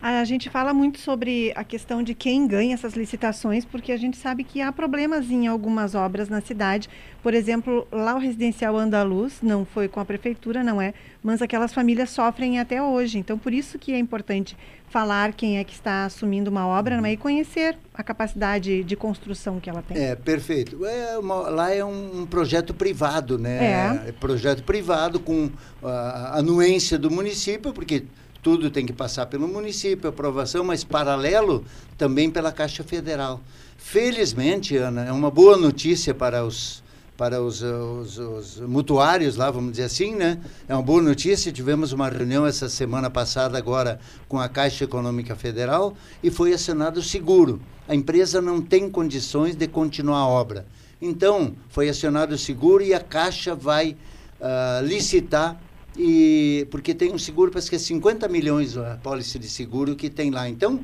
A 0.00 0.24
gente 0.24 0.50
fala 0.50 0.74
muito 0.74 0.98
sobre 0.98 1.52
a 1.56 1.64
questão 1.64 2.02
de 2.02 2.14
quem 2.14 2.46
ganha 2.46 2.74
essas 2.74 2.94
licitações, 2.94 3.64
porque 3.64 3.90
a 3.90 3.96
gente 3.96 4.16
sabe 4.16 4.44
que 4.44 4.60
há 4.60 4.70
problemas 4.70 5.30
em 5.30 5.46
algumas 5.46 5.94
obras 5.94 6.28
na 6.28 6.40
cidade. 6.40 6.88
Por 7.22 7.34
exemplo, 7.34 7.88
lá 7.90 8.14
o 8.14 8.18
residencial 8.18 8.76
Andaluz, 8.76 9.38
não 9.42 9.64
foi 9.64 9.88
com 9.88 9.98
a 9.98 10.04
prefeitura, 10.04 10.62
não 10.62 10.80
é, 10.80 10.94
mas 11.22 11.40
aquelas 11.42 11.72
famílias 11.72 12.10
sofrem 12.10 12.60
até 12.60 12.80
hoje. 12.80 13.18
Então, 13.18 13.38
por 13.38 13.52
isso 13.52 13.78
que 13.78 13.92
é 13.92 13.98
importante 13.98 14.56
falar 14.88 15.32
quem 15.32 15.58
é 15.58 15.64
que 15.64 15.72
está 15.72 16.04
assumindo 16.04 16.50
uma 16.50 16.66
obra 16.66 17.00
é? 17.06 17.12
e 17.12 17.16
conhecer 17.16 17.76
a 17.92 18.02
capacidade 18.02 18.84
de 18.84 18.96
construção 18.96 19.58
que 19.58 19.68
ela 19.68 19.82
tem. 19.82 19.96
É, 19.96 20.14
perfeito. 20.14 20.84
É 20.86 21.18
uma, 21.18 21.48
lá 21.48 21.74
é 21.74 21.84
um, 21.84 22.20
um, 22.20 22.26
projeto 22.26 22.72
privado, 22.72 23.38
né? 23.38 24.02
É. 24.04 24.08
é 24.10 24.12
projeto 24.12 24.62
privado 24.62 25.18
com 25.18 25.50
a 25.82 26.38
anuência 26.38 26.98
do 26.98 27.10
município, 27.10 27.72
porque 27.72 28.04
tudo 28.46 28.70
tem 28.70 28.86
que 28.86 28.92
passar 28.92 29.26
pelo 29.26 29.48
município, 29.48 30.08
aprovação, 30.08 30.62
mas 30.62 30.84
paralelo 30.84 31.64
também 31.98 32.30
pela 32.30 32.52
Caixa 32.52 32.84
Federal. 32.84 33.40
Felizmente, 33.76 34.76
Ana, 34.76 35.04
é 35.04 35.10
uma 35.10 35.32
boa 35.32 35.56
notícia 35.56 36.14
para 36.14 36.44
os 36.44 36.80
para 37.16 37.42
os, 37.42 37.60
os, 37.60 38.18
os, 38.18 38.60
mutuários 38.60 39.34
lá, 39.34 39.50
vamos 39.50 39.72
dizer 39.72 39.82
assim, 39.82 40.14
né? 40.14 40.38
É 40.68 40.74
uma 40.74 40.82
boa 40.82 41.02
notícia. 41.02 41.50
Tivemos 41.50 41.90
uma 41.90 42.08
reunião 42.08 42.46
essa 42.46 42.68
semana 42.68 43.10
passada 43.10 43.58
agora 43.58 43.98
com 44.28 44.38
a 44.38 44.48
Caixa 44.48 44.84
Econômica 44.84 45.34
Federal 45.34 45.96
e 46.22 46.30
foi 46.30 46.52
assinado 46.52 47.00
o 47.00 47.02
seguro. 47.02 47.60
A 47.88 47.96
empresa 47.96 48.40
não 48.40 48.62
tem 48.62 48.88
condições 48.88 49.56
de 49.56 49.66
continuar 49.66 50.18
a 50.18 50.28
obra. 50.28 50.66
Então, 51.02 51.56
foi 51.68 51.88
acionado 51.88 52.36
o 52.36 52.38
seguro 52.38 52.84
e 52.84 52.94
a 52.94 53.00
Caixa 53.00 53.56
vai 53.56 53.96
uh, 54.40 54.86
licitar 54.86 55.60
e 55.98 56.66
porque 56.70 56.94
tem 56.94 57.12
um 57.12 57.18
seguro, 57.18 57.50
parece 57.50 57.70
que 57.70 57.76
é 57.76 57.78
50 57.78 58.28
milhões 58.28 58.76
a 58.76 58.98
pólice 59.02 59.38
de 59.38 59.48
seguro 59.48 59.96
que 59.96 60.10
tem 60.10 60.30
lá. 60.30 60.48
Então, 60.48 60.80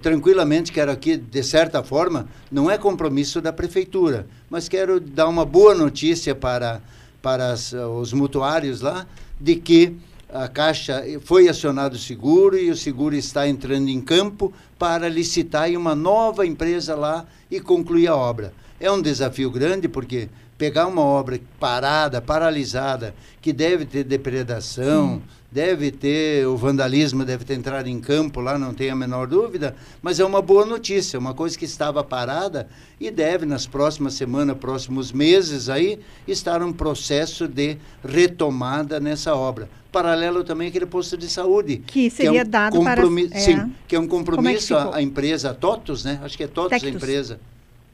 tranquilamente 0.00 0.72
quero 0.72 0.90
aqui, 0.90 1.16
de 1.16 1.42
certa 1.42 1.82
forma, 1.82 2.28
não 2.50 2.70
é 2.70 2.78
compromisso 2.78 3.40
da 3.40 3.52
prefeitura, 3.52 4.26
mas 4.50 4.68
quero 4.68 4.98
dar 4.98 5.28
uma 5.28 5.44
boa 5.44 5.74
notícia 5.74 6.34
para, 6.34 6.80
para 7.22 7.52
as, 7.52 7.72
os 7.72 8.12
mutuários 8.12 8.80
lá, 8.80 9.06
de 9.40 9.56
que 9.56 9.94
a 10.28 10.48
Caixa 10.48 11.04
foi 11.22 11.48
acionado 11.48 11.94
o 11.94 11.98
seguro 11.98 12.58
e 12.58 12.70
o 12.70 12.76
seguro 12.76 13.14
está 13.14 13.48
entrando 13.48 13.88
em 13.88 14.00
campo 14.00 14.52
para 14.78 15.08
licitar 15.08 15.70
em 15.70 15.76
uma 15.76 15.94
nova 15.94 16.44
empresa 16.44 16.96
lá 16.96 17.24
e 17.50 17.60
concluir 17.60 18.08
a 18.08 18.16
obra. 18.16 18.52
É 18.80 18.90
um 18.90 19.00
desafio 19.00 19.50
grande 19.50 19.88
porque 19.88 20.28
pegar 20.58 20.86
uma 20.86 21.02
obra 21.02 21.40
parada, 21.60 22.20
paralisada, 22.20 23.14
que 23.40 23.52
deve 23.52 23.84
ter 23.84 24.04
depredação, 24.04 25.22
deve 25.50 25.90
ter 25.90 26.46
o 26.46 26.56
vandalismo, 26.56 27.24
deve 27.24 27.44
ter 27.44 27.54
entrado 27.54 27.88
em 27.88 28.00
campo 28.00 28.40
lá, 28.40 28.58
não 28.58 28.74
tem 28.74 28.90
a 28.90 28.96
menor 28.96 29.26
dúvida, 29.26 29.74
mas 30.02 30.18
é 30.18 30.24
uma 30.24 30.42
boa 30.42 30.66
notícia, 30.66 31.18
uma 31.18 31.34
coisa 31.34 31.56
que 31.58 31.64
estava 31.64 32.02
parada 32.02 32.68
e 33.00 33.10
deve 33.10 33.46
nas 33.46 33.66
próximas 33.66 34.14
semanas, 34.14 34.56
próximos 34.58 35.12
meses 35.12 35.68
aí, 35.68 35.98
estar 36.26 36.62
um 36.62 36.72
processo 36.72 37.46
de 37.46 37.76
retomada 38.04 38.98
nessa 38.98 39.34
obra. 39.34 39.68
Paralelo 39.92 40.44
também 40.44 40.68
aquele 40.68 40.84
posto 40.84 41.16
de 41.16 41.28
saúde. 41.28 41.78
Que 41.86 42.10
seria 42.10 42.32
que 42.32 42.38
é 42.38 42.42
um 42.42 42.50
dado 42.50 42.82
para... 42.82 43.02
É. 43.30 43.38
Sim, 43.38 43.72
que 43.88 43.96
é 43.96 44.00
um 44.00 44.06
compromisso 44.06 44.74
é 44.74 44.76
a, 44.76 44.96
a, 44.96 45.02
empresa 45.02 45.54
TOTUS, 45.54 46.04
né? 46.04 46.20
Acho 46.22 46.36
que 46.36 46.44
é 46.44 46.46
TOTUS 46.46 46.70
Tectus. 46.70 46.88
a 46.88 46.96
empresa 46.96 47.40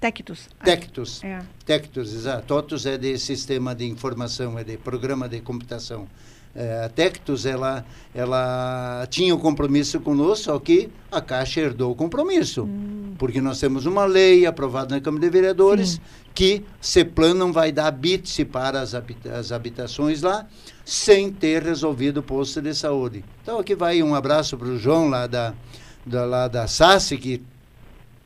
Tectus. 0.02 0.48
Tectus. 0.64 1.22
É. 1.22 1.38
Tectus, 1.64 2.12
exato. 2.12 2.44
TOTUS 2.44 2.86
é 2.86 2.98
de 2.98 3.16
sistema 3.18 3.72
de 3.72 3.86
informação, 3.86 4.58
é 4.58 4.64
de 4.64 4.76
programa 4.76 5.28
de 5.28 5.40
computação. 5.40 6.08
É, 6.56 6.86
a 6.86 6.88
Tectus, 6.88 7.46
ela, 7.46 7.86
ela 8.12 9.06
tinha 9.08 9.32
o 9.32 9.38
um 9.38 9.40
compromisso 9.40 10.00
conosco, 10.00 10.46
só 10.46 10.58
que 10.58 10.90
a 11.08 11.20
Caixa 11.20 11.60
herdou 11.60 11.92
o 11.92 11.94
compromisso. 11.94 12.64
Hum. 12.64 13.14
Porque 13.16 13.40
nós 13.40 13.60
temos 13.60 13.86
uma 13.86 14.04
lei 14.04 14.44
aprovada 14.44 14.92
na 14.92 15.00
Câmara 15.00 15.24
de 15.24 15.30
Vereadores 15.30 15.90
Sim. 15.90 16.00
que 16.34 16.64
CEPLAN 16.80 17.34
não 17.34 17.52
vai 17.52 17.70
dar 17.70 17.92
bits 17.92 18.42
para 18.50 18.80
as, 18.80 18.96
habita 18.96 19.36
as 19.36 19.52
habitações 19.52 20.20
lá 20.20 20.48
sem 20.84 21.30
ter 21.30 21.62
resolvido 21.62 22.18
o 22.18 22.22
posto 22.24 22.60
de 22.60 22.74
saúde. 22.74 23.24
Então 23.40 23.60
aqui 23.60 23.76
vai 23.76 24.02
um 24.02 24.16
abraço 24.16 24.58
para 24.58 24.66
o 24.66 24.76
João 24.76 25.08
lá 25.08 25.28
da, 25.28 25.54
da, 26.04 26.24
lá 26.24 26.48
da 26.48 26.66
SASSE, 26.66 27.16
que 27.16 27.40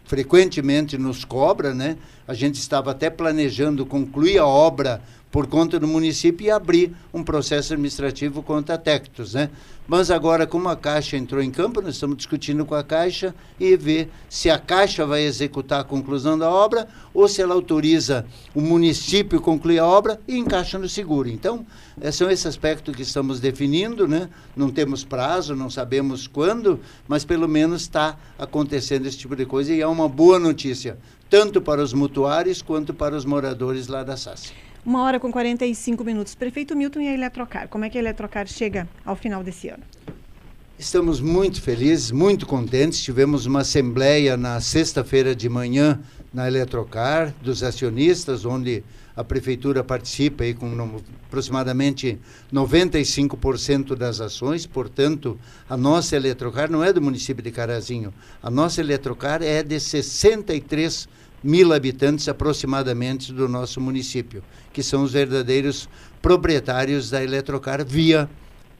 frequentemente 0.07 0.97
nos 0.97 1.25
cobra, 1.25 1.75
né? 1.75 1.97
A 2.27 2.35
gente 2.35 2.57
estava 2.57 2.93
até 2.93 3.11
planejando 3.11 3.85
concluir 3.85 4.39
a 4.39 4.47
obra 4.47 5.03
por 5.37 5.47
conta 5.47 5.79
do 5.79 5.87
município 5.87 6.47
e 6.47 6.51
abrir 6.51 6.97
um 7.13 7.23
processo 7.23 7.75
administrativo 7.75 8.43
contra 8.43 8.75
a 8.75 9.35
né? 9.35 9.51
Mas 9.87 10.11
agora, 10.11 10.47
como 10.47 10.67
a 10.67 10.75
Caixa 10.75 11.15
entrou 11.15 11.43
em 11.43 11.51
campo, 11.51 11.83
nós 11.83 11.93
estamos 11.93 12.17
discutindo 12.17 12.65
com 12.65 12.75
a 12.75 12.83
Caixa 12.83 13.35
e 13.61 13.77
ver 13.77 14.09
se 14.31 14.49
a 14.49 14.59
Caixa 14.59 15.05
vai 15.05 15.25
executar 15.25 15.83
a 15.83 15.85
conclusão 15.85 16.39
da 16.39 16.49
obra 16.49 16.89
ou 17.13 17.29
se 17.29 17.43
ela 17.43 17.53
autoriza 17.53 18.25
o 18.55 18.63
município 18.63 19.39
concluir 19.39 19.79
a 19.79 19.85
obra 19.85 20.19
e 20.27 20.39
encaixa 20.39 20.79
no 20.79 20.89
seguro. 20.89 21.29
Então, 21.29 21.67
é, 22.01 22.11
são 22.11 22.31
esse 22.31 22.49
aspecto 22.49 22.91
que 22.91 23.03
estamos 23.03 23.39
definindo, 23.39 24.09
né? 24.09 24.31
Não 24.57 24.71
temos 24.71 25.05
prazo, 25.05 25.55
não 25.55 25.69
sabemos 25.69 26.27
quando, 26.27 26.81
mas 27.07 27.27
pelo 27.27 27.47
menos 27.47 27.83
está 27.83 28.17
acontecendo 28.39 29.05
esse 29.05 29.19
tipo 29.19 29.37
de 29.37 29.45
coisa 29.45 29.71
e 29.71 29.83
é 29.83 29.87
uma 29.87 30.09
boa 30.09 30.39
notícia, 30.39 30.97
tanto 31.29 31.61
para 31.61 31.83
os 31.83 31.93
mutuários 31.93 32.63
quanto 32.63 32.95
para 32.95 33.15
os 33.15 33.27
moradores 33.27 33.87
lá 33.87 34.03
da 34.03 34.17
SASSI. 34.17 34.66
Uma 34.87 35.03
hora 35.03 35.19
com 35.19 35.33
45 35.33 36.05
minutos. 36.05 36.37
Prefeito 36.37 36.77
Milton 36.77 37.01
e 37.01 37.09
a 37.09 37.13
Eletrocar. 37.13 37.67
Como 37.67 37.85
é 37.85 37.91
que 37.91 37.99
a 37.99 38.01
Eletrocar 38.01 38.47
chega 38.47 38.89
ao 39.05 39.17
final 39.17 39.43
desse 39.43 39.69
ano? 39.69 39.83
Estamos 40.79 41.21
muito 41.21 41.61
felizes, 41.61 42.13
muito 42.13 42.47
contentes. 42.47 43.03
Tivemos 43.03 43.47
uma 43.47 43.63
assembleia 43.63 44.37
na 44.37 44.61
sexta-feira 44.61 45.35
de 45.35 45.49
manhã 45.49 45.99
na 46.33 46.47
Eletrocar, 46.47 47.35
dos 47.43 47.65
acionistas, 47.65 48.45
onde 48.45 48.85
a 49.17 49.25
prefeitura 49.25 49.83
participa 49.83 50.45
aí 50.45 50.55
com 50.55 51.01
aproximadamente 51.27 52.21
95% 52.53 53.97
das 53.97 54.21
ações, 54.21 54.67
portanto, 54.67 55.37
a 55.69 55.77
nossa 55.77 56.15
Eletrocar 56.15 56.71
não 56.71 56.85
é 56.85 56.93
do 56.93 57.01
município 57.03 57.43
de 57.43 57.51
Carazinho. 57.51 58.13
A 58.41 58.51
nossa 58.51 58.83
Eletrocar 58.83 59.43
é 59.43 59.63
de 59.63 59.81
63 59.81 61.09
mil 61.47 61.73
habitantes 61.73 62.29
aproximadamente 62.29 63.33
do 63.33 63.49
nosso 63.49 63.81
município, 63.81 64.43
que 64.73 64.83
são 64.83 65.05
os 65.05 65.13
verdadeiros 65.13 65.89
proprietários 66.21 67.09
da 67.09 67.23
Eletrocar 67.23 67.87
via, 67.87 68.29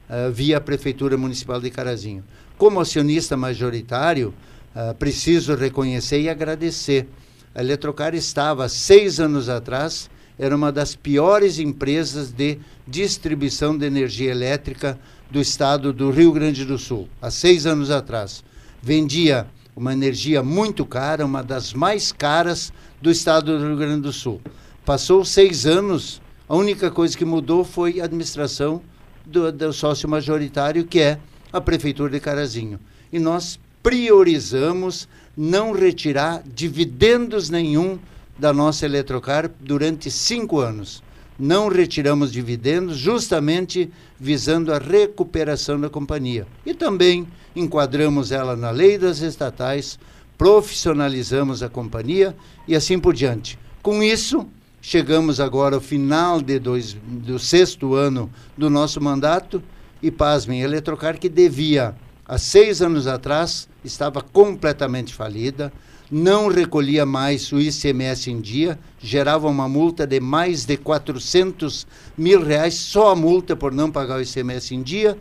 uh, 0.09 0.31
via 0.31 0.57
a 0.57 0.61
Prefeitura 0.61 1.17
Municipal 1.17 1.61
de 1.61 1.69
Carazinho. 1.69 2.25
Como 2.57 2.81
acionista 2.81 3.37
majoritário, 3.37 4.33
uh, 4.75 4.93
preciso 4.95 5.55
reconhecer 5.55 6.19
e 6.19 6.29
agradecer 6.29 7.07
A 7.55 7.61
Eletrocar 7.61 8.13
estava, 8.13 8.69
seis 8.69 9.19
anos 9.19 9.49
atrás, 9.49 10.09
era 10.37 10.55
uma 10.55 10.71
das 10.71 10.95
piores 10.95 11.57
empresas 11.57 12.31
de 12.31 12.59
distribuição 12.87 13.75
de 13.75 13.85
energia 13.85 14.29
elétrica 14.29 14.99
do 15.31 15.41
estado 15.41 15.91
do 15.91 16.11
Rio 16.11 16.31
Grande 16.31 16.63
do 16.63 16.77
Sul, 16.77 17.09
há 17.19 17.31
seis 17.31 17.65
anos 17.65 17.89
atrás. 17.89 18.43
Vendia 18.79 19.47
uma 19.77 19.93
energia 19.93 20.41
muito 20.41 20.83
cara, 20.83 21.23
uma 21.23 21.43
das 21.43 21.71
mais 21.71 22.11
caras 22.11 22.73
do 22.99 23.11
estado 23.11 23.59
do 23.59 23.67
Rio 23.67 23.77
Grande 23.77 24.01
do 24.01 24.11
Sul. 24.11 24.41
Passou 24.83 25.23
seis 25.23 25.67
anos, 25.67 26.19
a 26.49 26.55
única 26.55 26.89
coisa 26.89 27.15
que 27.15 27.23
mudou 27.23 27.63
foi 27.63 28.01
a 28.01 28.05
administração 28.05 28.81
do, 29.23 29.51
do 29.51 29.71
sócio 29.71 30.09
majoritário, 30.09 30.83
que 30.83 30.99
é 30.99 31.19
a 31.53 31.61
Prefeitura 31.61 32.09
de 32.09 32.19
Carazinho. 32.19 32.79
E 33.13 33.19
nós 33.19 33.59
priorizamos 33.83 35.07
não 35.37 35.73
retirar 35.73 36.41
dividendos 36.43 37.51
nenhum 37.51 37.99
da 38.35 38.51
nossa 38.51 38.83
Eletrocar 38.83 39.47
durante 39.59 40.09
cinco 40.09 40.59
anos. 40.59 41.03
Não 41.37 41.67
retiramos 41.67 42.31
dividendos, 42.31 42.97
justamente 42.97 43.91
visando 44.19 44.73
a 44.73 44.79
recuperação 44.79 45.79
da 45.79 45.87
companhia. 45.87 46.47
E 46.65 46.73
também 46.73 47.27
enquadramos 47.59 48.31
ela 48.31 48.55
na 48.55 48.69
lei 48.69 48.97
das 48.97 49.19
estatais, 49.19 49.99
profissionalizamos 50.37 51.63
a 51.63 51.69
companhia 51.69 52.35
e 52.67 52.75
assim 52.75 52.99
por 52.99 53.13
diante. 53.13 53.57
Com 53.81 54.03
isso, 54.03 54.47
chegamos 54.81 55.39
agora 55.39 55.75
ao 55.75 55.81
final 55.81 56.41
de 56.41 56.59
dois, 56.59 56.93
do 56.93 57.39
sexto 57.39 57.95
ano 57.95 58.29
do 58.57 58.69
nosso 58.69 59.01
mandato 59.01 59.61
e, 60.01 60.11
pasmem, 60.11 60.61
a 60.61 60.65
Eletrocar 60.65 61.17
que 61.19 61.29
devia, 61.29 61.95
há 62.25 62.37
seis 62.37 62.81
anos 62.81 63.07
atrás, 63.07 63.67
estava 63.83 64.21
completamente 64.21 65.13
falida, 65.13 65.73
não 66.09 66.47
recolhia 66.47 67.05
mais 67.05 67.51
o 67.51 67.59
ICMS 67.59 68.31
em 68.31 68.39
dia, 68.39 68.79
gerava 68.99 69.47
uma 69.47 69.67
multa 69.67 70.07
de 70.07 70.19
mais 70.19 70.65
de 70.65 70.77
400 70.77 71.85
mil 72.17 72.43
reais, 72.43 72.75
só 72.75 73.11
a 73.11 73.15
multa 73.15 73.55
por 73.55 73.73
não 73.73 73.91
pagar 73.91 74.19
o 74.19 74.21
ICMS 74.21 74.73
em 74.73 74.81
dia, 74.81 75.17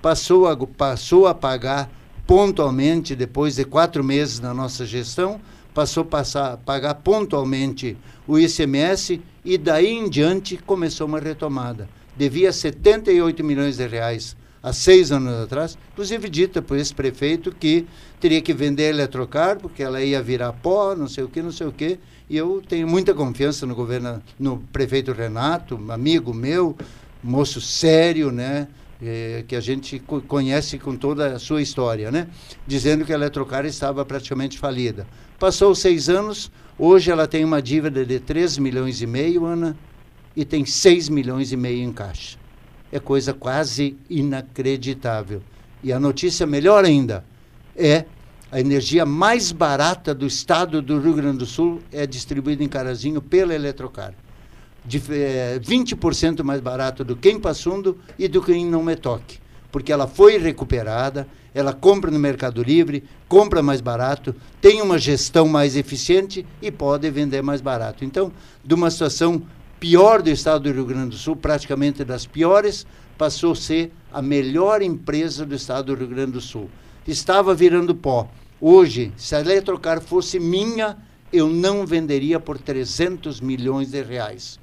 passou 0.00 0.46
a, 0.46 0.56
passou 0.56 1.26
a 1.26 1.34
pagar 1.34 1.90
pontualmente, 2.26 3.16
depois 3.16 3.56
de 3.56 3.64
quatro 3.64 4.04
meses 4.04 4.40
na 4.40 4.54
nossa 4.54 4.86
gestão, 4.86 5.40
passou 5.74 6.02
a 6.02 6.06
passar, 6.06 6.56
pagar 6.58 6.94
pontualmente 6.94 7.96
o 8.26 8.38
ICMS 8.38 9.20
e 9.44 9.58
daí 9.58 9.88
em 9.88 10.08
diante 10.08 10.56
começou 10.56 11.06
uma 11.06 11.18
retomada. 11.18 11.88
Devia 12.16 12.52
78 12.52 13.42
milhões 13.42 13.76
de 13.76 13.86
reais 13.86 14.36
há 14.62 14.72
seis 14.72 15.10
anos 15.10 15.42
atrás, 15.42 15.78
inclusive 15.92 16.28
dita 16.28 16.60
por 16.60 16.76
esse 16.76 16.94
prefeito 16.94 17.50
que 17.50 17.86
teria 18.20 18.40
que 18.42 18.52
vender 18.52 18.84
a 18.84 18.90
Eletrocar, 18.90 19.58
porque 19.58 19.82
ela 19.82 20.02
ia 20.02 20.22
virar 20.22 20.52
pó, 20.52 20.94
não 20.94 21.08
sei 21.08 21.24
o 21.24 21.28
que, 21.28 21.42
não 21.42 21.52
sei 21.52 21.66
o 21.66 21.72
que. 21.72 21.98
E 22.28 22.36
eu 22.36 22.62
tenho 22.68 22.86
muita 22.86 23.14
confiança 23.14 23.66
no 23.66 23.74
governo, 23.74 24.22
no 24.38 24.58
prefeito 24.72 25.12
Renato, 25.12 25.80
amigo 25.88 26.34
meu, 26.34 26.76
moço 27.22 27.60
sério, 27.60 28.30
né? 28.30 28.68
Eh, 29.02 29.44
que 29.48 29.56
a 29.56 29.60
gente 29.60 29.98
conhece 30.28 30.78
com 30.78 30.94
toda 30.94 31.34
a 31.34 31.38
sua 31.38 31.62
história, 31.62 32.10
né? 32.10 32.28
Dizendo 32.66 33.04
que 33.04 33.12
a 33.12 33.16
Eletrocar 33.16 33.64
estava 33.64 34.04
praticamente 34.04 34.58
falida. 34.58 35.06
Passou 35.38 35.74
seis 35.74 36.08
anos, 36.08 36.50
hoje 36.78 37.10
ela 37.10 37.26
tem 37.26 37.44
uma 37.44 37.62
dívida 37.62 38.04
de 38.04 38.20
3 38.20 38.58
milhões 38.58 39.00
e 39.00 39.06
meio, 39.06 39.46
Ana, 39.46 39.74
e 40.36 40.44
tem 40.44 40.66
6 40.66 41.08
milhões 41.08 41.50
e 41.50 41.56
meio 41.56 41.82
em 41.82 41.92
caixa 41.92 42.40
é 42.92 42.98
coisa 42.98 43.32
quase 43.32 43.96
inacreditável. 44.08 45.42
E 45.82 45.92
a 45.92 46.00
notícia 46.00 46.46
melhor 46.46 46.84
ainda 46.84 47.24
é 47.76 48.04
a 48.50 48.58
energia 48.58 49.06
mais 49.06 49.52
barata 49.52 50.12
do 50.12 50.26
estado 50.26 50.82
do 50.82 50.98
Rio 50.98 51.14
Grande 51.14 51.38
do 51.38 51.46
Sul 51.46 51.80
é 51.92 52.06
distribuída 52.06 52.64
em 52.64 52.68
Carazinho 52.68 53.22
pela 53.22 53.54
Eletrocar. 53.54 54.12
De, 54.84 55.02
é, 55.10 55.58
20% 55.58 56.42
mais 56.42 56.60
barato 56.60 57.04
do 57.04 57.14
que 57.14 57.30
em 57.30 57.38
Passundo 57.38 57.98
e 58.18 58.26
do 58.28 58.42
que 58.42 58.52
em 58.52 58.66
Não 58.66 58.82
Me 58.82 58.96
Toque. 58.96 59.38
Porque 59.70 59.92
ela 59.92 60.06
foi 60.06 60.38
recuperada, 60.38 61.28
ela 61.54 61.72
compra 61.72 62.10
no 62.10 62.18
Mercado 62.18 62.62
Livre, 62.62 63.04
compra 63.28 63.62
mais 63.62 63.80
barato, 63.80 64.34
tem 64.60 64.80
uma 64.80 64.98
gestão 64.98 65.46
mais 65.46 65.76
eficiente 65.76 66.46
e 66.60 66.70
pode 66.70 67.10
vender 67.10 67.42
mais 67.42 67.60
barato. 67.60 68.04
Então, 68.04 68.32
de 68.64 68.74
uma 68.74 68.90
situação 68.90 69.42
pior 69.78 70.22
do 70.22 70.30
estado 70.30 70.64
do 70.64 70.72
Rio 70.72 70.84
Grande 70.84 71.10
do 71.10 71.16
Sul, 71.16 71.34
praticamente 71.34 72.04
das 72.04 72.26
piores, 72.26 72.86
passou 73.16 73.52
a 73.52 73.56
ser 73.56 73.92
a 74.12 74.20
melhor 74.20 74.82
empresa 74.82 75.44
do 75.46 75.54
estado 75.54 75.86
do 75.86 75.94
Rio 75.94 76.08
Grande 76.08 76.32
do 76.32 76.40
Sul. 76.40 76.70
Estava 77.06 77.54
virando 77.54 77.94
pó. 77.94 78.28
Hoje, 78.60 79.12
se 79.16 79.34
a 79.34 79.40
Eletrocar 79.40 80.00
fosse 80.00 80.38
minha, 80.38 80.98
eu 81.32 81.48
não 81.48 81.86
venderia 81.86 82.38
por 82.38 82.58
300 82.58 83.40
milhões 83.40 83.90
de 83.90 84.02
reais. 84.02 84.60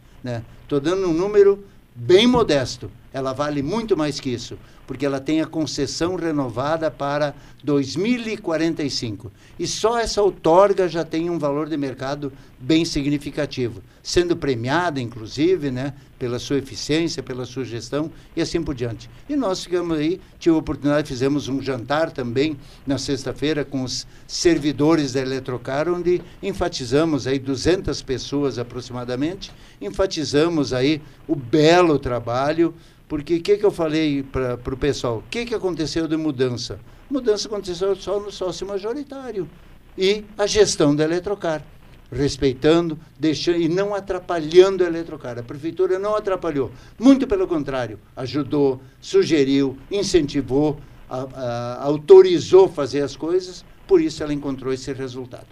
Estou 0.64 0.82
né? 0.82 0.90
dando 0.90 1.10
um 1.10 1.14
número 1.14 1.64
bem 1.96 2.28
modesto. 2.28 2.92
Ela 3.14 3.34
vale 3.34 3.62
muito 3.64 3.96
mais 3.96 4.20
que 4.20 4.30
isso, 4.30 4.58
porque 4.88 5.06
ela 5.06 5.20
tem 5.20 5.42
a 5.42 5.46
concessão 5.46 6.16
renovada 6.16 6.90
para 6.90 7.36
2045. 7.62 9.30
E 9.60 9.68
só 9.68 10.00
essa 10.00 10.22
outorga 10.22 10.88
já 10.88 11.04
tem 11.04 11.30
um 11.30 11.38
valor 11.38 11.68
de 11.68 11.76
mercado 11.76 12.32
bem 12.58 12.86
significativo, 12.86 13.84
sendo 14.02 14.36
premiada, 14.36 15.02
inclusive, 15.02 15.70
né, 15.70 15.94
pela 16.18 16.40
sua 16.40 16.58
eficiência, 16.58 17.22
pela 17.22 17.46
sua 17.46 17.66
gestão 17.66 18.10
e 18.36 18.42
assim 18.42 18.64
por 18.64 18.74
diante. 18.74 19.10
E 19.28 19.36
nós 19.36 19.64
ficamos 19.64 19.98
aí, 19.98 20.22
tive 20.40 20.56
a 20.56 20.60
oportunidade, 20.60 21.08
fizemos 21.08 21.50
um 21.50 21.62
jantar 21.62 22.10
também 22.10 22.58
na 22.86 22.98
sexta-feira 22.98 23.66
com 23.66 23.84
os 23.84 24.08
servidores 24.26 25.14
da 25.14 25.22
Eletrocar, 25.22 25.90
onde 25.90 26.22
enfatizamos 26.42 27.28
aí 27.28 27.38
200 27.38 28.02
pessoas 28.02 28.58
aproximadamente, 28.58 29.52
enfatizamos 29.82 30.74
aí 30.74 31.02
o 31.28 31.36
belo 31.36 32.00
trabalho, 32.00 32.74
porque 33.08 33.36
o 33.36 33.42
que, 33.42 33.58
que 33.58 33.66
eu 33.66 33.72
falei 33.72 34.22
para 34.24 34.74
o 34.74 34.77
pessoal? 34.78 35.18
O 35.18 35.24
que, 35.30 35.46
que 35.46 35.56
aconteceu 35.56 36.08
de 36.08 36.16
mudança? 36.16 36.80
Mudança 37.10 37.48
aconteceu 37.48 37.96
só 37.96 38.20
no 38.20 38.32
sócio 38.32 38.68
majoritário 38.68 39.50
e 39.98 40.24
a 40.38 40.46
gestão 40.46 40.96
da 40.96 41.04
Eletrocar 41.04 41.64
respeitando, 42.12 42.98
deixando 43.20 43.58
e 43.58 43.68
não 43.68 43.94
atrapalhando 43.94 44.84
a 44.84 44.88
Eletrocar. 44.88 45.38
A 45.38 45.44
prefeitura 45.44 46.00
não 46.00 46.16
atrapalhou, 46.16 46.72
muito 46.98 47.28
pelo 47.28 47.48
contrário, 47.48 48.00
ajudou, 48.16 48.82
sugeriu, 49.02 49.78
incentivou, 49.92 50.80
a, 51.10 51.28
a, 51.34 51.84
autorizou 51.84 52.68
fazer 52.68 53.02
as 53.02 53.16
coisas, 53.16 53.64
por 53.88 54.02
isso 54.02 54.24
ela 54.24 54.34
encontrou 54.34 54.74
esse 54.74 54.92
resultado. 54.94 55.48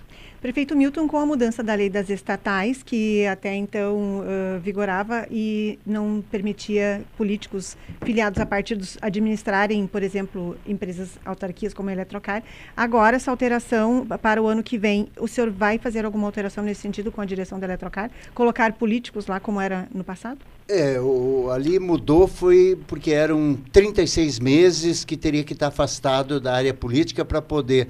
Prefeito 0.45 0.75
Milton, 0.75 1.07
com 1.07 1.17
a 1.17 1.25
mudança 1.25 1.63
da 1.63 1.73
lei 1.73 1.89
das 1.89 2.07
estatais, 2.07 2.83
que 2.83 3.25
até 3.25 3.55
então 3.55 4.19
uh, 4.19 4.59
vigorava 4.59 5.25
e 5.31 5.79
não 5.83 6.23
permitia 6.29 7.01
políticos 7.17 7.75
filiados 8.03 8.39
a 8.39 8.45
partidos 8.45 8.95
administrarem, 9.01 9.87
por 9.87 10.03
exemplo, 10.03 10.55
empresas 10.63 11.17
autarquias 11.25 11.73
como 11.73 11.89
a 11.89 11.93
Eletrocar, 11.93 12.43
agora 12.77 13.15
essa 13.15 13.31
alteração 13.31 14.05
para 14.21 14.39
o 14.39 14.45
ano 14.45 14.61
que 14.61 14.77
vem, 14.77 15.07
o 15.19 15.27
senhor 15.27 15.49
vai 15.49 15.79
fazer 15.79 16.05
alguma 16.05 16.27
alteração 16.27 16.63
nesse 16.63 16.81
sentido 16.81 17.11
com 17.11 17.21
a 17.21 17.25
direção 17.25 17.59
da 17.59 17.65
Eletrocar? 17.65 18.11
Colocar 18.35 18.71
políticos 18.73 19.25
lá 19.25 19.39
como 19.39 19.59
era 19.59 19.87
no 19.91 20.03
passado? 20.03 20.37
É, 20.67 20.99
o, 20.99 21.49
ali 21.51 21.79
mudou 21.79 22.27
foi 22.27 22.77
porque 22.85 23.09
eram 23.09 23.57
36 23.71 24.39
meses 24.39 25.03
que 25.03 25.17
teria 25.17 25.43
que 25.43 25.53
estar 25.53 25.67
afastado 25.69 26.39
da 26.39 26.53
área 26.53 26.73
política 26.73 27.25
para 27.25 27.41
poder 27.41 27.87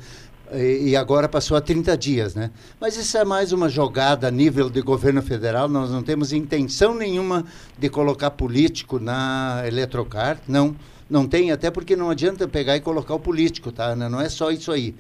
e 0.53 0.95
agora 0.95 1.27
passou 1.27 1.57
a 1.57 1.61
30 1.61 1.97
dias, 1.97 2.35
né? 2.35 2.51
Mas 2.79 2.95
isso 2.97 3.17
é 3.17 3.25
mais 3.25 3.51
uma 3.51 3.67
jogada 3.67 4.27
a 4.27 4.31
nível 4.31 4.69
de 4.69 4.81
governo 4.81 5.21
federal. 5.21 5.67
Nós 5.67 5.89
não 5.89 6.03
temos 6.03 6.31
intenção 6.31 6.93
nenhuma 6.93 7.45
de 7.77 7.89
colocar 7.89 8.31
político 8.31 8.99
na 8.99 9.63
Eletrocar, 9.65 10.39
não. 10.47 10.75
Não 11.09 11.27
tem, 11.27 11.51
até 11.51 11.69
porque 11.69 11.95
não 11.95 12.09
adianta 12.09 12.47
pegar 12.47 12.75
e 12.75 12.79
colocar 12.79 13.13
o 13.13 13.19
político, 13.19 13.71
tá? 13.71 13.95
Não 13.95 14.19
é 14.19 14.27
só 14.27 14.49
isso 14.51 14.71
aí. 14.71 14.95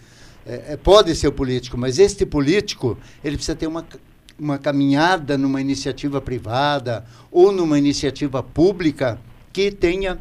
É, 0.45 0.73
é, 0.73 0.77
pode 0.77 1.15
ser 1.15 1.27
o 1.27 1.31
político, 1.31 1.77
mas 1.77 1.97
este 1.97 2.25
político, 2.25 2.97
ele 3.23 3.35
precisa 3.35 3.55
ter 3.55 3.65
uma, 3.65 3.83
uma 4.37 4.59
caminhada 4.59 5.37
numa 5.37 5.59
iniciativa 5.59 6.21
privada 6.21 7.03
ou 7.31 7.51
numa 7.51 7.79
iniciativa 7.79 8.43
pública 8.43 9.19
que 9.51 9.71
tenha 9.71 10.19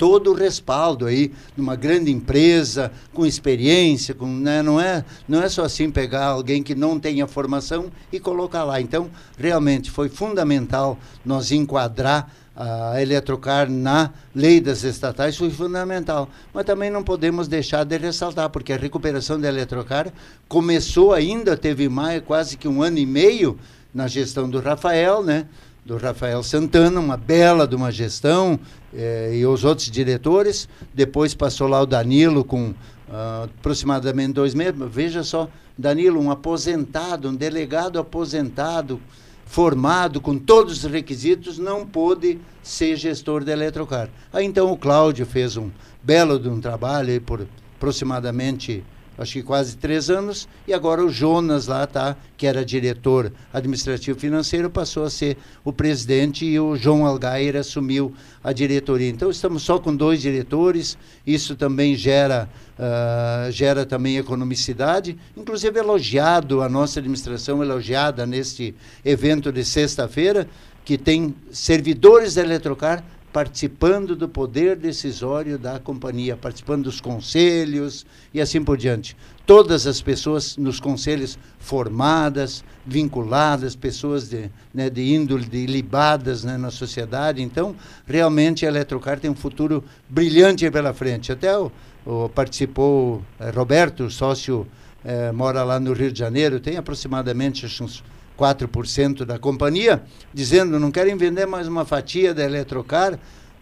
todo 0.00 0.30
o 0.30 0.34
respaldo 0.34 1.04
aí 1.04 1.30
numa 1.54 1.76
grande 1.76 2.10
empresa 2.10 2.90
com 3.12 3.26
experiência, 3.26 4.14
com, 4.14 4.26
né, 4.26 4.62
não 4.62 4.80
é 4.80 5.04
não 5.28 5.42
é 5.42 5.48
só 5.50 5.62
assim 5.62 5.90
pegar 5.90 6.24
alguém 6.24 6.62
que 6.62 6.74
não 6.74 6.98
tenha 6.98 7.26
formação 7.26 7.92
e 8.10 8.18
colocar 8.18 8.64
lá. 8.64 8.80
Então, 8.80 9.10
realmente 9.36 9.90
foi 9.90 10.08
fundamental 10.08 10.98
nós 11.22 11.52
enquadrar 11.52 12.32
a 12.56 13.00
Eletrocar 13.00 13.70
na 13.70 14.10
lei 14.34 14.58
das 14.58 14.84
estatais 14.84 15.36
foi 15.36 15.50
fundamental. 15.50 16.30
Mas 16.54 16.64
também 16.64 16.90
não 16.90 17.04
podemos 17.04 17.46
deixar 17.46 17.84
de 17.84 17.98
ressaltar, 17.98 18.48
porque 18.48 18.72
a 18.72 18.78
recuperação 18.78 19.38
da 19.38 19.48
Eletrocar 19.48 20.10
começou 20.48 21.12
ainda, 21.12 21.58
teve 21.58 21.90
mais 21.90 22.22
quase 22.22 22.56
que 22.56 22.66
um 22.66 22.82
ano 22.82 22.96
e 22.96 23.04
meio 23.04 23.58
na 23.92 24.06
gestão 24.06 24.48
do 24.48 24.60
Rafael, 24.60 25.22
né? 25.22 25.46
Do 25.90 25.96
Rafael 25.96 26.40
Santana, 26.44 27.00
uma 27.00 27.16
bela 27.16 27.66
de 27.66 27.74
uma 27.74 27.90
gestão, 27.90 28.60
eh, 28.94 29.32
e 29.34 29.44
os 29.44 29.64
outros 29.64 29.90
diretores. 29.90 30.68
Depois 30.94 31.34
passou 31.34 31.66
lá 31.66 31.82
o 31.82 31.86
Danilo 31.86 32.44
com 32.44 32.72
ah, 33.10 33.48
aproximadamente 33.58 34.34
dois 34.34 34.54
meses. 34.54 34.76
Veja 34.88 35.24
só, 35.24 35.48
Danilo, 35.76 36.20
um 36.20 36.30
aposentado, 36.30 37.28
um 37.28 37.34
delegado 37.34 37.98
aposentado, 37.98 39.00
formado 39.44 40.20
com 40.20 40.38
todos 40.38 40.84
os 40.84 40.92
requisitos, 40.92 41.58
não 41.58 41.84
pôde 41.84 42.38
ser 42.62 42.94
gestor 42.94 43.42
da 43.42 43.50
Eletrocar. 43.50 44.08
Aí 44.32 44.46
então 44.46 44.70
o 44.70 44.76
Cláudio 44.76 45.26
fez 45.26 45.56
um 45.56 45.72
belo 46.00 46.38
de 46.38 46.48
um 46.48 46.60
trabalho 46.60 47.20
por 47.20 47.44
aproximadamente 47.76 48.84
acho 49.18 49.34
que 49.34 49.42
quase 49.42 49.76
três 49.76 50.08
anos, 50.08 50.48
e 50.66 50.72
agora 50.72 51.04
o 51.04 51.10
Jonas 51.10 51.66
lá 51.66 51.86
tá, 51.86 52.16
que 52.36 52.46
era 52.46 52.64
diretor 52.64 53.32
administrativo 53.52 54.18
financeiro, 54.18 54.70
passou 54.70 55.04
a 55.04 55.10
ser 55.10 55.36
o 55.64 55.72
presidente 55.72 56.44
e 56.46 56.58
o 56.58 56.76
João 56.76 57.04
Algair 57.04 57.56
assumiu 57.56 58.14
a 58.42 58.52
diretoria. 58.52 59.10
Então 59.10 59.30
estamos 59.30 59.62
só 59.62 59.78
com 59.78 59.94
dois 59.94 60.22
diretores, 60.22 60.96
isso 61.26 61.54
também 61.54 61.94
gera, 61.94 62.48
uh, 62.78 63.52
gera 63.52 63.84
também 63.84 64.16
economicidade, 64.16 65.18
inclusive 65.36 65.78
elogiado 65.78 66.62
a 66.62 66.68
nossa 66.68 67.00
administração, 67.00 67.62
elogiada 67.62 68.26
neste 68.26 68.74
evento 69.04 69.52
de 69.52 69.64
sexta-feira, 69.64 70.48
que 70.84 70.96
tem 70.96 71.34
servidores 71.52 72.34
da 72.34 72.42
Eletrocar 72.42 73.04
participando 73.32 74.16
do 74.16 74.28
poder 74.28 74.76
decisório 74.76 75.58
da 75.58 75.78
companhia, 75.78 76.36
participando 76.36 76.84
dos 76.84 77.00
conselhos 77.00 78.04
e 78.34 78.40
assim 78.40 78.62
por 78.62 78.76
diante. 78.76 79.16
Todas 79.46 79.86
as 79.86 80.00
pessoas 80.00 80.56
nos 80.56 80.80
conselhos 80.80 81.38
formadas, 81.58 82.64
vinculadas, 82.84 83.76
pessoas 83.76 84.28
de, 84.28 84.50
né, 84.74 84.90
de 84.90 85.14
índole, 85.14 85.44
libadas 85.66 86.44
né, 86.44 86.56
na 86.56 86.70
sociedade. 86.70 87.42
Então, 87.42 87.74
realmente 88.06 88.66
a 88.66 88.68
Eletrocar 88.68 89.20
tem 89.20 89.30
um 89.30 89.34
futuro 89.34 89.84
brilhante 90.08 90.68
pela 90.70 90.92
frente. 90.92 91.30
Até 91.30 91.56
o, 91.56 91.70
o 92.04 92.28
participou 92.28 93.22
eh, 93.38 93.50
Roberto, 93.50 94.10
sócio, 94.10 94.66
eh, 95.04 95.30
mora 95.32 95.62
lá 95.62 95.78
no 95.78 95.92
Rio 95.92 96.12
de 96.12 96.18
Janeiro, 96.18 96.58
tem 96.58 96.76
aproximadamente 96.76 97.66
uns 97.66 98.02
4% 98.40 99.26
da 99.26 99.38
companhia, 99.38 100.02
dizendo 100.32 100.80
não 100.80 100.90
querem 100.90 101.14
vender 101.14 101.46
mais 101.46 101.68
uma 101.68 101.84
fatia 101.84 102.32
da 102.32 102.42
Eletrocar, 102.42 103.18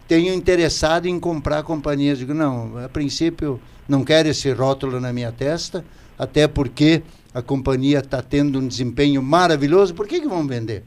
tenho 0.07 0.33
interessado 0.33 1.05
em 1.05 1.19
comprar 1.19 1.63
companhias. 1.63 2.17
Digo, 2.17 2.33
não, 2.33 2.77
a 2.77 2.87
princípio 2.87 3.59
não 3.87 4.05
quero 4.05 4.29
esse 4.29 4.49
rótulo 4.53 4.99
na 5.01 5.11
minha 5.11 5.31
testa, 5.33 5.83
até 6.17 6.47
porque 6.47 7.03
a 7.33 7.41
companhia 7.41 7.99
está 7.99 8.21
tendo 8.21 8.57
um 8.59 8.67
desempenho 8.67 9.21
maravilhoso. 9.21 9.93
Por 9.93 10.07
que, 10.07 10.21
que 10.21 10.27
vão 10.27 10.47
vender? 10.47 10.83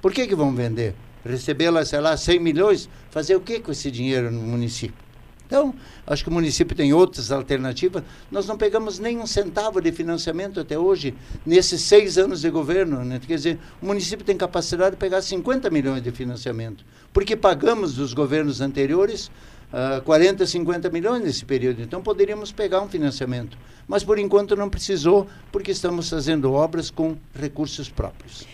Por 0.00 0.12
que, 0.12 0.26
que 0.26 0.34
vão 0.34 0.54
vender? 0.54 0.94
Receber 1.24 1.70
lá, 1.70 1.84
sei 1.84 2.00
lá, 2.00 2.16
100 2.16 2.38
milhões, 2.40 2.88
fazer 3.10 3.36
o 3.36 3.40
que 3.40 3.60
com 3.60 3.70
esse 3.70 3.90
dinheiro 3.90 4.30
no 4.30 4.40
município? 4.40 5.07
Então, 5.48 5.74
acho 6.06 6.22
que 6.22 6.28
o 6.28 6.32
município 6.32 6.76
tem 6.76 6.92
outras 6.92 7.32
alternativas. 7.32 8.04
Nós 8.30 8.46
não 8.46 8.58
pegamos 8.58 8.98
nem 8.98 9.18
um 9.18 9.26
centavo 9.26 9.80
de 9.80 9.90
financiamento 9.90 10.60
até 10.60 10.78
hoje, 10.78 11.14
nesses 11.44 11.80
seis 11.80 12.18
anos 12.18 12.42
de 12.42 12.50
governo. 12.50 13.02
Né? 13.02 13.18
Quer 13.26 13.36
dizer, 13.36 13.58
o 13.80 13.86
município 13.86 14.26
tem 14.26 14.36
capacidade 14.36 14.90
de 14.90 14.96
pegar 14.98 15.22
50 15.22 15.70
milhões 15.70 16.02
de 16.02 16.10
financiamento, 16.10 16.84
porque 17.14 17.34
pagamos 17.34 17.94
dos 17.94 18.12
governos 18.12 18.60
anteriores 18.60 19.30
uh, 19.72 20.02
40, 20.02 20.46
50 20.46 20.90
milhões 20.90 21.24
nesse 21.24 21.46
período. 21.46 21.80
Então, 21.80 22.02
poderíamos 22.02 22.52
pegar 22.52 22.82
um 22.82 22.88
financiamento. 22.88 23.56
Mas, 23.88 24.04
por 24.04 24.18
enquanto, 24.18 24.54
não 24.54 24.68
precisou, 24.68 25.26
porque 25.50 25.70
estamos 25.70 26.10
fazendo 26.10 26.52
obras 26.52 26.90
com 26.90 27.16
recursos 27.34 27.88
próprios. 27.88 28.46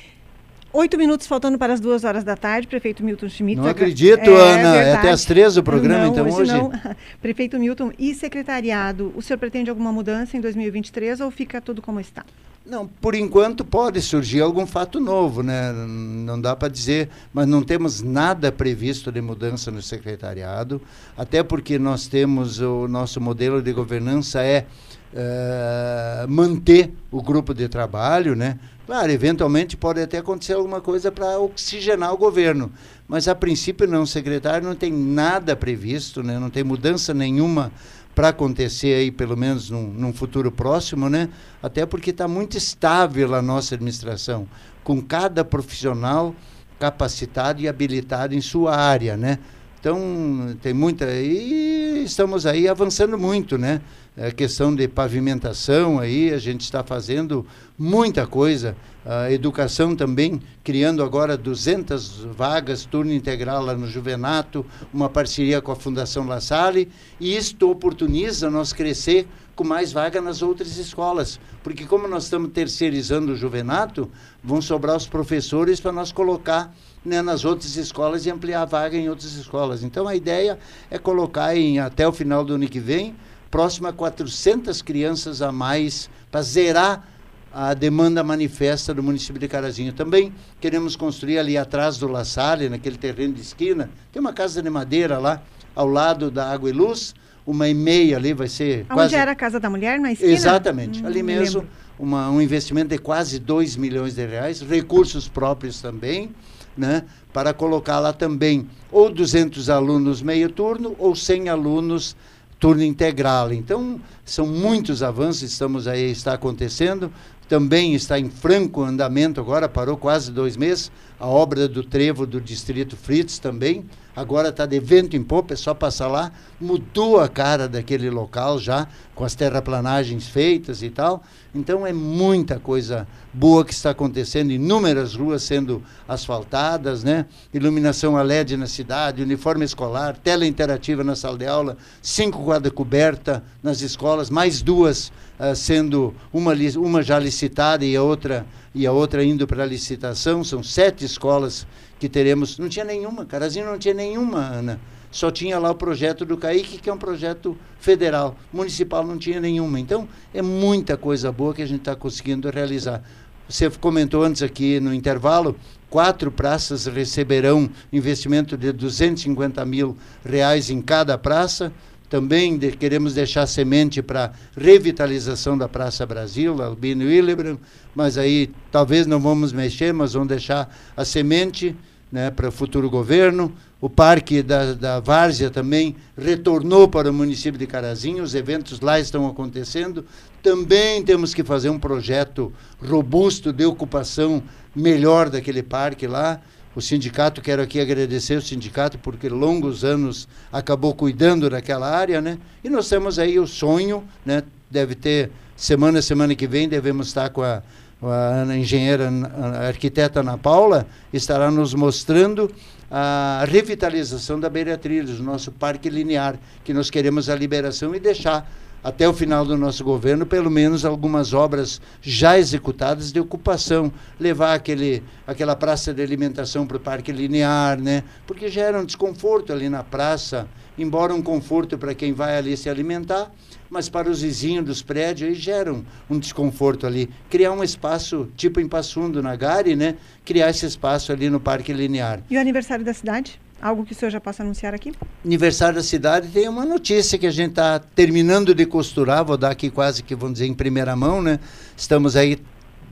Oito 0.74 0.98
minutos 0.98 1.28
faltando 1.28 1.56
para 1.56 1.72
as 1.72 1.78
duas 1.78 2.02
horas 2.02 2.24
da 2.24 2.36
tarde, 2.36 2.66
prefeito 2.66 3.04
Milton 3.04 3.28
Schmidt. 3.28 3.60
Não 3.60 3.68
acredito, 3.68 4.28
é, 4.28 4.50
Ana. 4.50 4.76
É 4.76 4.94
até 4.94 5.10
às 5.12 5.24
três 5.24 5.56
o 5.56 5.62
programa, 5.62 6.06
não, 6.06 6.10
então 6.10 6.28
hoje. 6.28 6.52
Não. 6.52 6.72
Prefeito 7.22 7.56
Milton, 7.60 7.92
e 7.96 8.12
secretariado, 8.12 9.12
o 9.14 9.22
senhor 9.22 9.38
pretende 9.38 9.70
alguma 9.70 9.92
mudança 9.92 10.36
em 10.36 10.40
2023 10.40 11.20
ou 11.20 11.30
fica 11.30 11.60
tudo 11.60 11.80
como 11.80 12.00
está? 12.00 12.24
Não, 12.66 12.88
por 12.88 13.14
enquanto 13.14 13.64
pode 13.64 14.02
surgir 14.02 14.40
algum 14.40 14.66
fato 14.66 14.98
novo, 14.98 15.44
né? 15.44 15.70
Não 15.72 16.40
dá 16.40 16.56
para 16.56 16.66
dizer, 16.66 17.08
mas 17.32 17.46
não 17.46 17.62
temos 17.62 18.02
nada 18.02 18.50
previsto 18.50 19.12
de 19.12 19.20
mudança 19.20 19.70
no 19.70 19.80
secretariado, 19.80 20.82
até 21.16 21.44
porque 21.44 21.78
nós 21.78 22.08
temos 22.08 22.58
o 22.58 22.88
nosso 22.88 23.20
modelo 23.20 23.62
de 23.62 23.72
governança 23.72 24.42
é 24.42 24.66
uh, 25.14 26.28
manter 26.28 26.92
o 27.10 27.22
grupo 27.22 27.54
de 27.54 27.68
trabalho, 27.68 28.34
né? 28.34 28.58
Claro, 28.86 29.10
eventualmente 29.10 29.78
pode 29.78 30.02
até 30.02 30.18
acontecer 30.18 30.52
alguma 30.52 30.80
coisa 30.80 31.10
para 31.10 31.38
oxigenar 31.38 32.12
o 32.12 32.18
governo, 32.18 32.70
mas 33.08 33.26
a 33.28 33.34
princípio 33.34 33.86
não, 33.86 34.04
secretário 34.04 34.68
não 34.68 34.74
tem 34.74 34.92
nada 34.92 35.56
previsto, 35.56 36.22
né? 36.22 36.38
não 36.38 36.50
tem 36.50 36.62
mudança 36.62 37.14
nenhuma 37.14 37.72
para 38.14 38.28
acontecer 38.28 38.94
aí, 38.94 39.10
pelo 39.10 39.38
menos 39.38 39.70
num, 39.70 39.86
num 39.86 40.12
futuro 40.12 40.52
próximo, 40.52 41.08
né? 41.08 41.30
até 41.62 41.86
porque 41.86 42.10
está 42.10 42.28
muito 42.28 42.58
estável 42.58 43.34
a 43.34 43.40
nossa 43.40 43.74
administração, 43.74 44.46
com 44.82 45.00
cada 45.00 45.42
profissional 45.42 46.34
capacitado 46.78 47.62
e 47.62 47.68
habilitado 47.68 48.34
em 48.34 48.40
sua 48.42 48.76
área, 48.76 49.16
né? 49.16 49.38
Então, 49.84 50.56
tem 50.62 50.72
muita. 50.72 51.04
E 51.12 52.04
estamos 52.06 52.46
aí 52.46 52.66
avançando 52.66 53.18
muito, 53.18 53.58
né? 53.58 53.82
A 54.16 54.30
questão 54.30 54.74
de 54.74 54.88
pavimentação 54.88 55.98
aí, 55.98 56.32
a 56.32 56.38
gente 56.38 56.62
está 56.62 56.82
fazendo 56.82 57.46
muita 57.78 58.26
coisa. 58.26 58.74
A 59.04 59.30
educação 59.30 59.94
também, 59.94 60.40
criando 60.62 61.02
agora 61.02 61.36
200 61.36 62.24
vagas, 62.34 62.86
turno 62.86 63.12
integral 63.12 63.62
lá 63.62 63.74
no 63.74 63.86
Juvenato, 63.86 64.64
uma 64.90 65.10
parceria 65.10 65.60
com 65.60 65.70
a 65.70 65.76
Fundação 65.76 66.26
La 66.26 66.40
Salle, 66.40 66.90
e 67.20 67.36
isto 67.36 67.70
oportuniza 67.70 68.48
nós 68.48 68.72
crescer 68.72 69.28
com 69.54 69.64
mais 69.64 69.92
vaga 69.92 70.18
nas 70.18 70.40
outras 70.40 70.78
escolas. 70.78 71.38
Porque 71.62 71.84
como 71.84 72.08
nós 72.08 72.24
estamos 72.24 72.52
terceirizando 72.52 73.32
o 73.32 73.36
Juvenato, 73.36 74.10
vão 74.42 74.62
sobrar 74.62 74.96
os 74.96 75.06
professores 75.06 75.78
para 75.78 75.92
nós 75.92 76.10
colocar 76.10 76.74
né, 77.04 77.20
nas 77.20 77.44
outras 77.44 77.76
escolas 77.76 78.24
e 78.26 78.30
ampliar 78.30 78.62
a 78.62 78.64
vaga 78.64 78.96
em 78.96 79.08
outras 79.08 79.34
escolas. 79.34 79.82
Então 79.82 80.08
a 80.08 80.16
ideia 80.16 80.58
é 80.90 80.98
colocar 80.98 81.56
em, 81.56 81.78
até 81.78 82.06
o 82.08 82.12
final 82.12 82.44
do 82.44 82.54
ano 82.54 82.66
que 82.68 82.80
vem, 82.80 83.14
próximo 83.50 83.86
a 83.86 83.92
400 83.92 84.80
crianças 84.82 85.42
a 85.42 85.52
mais 85.52 86.08
para 86.30 86.42
zerar 86.42 87.08
a 87.52 87.72
demanda 87.72 88.24
manifesta 88.24 88.92
do 88.92 89.00
município 89.02 89.38
de 89.38 89.46
Carazinho. 89.46 89.92
Também 89.92 90.34
queremos 90.60 90.96
construir 90.96 91.38
ali 91.38 91.56
atrás 91.56 91.96
do 91.98 92.08
La 92.08 92.24
Salle, 92.24 92.68
naquele 92.68 92.96
terreno 92.96 93.34
de 93.34 93.42
esquina, 93.42 93.90
tem 94.12 94.18
uma 94.18 94.32
casa 94.32 94.60
de 94.60 94.68
madeira 94.68 95.18
lá, 95.18 95.40
ao 95.74 95.86
lado 95.86 96.30
da 96.30 96.50
Água 96.50 96.68
e 96.68 96.72
Luz, 96.72 97.14
uma 97.46 97.68
e 97.68 97.74
meia 97.74 98.16
ali 98.16 98.32
vai 98.32 98.48
ser 98.48 98.80
Onde 98.80 98.94
quase... 98.94 99.14
era 99.14 99.32
a 99.32 99.34
Casa 99.34 99.60
da 99.60 99.68
Mulher, 99.70 100.00
na 100.00 100.12
esquina? 100.12 100.32
Exatamente, 100.32 101.02
hum, 101.02 101.06
ali 101.06 101.22
mesmo, 101.22 101.64
uma, 101.98 102.30
um 102.30 102.40
investimento 102.40 102.88
de 102.88 102.98
quase 102.98 103.38
2 103.38 103.76
milhões 103.76 104.14
de 104.14 104.26
reais, 104.26 104.60
recursos 104.60 105.28
próprios 105.28 105.80
também, 105.80 106.30
né, 106.76 107.04
para 107.32 107.52
colocar 107.52 108.00
lá 108.00 108.12
também 108.12 108.68
ou 108.90 109.08
200 109.10 109.70
alunos 109.70 110.22
meio 110.22 110.50
turno 110.50 110.96
ou 110.98 111.14
100 111.14 111.48
alunos 111.48 112.16
turno 112.58 112.82
integral. 112.82 113.52
Então, 113.52 114.00
são 114.24 114.46
muitos 114.46 115.02
avanços, 115.02 115.42
estamos 115.42 115.86
aí, 115.86 116.10
está 116.10 116.32
acontecendo. 116.32 117.12
Também 117.46 117.94
está 117.94 118.18
em 118.18 118.30
franco 118.30 118.82
andamento 118.82 119.38
agora, 119.38 119.68
parou 119.68 119.98
quase 119.98 120.32
dois 120.32 120.56
meses, 120.56 120.90
a 121.20 121.26
obra 121.26 121.68
do 121.68 121.84
trevo 121.84 122.26
do 122.26 122.40
Distrito 122.40 122.96
Fritz 122.96 123.38
também. 123.38 123.84
Agora 124.16 124.48
está 124.48 124.64
de 124.64 124.80
vento 124.80 125.14
em 125.14 125.22
popa, 125.22 125.52
é 125.52 125.56
só 125.56 125.74
passar 125.74 126.08
lá. 126.08 126.32
Mudou 126.58 127.20
a 127.20 127.28
cara 127.28 127.68
daquele 127.68 128.08
local 128.08 128.58
já, 128.58 128.88
com 129.14 129.24
as 129.24 129.34
terraplanagens 129.34 130.26
feitas 130.26 130.82
e 130.82 130.90
tal. 130.90 131.22
Então 131.54 131.86
é 131.86 131.92
muita 131.92 132.58
coisa 132.58 133.06
boa 133.32 133.64
que 133.64 133.72
está 133.72 133.90
acontecendo, 133.90 134.50
inúmeras 134.50 135.14
ruas 135.14 135.42
sendo 135.42 135.82
asfaltadas, 136.08 137.04
né? 137.04 137.26
Iluminação 137.52 138.16
a 138.16 138.22
LED 138.22 138.56
na 138.56 138.66
cidade, 138.66 139.22
uniforme 139.22 139.64
escolar, 139.64 140.16
tela 140.16 140.44
interativa 140.46 141.04
na 141.04 141.14
sala 141.14 141.38
de 141.38 141.46
aula, 141.46 141.76
cinco 142.02 142.42
guarda 142.42 142.70
coberta 142.70 143.42
nas 143.62 143.80
escolas, 143.80 144.30
mais 144.30 144.60
duas 144.60 145.12
uh, 145.38 145.54
sendo 145.54 146.14
uma, 146.32 146.52
uma 146.76 147.02
já 147.02 147.18
licitada 147.18 147.84
e 147.84 147.94
a 147.94 148.02
outra 148.02 148.44
e 148.74 148.86
a 148.86 148.92
outra 148.92 149.24
indo 149.24 149.46
para 149.46 149.64
licitação. 149.64 150.42
São 150.42 150.60
sete 150.60 151.04
escolas 151.04 151.64
que 152.00 152.08
teremos. 152.08 152.58
Não 152.58 152.68
tinha 152.68 152.84
nenhuma, 152.84 153.24
Carazinho 153.24 153.66
não 153.66 153.78
tinha 153.78 153.94
nenhuma, 153.94 154.40
Ana 154.40 154.80
só 155.14 155.30
tinha 155.30 155.60
lá 155.60 155.70
o 155.70 155.76
projeto 155.76 156.24
do 156.24 156.36
CAIC, 156.36 156.78
que 156.78 156.90
é 156.90 156.92
um 156.92 156.98
projeto 156.98 157.56
federal. 157.78 158.36
Municipal 158.52 159.06
não 159.06 159.16
tinha 159.16 159.40
nenhuma. 159.40 159.78
Então, 159.78 160.08
é 160.34 160.42
muita 160.42 160.96
coisa 160.96 161.30
boa 161.30 161.54
que 161.54 161.62
a 161.62 161.66
gente 161.66 161.78
está 161.78 161.94
conseguindo 161.94 162.50
realizar. 162.50 163.00
Você 163.48 163.70
comentou 163.70 164.24
antes 164.24 164.42
aqui 164.42 164.80
no 164.80 164.92
intervalo, 164.92 165.54
quatro 165.88 166.32
praças 166.32 166.86
receberão 166.86 167.70
investimento 167.92 168.56
de 168.56 168.72
250 168.72 169.64
mil 169.64 169.96
reais 170.24 170.68
em 170.68 170.82
cada 170.82 171.16
praça. 171.16 171.72
Também 172.10 172.58
de, 172.58 172.72
queremos 172.72 173.14
deixar 173.14 173.46
semente 173.46 174.02
para 174.02 174.32
revitalização 174.56 175.56
da 175.56 175.68
Praça 175.68 176.04
Brasil, 176.04 176.60
Albino 176.60 177.04
Willebrand, 177.04 177.58
mas 177.94 178.18
aí 178.18 178.50
talvez 178.72 179.06
não 179.06 179.20
vamos 179.20 179.52
mexer, 179.52 179.92
mas 179.94 180.14
vamos 180.14 180.28
deixar 180.28 180.76
a 180.96 181.04
semente 181.04 181.76
né, 182.14 182.30
para 182.30 182.48
o 182.48 182.52
futuro 182.52 182.88
governo. 182.88 183.52
O 183.80 183.90
Parque 183.90 184.40
da, 184.40 184.72
da 184.72 185.00
Várzea 185.00 185.50
também 185.50 185.96
retornou 186.16 186.86
para 186.86 187.10
o 187.10 187.12
município 187.12 187.58
de 187.58 187.66
Carazinho, 187.66 188.22
os 188.22 188.36
eventos 188.36 188.78
lá 188.78 189.00
estão 189.00 189.26
acontecendo. 189.26 190.06
Também 190.40 191.02
temos 191.02 191.34
que 191.34 191.42
fazer 191.42 191.70
um 191.70 191.78
projeto 191.78 192.52
robusto 192.80 193.52
de 193.52 193.64
ocupação 193.64 194.40
melhor 194.76 195.28
daquele 195.28 195.60
parque 195.60 196.06
lá. 196.06 196.40
O 196.76 196.80
sindicato, 196.80 197.42
quero 197.42 197.62
aqui 197.62 197.80
agradecer 197.80 198.36
o 198.36 198.42
sindicato, 198.42 198.96
porque 198.96 199.28
longos 199.28 199.82
anos 199.82 200.28
acabou 200.52 200.94
cuidando 200.94 201.50
daquela 201.50 201.90
área, 201.90 202.20
né? 202.20 202.38
E 202.62 202.68
nós 202.68 202.88
temos 202.88 203.18
aí 203.18 203.40
o 203.40 203.46
sonho, 203.46 204.04
né? 204.24 204.44
Deve 204.70 204.94
ter, 204.94 205.32
semana, 205.56 206.00
semana 206.00 206.34
que 206.36 206.46
vem, 206.46 206.68
devemos 206.68 207.08
estar 207.08 207.30
com 207.30 207.42
a, 207.42 207.60
a 208.02 208.56
engenheira, 208.56 209.08
a 209.08 209.66
arquiteta 209.68 210.20
Ana 210.20 210.36
Paula, 210.36 210.86
estará 211.12 211.50
nos 211.50 211.74
mostrando 211.74 212.50
a 212.90 213.44
revitalização 213.48 214.38
da 214.38 214.48
Beira 214.48 214.76
Trilhos, 214.76 215.20
nosso 215.20 215.50
parque 215.50 215.88
linear, 215.88 216.36
que 216.62 216.72
nós 216.72 216.90
queremos 216.90 217.28
a 217.28 217.34
liberação 217.34 217.94
e 217.94 218.00
deixar 218.00 218.48
até 218.84 219.08
o 219.08 219.14
final 219.14 219.46
do 219.46 219.56
nosso 219.56 219.82
governo, 219.82 220.26
pelo 220.26 220.50
menos 220.50 220.84
algumas 220.84 221.32
obras 221.32 221.80
já 222.02 222.38
executadas 222.38 223.10
de 223.10 223.18
ocupação, 223.18 223.90
levar 224.20 224.52
aquele, 224.52 225.02
aquela 225.26 225.56
praça 225.56 225.94
de 225.94 226.02
alimentação 226.02 226.66
para 226.66 226.76
o 226.76 226.80
parque 226.80 227.10
linear, 227.10 227.80
né? 227.80 228.04
Porque 228.26 228.48
gera 228.48 228.78
um 228.78 228.84
desconforto 228.84 229.54
ali 229.54 229.70
na 229.70 229.82
praça, 229.82 230.46
embora 230.78 231.14
um 231.14 231.22
conforto 231.22 231.78
para 231.78 231.94
quem 231.94 232.12
vai 232.12 232.36
ali 232.36 232.56
se 232.56 232.68
alimentar, 232.68 233.30
mas 233.70 233.88
para 233.88 234.10
os 234.10 234.22
vizinhos 234.22 234.64
dos 234.64 234.82
prédios 234.82 235.30
aí 235.30 235.34
geram 235.34 235.84
um 236.08 236.18
desconforto 236.18 236.86
ali. 236.86 237.10
Criar 237.30 237.52
um 237.52 237.62
espaço 237.62 238.28
tipo 238.36 238.60
em 238.60 238.68
Passundo, 238.68 239.22
na 239.22 239.34
Gare, 239.36 239.74
né? 239.74 239.96
Criar 240.24 240.50
esse 240.50 240.66
espaço 240.66 241.12
ali 241.12 241.30
no 241.30 241.40
parque 241.40 241.72
linear. 241.72 242.20
E 242.30 242.36
o 242.36 242.40
aniversário 242.40 242.84
da 242.84 242.94
cidade? 242.94 243.40
Algo 243.60 243.84
que 243.84 243.92
o 243.92 243.94
senhor 243.94 244.10
já 244.10 244.20
possa 244.20 244.42
anunciar 244.42 244.74
aqui? 244.74 244.92
Aniversário 245.24 245.76
da 245.76 245.82
cidade 245.82 246.28
tem 246.28 246.48
uma 246.48 246.66
notícia 246.66 247.16
que 247.16 247.26
a 247.26 247.30
gente 247.30 247.50
está 247.50 247.78
terminando 247.78 248.54
de 248.54 248.66
costurar, 248.66 249.24
vou 249.24 249.36
dar 249.36 249.50
aqui 249.50 249.70
quase 249.70 250.02
que, 250.02 250.14
vamos 250.14 250.34
dizer, 250.34 250.46
em 250.46 250.54
primeira 250.54 250.94
mão, 250.94 251.22
né? 251.22 251.40
Estamos 251.76 252.14
aí 252.14 252.38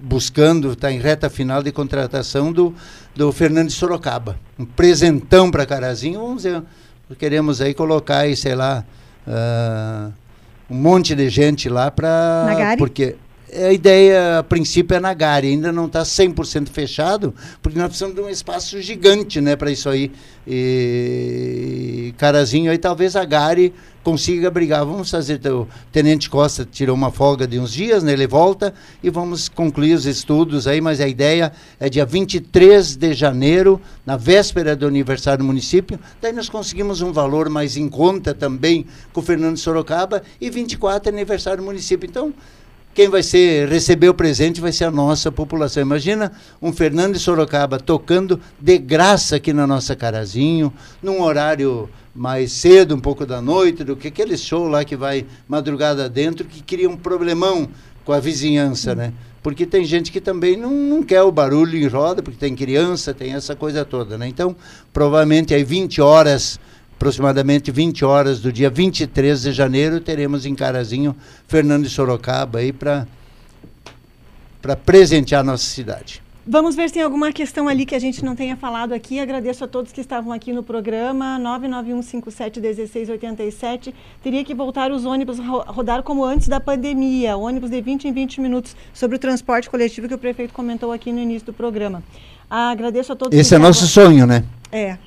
buscando, 0.01 0.73
está 0.73 0.91
em 0.91 0.99
reta 0.99 1.31
final 1.31 1.63
de 1.63 1.71
contratação 1.71 2.53
do, 2.53 2.75
do 3.15 3.31
Fernando 3.31 3.69
de 3.69 3.75
Sorocaba. 3.75 4.39
Um 4.59 4.65
presentão 4.65 5.51
para 5.51 5.65
Carazinho, 5.65 6.21
vamos 6.21 6.43
dizer, 6.43 6.63
queremos 7.19 7.61
aí 7.61 7.75
colocar 7.75 8.19
aí, 8.19 8.37
sei 8.37 8.55
lá, 8.55 8.85
uh, 9.27 10.13
um 10.71 10.77
monte 10.77 11.15
de 11.15 11.29
gente 11.29 11.69
lá 11.69 11.91
para... 11.91 12.45
Porque 12.79 13.17
a 13.55 13.73
ideia, 13.73 14.39
a 14.39 14.43
princípio, 14.43 14.97
é 14.97 15.01
na 15.01 15.13
Gare, 15.13 15.49
ainda 15.49 15.71
não 15.71 15.87
está 15.87 16.03
100% 16.03 16.69
fechado, 16.71 17.35
porque 17.61 17.79
nós 17.79 17.89
precisamos 17.89 18.17
de 18.17 18.23
um 18.23 18.29
espaço 18.29 18.81
gigante 18.81 19.41
né, 19.41 19.57
para 19.57 19.71
isso 19.71 19.89
aí. 19.89 20.11
E 20.47 22.15
Carazinho, 22.17 22.71
aí 22.71 22.79
talvez 22.79 23.15
a 23.15 23.25
Gare 23.25 23.73
consiga 24.03 24.51
brigar. 24.51 24.85
Vamos 24.85 25.11
fazer, 25.11 25.41
o 25.49 25.69
Tenente 25.93 26.31
Costa 26.31 26.67
tirou 26.71 26.97
uma 26.97 27.13
folga 27.13 27.47
de 27.47 27.59
uns 27.59 27.73
dias, 27.73 28.03
né, 28.03 28.13
ele 28.13 28.27
volta 28.27 28.73
e 29.03 29.11
vamos 29.11 29.49
concluir 29.49 29.95
os 29.95 30.07
estudos 30.07 30.67
aí, 30.67 30.81
mas 30.81 31.01
a 31.01 31.07
ideia 31.07 31.53
é 31.79 31.89
dia 31.89 32.07
23 32.07 32.97
de 32.97 33.15
janeiro, 33.15 33.81
na 34.05 34.17
véspera 34.17 34.75
do 34.75 34.87
aniversário 34.87 35.39
do 35.39 35.47
município, 35.47 36.01
daí 36.21 36.33
nós 36.33 36.49
conseguimos 36.49 37.03
um 37.03 37.13
valor 37.13 37.49
mais 37.49 37.77
em 37.77 37.89
conta 37.89 38.35
também 38.35 38.87
com 39.13 39.21
o 39.21 39.23
Fernando 39.23 39.59
Sorocaba 39.59 40.23
e 40.41 40.51
24 40.51 41.11
é 41.11 41.13
aniversário 41.13 41.59
do 41.59 41.67
município. 41.67 42.09
Então, 42.09 42.35
quem 42.95 43.09
vai 43.09 43.23
ser 43.23 43.69
receber 43.69 44.09
o 44.09 44.15
presente 44.15 44.61
vai 44.61 44.73
ser 44.73 44.85
a 44.85 44.91
nossa 44.91 45.33
população. 45.33 45.83
Imagina 45.83 46.33
um 46.61 46.73
Fernando 46.73 47.15
de 47.15 47.19
Sorocaba 47.19 47.79
tocando 47.79 48.39
de 48.61 48.79
graça 48.79 49.37
aqui 49.37 49.53
na 49.53 49.67
nossa 49.67 49.97
Carazinho, 49.97 50.73
num 51.03 51.23
horário 51.23 51.89
mais 52.15 52.53
cedo, 52.53 52.95
um 52.95 53.01
pouco 53.01 53.25
da 53.25 53.41
noite, 53.41 53.83
do 53.83 53.97
que 53.97 54.09
aquele 54.09 54.37
show 54.37 54.69
lá 54.69 54.85
que 54.85 54.95
vai 54.95 55.25
madrugada 55.49 56.09
dentro, 56.09 56.45
que 56.45 56.63
cria 56.63 56.89
um 56.89 56.97
problemão 56.97 57.69
com 58.05 58.13
a 58.13 58.21
vizinhança, 58.21 58.95
né? 58.95 59.13
Porque 59.43 59.67
tem 59.67 59.85
gente 59.85 60.13
que 60.13 60.21
também 60.21 60.57
não, 60.57 60.71
não 60.71 61.03
quer 61.03 61.23
o 61.23 61.33
barulho 61.33 61.77
em 61.77 61.87
roda, 61.87 62.23
porque 62.23 62.39
tem 62.39 62.55
criança, 62.55 63.15
tem 63.15 63.33
essa 63.33 63.57
coisa 63.57 63.85
toda, 63.85 64.19
né? 64.19 64.29
Então, 64.29 64.55
provavelmente 64.93 65.55
aí 65.55 65.65
20 65.65 66.01
horas 66.01 66.61
aproximadamente 66.97 67.71
20 67.71 68.05
horas 68.05 68.41
do 68.41 68.53
dia 68.53 68.71
23 68.71 69.43
de 69.43 69.53
janeiro, 69.53 70.01
teremos 70.01 70.47
em 70.47 70.55
Carazinho 70.55 71.17
Fernando 71.49 71.85
de 71.85 71.91
Sorocaba 71.91 72.61
aí 72.61 72.73
para 72.73 73.07
para 74.63 74.77
presentear 74.77 75.41
a 75.41 75.45
nossa 75.45 75.65
cidade. 75.65 76.23
Vamos 76.45 76.75
ver 76.75 76.89
se 76.89 76.95
tem 76.95 77.05
alguma 77.05 77.31
questão 77.31 77.69
ali 77.69 77.87
que 77.87 77.95
a 77.95 78.01
gente 78.01 78.25
não 78.25 78.35
tenha 78.35 78.57
falado 78.57 78.93
aqui. 78.93 79.21
Agradeço 79.21 79.63
a 79.63 79.69
todos 79.69 79.93
que 79.93 80.01
estavam 80.01 80.33
aqui 80.33 80.53
no 80.53 80.65
programa. 80.65 81.39
991571687. 81.41 83.95
Teria 84.21 84.45
que 84.45 84.53
voltar 84.53 84.91
os 84.91 85.05
ônibus 85.05 85.39
a 85.39 85.45
rodar 85.45 86.03
como 86.03 86.25
antes 86.25 86.49
da 86.49 86.59
pandemia. 86.59 87.37
Ônibus 87.37 87.71
de 87.71 87.81
20 87.81 88.09
em 88.09 88.13
20 88.13 88.41
minutos 88.41 88.75
sobre 88.93 89.15
o 89.17 89.21
transporte 89.21 89.71
coletivo 89.71 90.09
que 90.09 90.15
o 90.15 90.19
prefeito 90.19 90.53
comentou 90.53 90.91
aqui 90.91 91.13
no 91.13 91.21
início 91.21 91.47
do 91.47 91.53
programa. 91.53 92.03
Ah, 92.51 92.71
agradeço 92.71 93.13
a 93.13 93.17
todos. 93.17 93.39
Esse 93.39 93.55
é 93.55 93.59
nosso 93.59 93.87
sonho, 93.87 94.27
né? 94.27 94.43
É. 94.73 94.99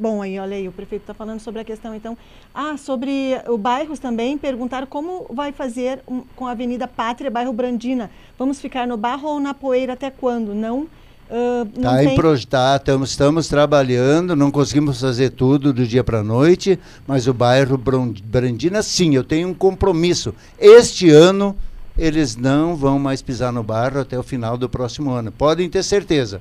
Bom, 0.00 0.22
aí, 0.22 0.38
olha 0.38 0.56
aí, 0.56 0.66
o 0.66 0.72
prefeito 0.72 1.02
está 1.02 1.12
falando 1.12 1.40
sobre 1.40 1.60
a 1.60 1.64
questão, 1.64 1.94
então. 1.94 2.16
Ah, 2.54 2.78
sobre 2.78 3.38
o 3.46 3.58
bairros 3.58 3.98
também, 3.98 4.38
perguntar 4.38 4.86
como 4.86 5.26
vai 5.28 5.52
fazer 5.52 6.00
um, 6.08 6.22
com 6.34 6.46
a 6.46 6.52
Avenida 6.52 6.88
Pátria, 6.88 7.30
bairro 7.30 7.52
Brandina. 7.52 8.10
Vamos 8.38 8.58
ficar 8.58 8.86
no 8.86 8.96
barro 8.96 9.28
ou 9.28 9.38
na 9.38 9.52
poeira 9.52 9.92
até 9.92 10.10
quando? 10.10 10.54
Não. 10.54 10.88
Uh, 11.28 11.82
tá 11.82 11.98
tem... 11.98 12.16
tá, 12.48 12.76
estamos, 12.76 13.10
estamos 13.10 13.46
trabalhando, 13.46 14.34
não 14.34 14.50
conseguimos 14.50 14.98
fazer 15.02 15.30
tudo 15.30 15.70
do 15.70 15.86
dia 15.86 16.02
para 16.02 16.20
a 16.20 16.24
noite, 16.24 16.78
mas 17.06 17.28
o 17.28 17.34
bairro 17.34 17.76
Brandina, 17.76 18.82
sim, 18.82 19.14
eu 19.14 19.22
tenho 19.22 19.48
um 19.48 19.54
compromisso. 19.54 20.34
Este 20.58 21.10
ano 21.10 21.54
eles 21.98 22.36
não 22.36 22.74
vão 22.74 22.98
mais 22.98 23.20
pisar 23.20 23.52
no 23.52 23.62
barro 23.62 24.00
até 24.00 24.18
o 24.18 24.22
final 24.22 24.56
do 24.56 24.66
próximo 24.66 25.10
ano. 25.10 25.30
Podem 25.30 25.68
ter 25.68 25.82
certeza. 25.82 26.40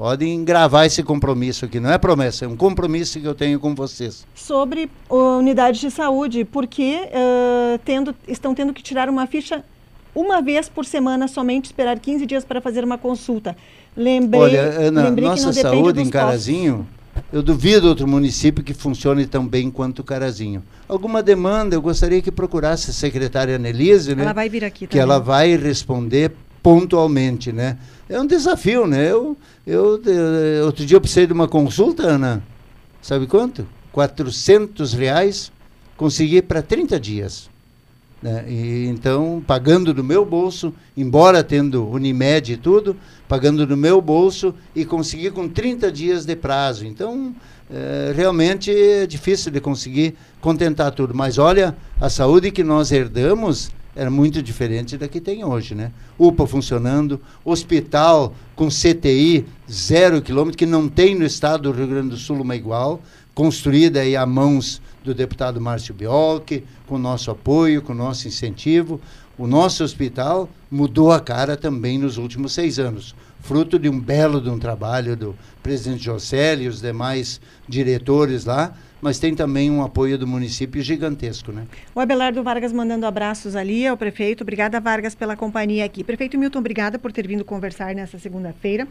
Podem 0.00 0.42
gravar 0.42 0.86
esse 0.86 1.02
compromisso 1.02 1.66
aqui, 1.66 1.78
não 1.78 1.92
é 1.92 1.98
promessa, 1.98 2.46
é 2.46 2.48
um 2.48 2.56
compromisso 2.56 3.20
que 3.20 3.26
eu 3.26 3.34
tenho 3.34 3.60
com 3.60 3.74
vocês. 3.74 4.26
Sobre 4.34 4.90
unidades 5.10 5.78
de 5.78 5.90
saúde, 5.90 6.42
porque 6.42 7.02
uh, 7.04 7.78
tendo, 7.84 8.14
estão 8.26 8.54
tendo 8.54 8.72
que 8.72 8.82
tirar 8.82 9.10
uma 9.10 9.26
ficha 9.26 9.62
uma 10.14 10.40
vez 10.40 10.70
por 10.70 10.86
semana 10.86 11.28
somente, 11.28 11.66
esperar 11.66 11.98
15 11.98 12.24
dias 12.24 12.46
para 12.46 12.62
fazer 12.62 12.82
uma 12.82 12.96
consulta. 12.96 13.54
Lembrei, 13.94 14.40
Olha, 14.40 14.62
Ana, 14.62 15.02
lembrei 15.10 15.28
nossa 15.28 15.52
saúde 15.52 16.00
em 16.00 16.08
Carazinho, 16.08 16.88
eu 17.30 17.42
duvido 17.42 17.86
outro 17.86 18.08
município 18.08 18.64
que 18.64 18.72
funcione 18.72 19.26
tão 19.26 19.46
bem 19.46 19.70
quanto 19.70 20.02
Carazinho. 20.02 20.62
Alguma 20.88 21.22
demanda, 21.22 21.76
eu 21.76 21.82
gostaria 21.82 22.22
que 22.22 22.32
procurasse 22.32 22.90
a 22.90 22.94
secretária 22.94 23.56
Annelise, 23.56 24.14
né? 24.14 24.22
Ela 24.22 24.32
vai 24.32 24.48
vir 24.48 24.64
aqui 24.64 24.86
Que 24.86 24.98
ela 24.98 25.18
vai 25.18 25.54
responder 25.58 26.32
pontualmente, 26.62 27.52
né? 27.52 27.76
É 28.10 28.20
um 28.20 28.26
desafio, 28.26 28.88
né? 28.88 29.08
Eu, 29.08 29.36
eu, 29.64 30.02
eu, 30.02 30.66
outro 30.66 30.84
dia 30.84 30.96
eu 30.96 31.00
precisei 31.00 31.28
de 31.28 31.32
uma 31.32 31.46
consulta, 31.46 32.02
Ana, 32.02 32.42
sabe 33.00 33.28
quanto? 33.28 33.64
400 33.92 34.92
reais, 34.94 35.52
consegui 35.96 36.42
para 36.42 36.60
30 36.60 36.98
dias. 36.98 37.48
Né? 38.20 38.44
E, 38.48 38.86
então, 38.88 39.40
pagando 39.46 39.94
do 39.94 40.02
meu 40.02 40.24
bolso, 40.24 40.74
embora 40.96 41.44
tendo 41.44 41.88
Unimed 41.88 42.52
e 42.52 42.56
tudo, 42.56 42.96
pagando 43.28 43.64
do 43.64 43.76
meu 43.76 44.00
bolso 44.00 44.52
e 44.74 44.84
consegui 44.84 45.30
com 45.30 45.48
30 45.48 45.92
dias 45.92 46.26
de 46.26 46.34
prazo. 46.34 46.84
Então, 46.84 47.32
é, 47.72 48.12
realmente 48.12 48.72
é 48.74 49.06
difícil 49.06 49.52
de 49.52 49.60
conseguir 49.60 50.16
contentar 50.40 50.90
tudo. 50.90 51.14
Mas 51.14 51.38
olha, 51.38 51.76
a 52.00 52.10
saúde 52.10 52.50
que 52.50 52.64
nós 52.64 52.90
herdamos 52.90 53.70
era 54.00 54.10
muito 54.10 54.42
diferente 54.42 54.96
da 54.96 55.06
que 55.06 55.20
tem 55.20 55.44
hoje, 55.44 55.74
né? 55.74 55.92
UPA 56.18 56.46
funcionando, 56.46 57.20
hospital 57.44 58.34
com 58.56 58.68
CTI 58.68 59.44
zero 59.70 60.22
quilômetro, 60.22 60.56
que 60.56 60.64
não 60.64 60.88
tem 60.88 61.14
no 61.14 61.26
estado 61.26 61.64
do 61.64 61.72
Rio 61.72 61.86
Grande 61.86 62.08
do 62.08 62.16
Sul 62.16 62.40
uma 62.40 62.56
igual, 62.56 63.02
construída 63.34 64.00
aí 64.00 64.16
a 64.16 64.24
mãos 64.24 64.80
do 65.04 65.12
deputado 65.12 65.60
Márcio 65.60 65.92
Biolchi, 65.92 66.64
com 66.86 66.96
nosso 66.96 67.30
apoio, 67.30 67.82
com 67.82 67.92
nosso 67.92 68.26
incentivo. 68.26 68.98
O 69.36 69.46
nosso 69.46 69.84
hospital 69.84 70.48
mudou 70.70 71.12
a 71.12 71.20
cara 71.20 71.54
também 71.54 71.98
nos 71.98 72.16
últimos 72.16 72.54
seis 72.54 72.78
anos, 72.78 73.14
fruto 73.40 73.78
de 73.78 73.90
um 73.90 74.00
belo 74.00 74.40
de 74.40 74.48
um 74.48 74.58
trabalho 74.58 75.14
do 75.14 75.36
presidente 75.62 76.04
Jocelyn 76.04 76.64
e 76.64 76.68
os 76.68 76.80
demais 76.80 77.38
diretores 77.68 78.46
lá, 78.46 78.74
mas 79.00 79.18
tem 79.18 79.34
também 79.34 79.70
um 79.70 79.82
apoio 79.82 80.18
do 80.18 80.26
município 80.26 80.82
gigantesco, 80.82 81.52
né? 81.52 81.66
O 81.94 82.00
Abelardo 82.00 82.42
Vargas 82.42 82.72
mandando 82.72 83.06
abraços 83.06 83.56
ali 83.56 83.86
ao 83.86 83.96
prefeito. 83.96 84.42
Obrigada, 84.42 84.80
Vargas, 84.80 85.14
pela 85.14 85.36
companhia 85.36 85.84
aqui. 85.84 86.04
Prefeito 86.04 86.38
Milton, 86.38 86.58
obrigada 86.58 86.98
por 86.98 87.12
ter 87.12 87.26
vindo 87.26 87.44
conversar 87.44 87.94
nessa 87.94 88.18
segunda-feira. 88.18 88.86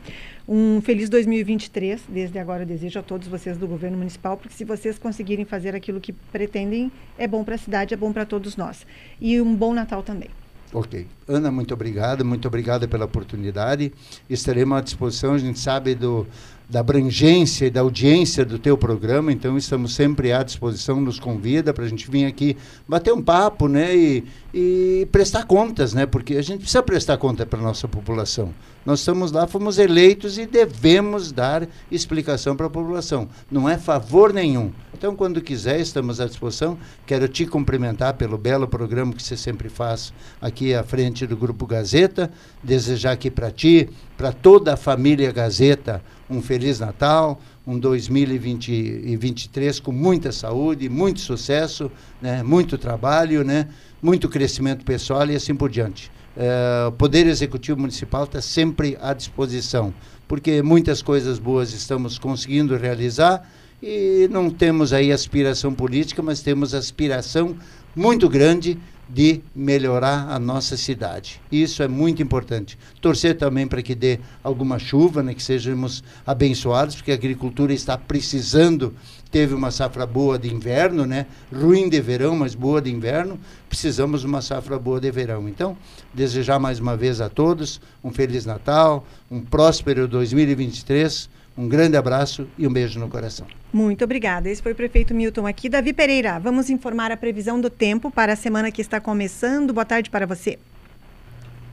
Um 0.48 0.82
feliz 0.82 1.10
2023. 1.10 2.02
Desde 2.10 2.40
agora 2.40 2.64
eu 2.64 2.68
desejo 2.68 3.00
a 3.00 3.04
todos 3.04 3.28
vocês 3.28 3.58
do 3.58 3.68
governo 3.68 3.98
municipal, 3.98 4.38
porque 4.38 4.54
se 4.54 4.66
vocês 4.66 4.98
conseguirem 4.98 5.46
fazer 5.46 5.76
aquilo 5.76 6.00
que 6.00 6.12
pretendem, 6.12 6.92
é 7.18 7.28
bom 7.28 7.44
para 7.44 7.56
a 7.56 7.58
cidade, 7.58 7.94
é 7.94 7.98
bom 7.98 8.12
para 8.12 8.26
todos 8.26 8.56
nós. 8.56 8.86
E 9.22 9.40
um 9.42 9.56
bom 9.56 9.74
Natal 9.74 10.04
também. 10.04 10.30
Ok. 10.72 11.08
Ana, 11.28 11.52
muito 11.52 11.74
obrigado, 11.74 12.24
muito 12.24 12.48
obrigada 12.48 12.88
pela 12.88 13.06
oportunidade. 13.06 13.92
Estaremos 14.30 14.78
à 14.78 14.82
disposição, 14.82 15.34
a 15.34 15.38
gente 15.38 15.58
sabe 15.58 15.96
do, 15.96 16.28
da 16.70 16.82
abrangência 16.82 17.66
e 17.66 17.70
da 17.72 17.82
audiência 17.82 18.46
do 18.46 18.60
teu 18.60 18.78
programa, 18.78 19.32
então 19.32 19.58
estamos 19.58 19.96
sempre 19.96 20.32
à 20.32 20.44
disposição, 20.44 21.02
nos 21.02 21.20
convida 21.20 21.74
para 21.74 21.84
a 21.84 21.88
gente 21.88 22.10
vir 22.10 22.26
aqui 22.26 22.56
bater 22.88 23.12
um 23.12 23.22
papo, 23.22 23.68
né, 23.68 23.96
e, 23.96 24.24
e 24.54 25.08
prestar 25.12 25.46
contas, 25.46 25.94
né, 25.96 26.06
porque 26.06 26.36
a 26.36 26.44
gente 26.44 26.60
precisa 26.60 26.84
prestar 26.84 27.18
conta 27.18 27.44
para 27.44 27.60
nossa 27.60 27.88
população. 27.88 28.54
Nós 28.86 29.00
estamos 29.00 29.32
lá, 29.32 29.46
fomos 29.46 29.78
eleitos 29.78 30.38
e 30.38 30.46
devemos 30.46 31.32
dar 31.32 31.68
explicação 31.92 32.56
para 32.56 32.68
a 32.68 32.70
população. 32.70 33.28
Não 33.52 33.68
é 33.68 33.78
favor 33.78 34.32
nenhum. 34.32 34.72
Então, 34.94 35.16
quando 35.16 35.42
quiser, 35.42 35.80
estamos 35.80 36.20
à 36.20 36.26
disposição. 36.26 36.78
Quero 37.06 37.28
te 37.28 37.46
cumprimentar 37.46 38.16
pelo 38.16 38.38
belo 38.38 38.68
programa 38.68 39.14
que 39.14 39.22
você 39.22 39.38
sempre 39.38 39.70
faz 39.70 40.14
aqui 40.42 40.74
à 40.74 40.82
frente 40.82 41.28
do 41.28 41.38
Grupo 41.38 41.68
Gazeta. 41.68 42.32
Desejar 42.64 43.12
aqui 43.12 43.30
para 43.30 43.52
ti, 43.52 43.90
para 44.18 44.32
toda 44.32 44.74
a 44.74 44.78
família 44.78 45.32
Gazeta, 45.32 46.02
um 46.30 46.42
Feliz 46.42 46.80
Natal, 46.80 47.42
um 47.66 47.80
2023 47.80 49.80
com 49.80 49.92
muita 49.92 50.32
saúde, 50.32 50.88
muito 50.88 51.20
sucesso, 51.20 51.92
né, 52.22 52.44
muito 52.44 52.78
trabalho, 52.78 53.44
né, 53.44 53.68
muito 54.02 54.30
crescimento 54.30 54.86
pessoal 54.86 55.30
e 55.30 55.36
assim 55.36 55.56
por 55.56 55.70
diante. 55.70 56.12
É, 56.38 56.86
o 56.88 56.92
Poder 56.92 57.26
Executivo 57.28 57.80
Municipal 57.80 58.26
está 58.26 58.42
sempre 58.42 58.98
à 59.02 59.14
disposição, 59.14 59.94
porque 60.28 60.62
muitas 60.62 61.02
coisas 61.02 61.40
boas 61.40 61.74
estamos 61.74 62.20
conseguindo 62.20 62.78
realizar 62.78 63.50
e 63.82 64.28
não 64.32 64.50
temos 64.50 64.94
aí 64.94 65.12
aspiração 65.12 65.74
política, 65.74 66.22
mas 66.22 66.42
temos 66.42 66.74
aspiração 66.74 67.56
muito 67.96 68.30
grande 68.30 68.78
de 69.10 69.42
melhorar 69.56 70.30
a 70.30 70.38
nossa 70.38 70.78
cidade. 70.78 71.42
Isso 71.52 71.82
é 71.82 71.88
muito 71.88 72.22
importante. 72.22 72.78
Torcer 73.02 73.36
também 73.36 73.68
para 73.68 73.82
que 73.82 73.96
dê 73.96 74.20
alguma 74.44 74.78
chuva, 74.78 75.24
né, 75.24 75.34
que 75.34 75.42
sejamos 75.42 76.04
abençoados, 76.26 76.96
porque 76.96 77.12
a 77.12 77.16
agricultura 77.16 77.74
está 77.74 77.98
precisando. 77.98 78.94
Teve 79.32 79.54
uma 79.54 79.72
safra 79.72 80.06
boa 80.06 80.38
de 80.38 80.54
inverno, 80.54 81.06
né? 81.06 81.26
ruim 81.54 81.88
de 81.88 82.02
verão, 82.02 82.36
mas 82.36 82.56
boa 82.56 82.82
de 82.82 82.92
inverno. 82.92 83.40
Precisamos 83.68 84.22
de 84.22 84.28
uma 84.28 84.42
safra 84.42 84.78
boa 84.78 85.00
de 85.00 85.12
verão. 85.12 85.48
Então, 85.48 85.78
desejar 86.14 86.60
mais 86.60 86.80
uma 86.80 86.98
vez 86.98 87.22
a 87.22 87.30
todos 87.30 87.80
um 88.04 88.12
Feliz 88.12 88.46
Natal, 88.46 89.06
um 89.30 89.42
próspero 89.42 90.08
2023 90.08 91.30
um 91.58 91.68
grande 91.68 91.98
abraço 91.98 92.48
e 92.58 92.66
um 92.66 92.72
beijo 92.72 93.00
no 93.00 93.10
coração. 93.10 93.46
Muito 93.72 94.04
obrigada. 94.04 94.50
Esse 94.50 94.62
foi 94.62 94.72
o 94.72 94.76
prefeito 94.76 95.14
Milton 95.14 95.46
aqui. 95.46 95.70
Davi 95.70 95.94
Pereira, 95.94 96.40
vamos 96.40 96.70
informar 96.70 97.12
a 97.12 97.18
previsão 97.18 97.60
do 97.60 97.70
tempo 97.70 98.10
para 98.10 98.34
a 98.34 98.36
semana 98.36 98.72
que 98.72 98.82
está 98.82 99.00
começando. 99.00 99.74
Boa 99.74 99.86
tarde 99.86 100.10
para 100.10 100.26
você. 100.26 100.58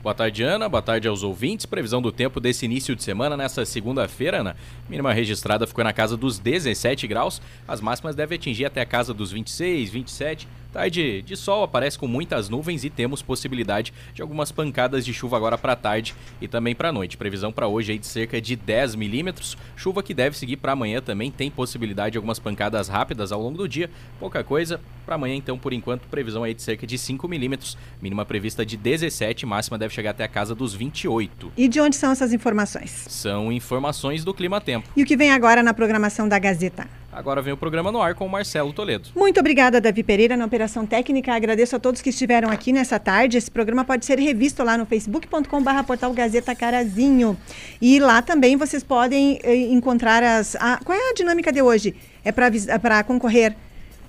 Boa 0.03 0.13
tarde, 0.13 0.43
Ana. 0.43 0.69
Boa 0.69 0.81
tarde 0.81 1.07
aos 1.07 1.23
ouvintes. 1.23 1.65
Previsão 1.65 2.01
do 2.01 2.11
tempo 2.11 2.39
desse 2.39 2.65
início 2.65 2.95
de 2.95 3.03
semana, 3.03 3.35
nessa 3.35 3.65
segunda-feira, 3.65 4.41
Ana. 4.41 4.55
Mínima 4.87 5.11
registrada 5.11 5.65
ficou 5.65 5.83
na 5.83 5.91
casa 5.91 6.15
dos 6.15 6.39
17 6.39 7.07
graus. 7.07 7.41
As 7.67 7.81
máximas 7.81 8.15
devem 8.15 8.37
atingir 8.37 8.65
até 8.65 8.79
a 8.79 8.85
casa 8.85 9.13
dos 9.13 9.31
26, 9.31 9.89
27. 9.89 10.47
Tarde 10.71 11.21
de 11.21 11.35
sol 11.35 11.63
aparece 11.63 11.97
com 11.97 12.07
muitas 12.07 12.49
nuvens 12.49 12.83
e 12.83 12.89
temos 12.89 13.21
possibilidade 13.21 13.93
de 14.13 14.21
algumas 14.21 14.51
pancadas 14.51 15.05
de 15.05 15.13
chuva 15.13 15.37
agora 15.37 15.57
para 15.57 15.75
tarde 15.75 16.15
e 16.41 16.47
também 16.47 16.75
para 16.75 16.91
noite. 16.91 17.17
Previsão 17.17 17.51
para 17.51 17.67
hoje 17.67 17.93
aí 17.93 17.97
de 17.97 18.07
cerca 18.07 18.39
de 18.41 18.55
10 18.55 18.95
milímetros. 18.95 19.57
Chuva 19.75 20.03
que 20.03 20.13
deve 20.13 20.37
seguir 20.37 20.57
para 20.57 20.73
amanhã 20.73 21.01
também. 21.01 21.31
Tem 21.31 21.49
possibilidade 21.49 22.13
de 22.13 22.17
algumas 22.17 22.39
pancadas 22.39 22.87
rápidas 22.87 23.31
ao 23.31 23.41
longo 23.41 23.57
do 23.57 23.67
dia. 23.67 23.89
Pouca 24.19 24.43
coisa. 24.43 24.79
Para 25.05 25.15
amanhã, 25.15 25.35
então, 25.35 25.57
por 25.57 25.71
enquanto, 25.71 26.01
previsão 26.07 26.43
aí 26.43 26.53
de 26.53 26.61
cerca 26.61 26.85
de 26.85 26.97
5 26.97 27.27
milímetros. 27.27 27.77
Mínima 28.01 28.25
prevista 28.25 28.65
de 28.65 28.75
17, 28.75 29.45
máxima 29.45 29.77
deve 29.77 29.93
chegar 29.93 30.11
até 30.11 30.25
a 30.25 30.27
casa 30.27 30.53
dos 30.53 30.73
28. 30.73 31.53
E 31.55 31.67
de 31.67 31.79
onde 31.79 31.95
são 31.95 32.11
essas 32.11 32.33
informações? 32.33 33.05
São 33.07 33.51
informações 33.51 34.25
do 34.25 34.33
Clima 34.33 34.59
Tempo. 34.59 34.89
E 34.95 35.03
o 35.03 35.05
que 35.05 35.15
vem 35.15 35.31
agora 35.31 35.63
na 35.63 35.73
programação 35.73 36.27
da 36.27 36.37
Gazeta? 36.37 36.87
Agora 37.11 37.41
vem 37.41 37.53
o 37.53 37.57
programa 37.57 37.91
no 37.91 38.01
ar 38.01 38.13
com 38.15 38.25
o 38.25 38.29
Marcelo 38.29 38.73
Toledo. 38.73 39.09
Muito 39.15 39.39
obrigada, 39.39 39.79
Davi 39.79 40.03
Pereira, 40.03 40.35
na 40.35 40.45
Operação 40.45 40.85
Técnica. 40.85 41.33
Agradeço 41.33 41.75
a 41.75 41.79
todos 41.79 42.01
que 42.01 42.09
estiveram 42.09 42.49
aqui 42.49 42.73
nessa 42.73 42.99
tarde. 42.99 43.37
Esse 43.37 43.49
programa 43.49 43.85
pode 43.85 44.05
ser 44.05 44.19
revisto 44.19 44.63
lá 44.63 44.77
no 44.77 44.85
facebook.com.br 44.85 45.83
portal 45.85 46.13
Gazeta 46.13 46.53
Carazinho. 46.53 47.37
E 47.81 47.99
lá 47.99 48.21
também 48.21 48.57
vocês 48.57 48.83
podem 48.83 49.39
eh, 49.41 49.55
encontrar 49.55 50.21
as. 50.21 50.55
A, 50.57 50.79
qual 50.83 50.97
é 50.97 51.11
a 51.11 51.13
dinâmica 51.13 51.51
de 51.51 51.61
hoje? 51.61 51.95
É 52.23 52.31
para 52.31 53.03
concorrer 53.03 53.55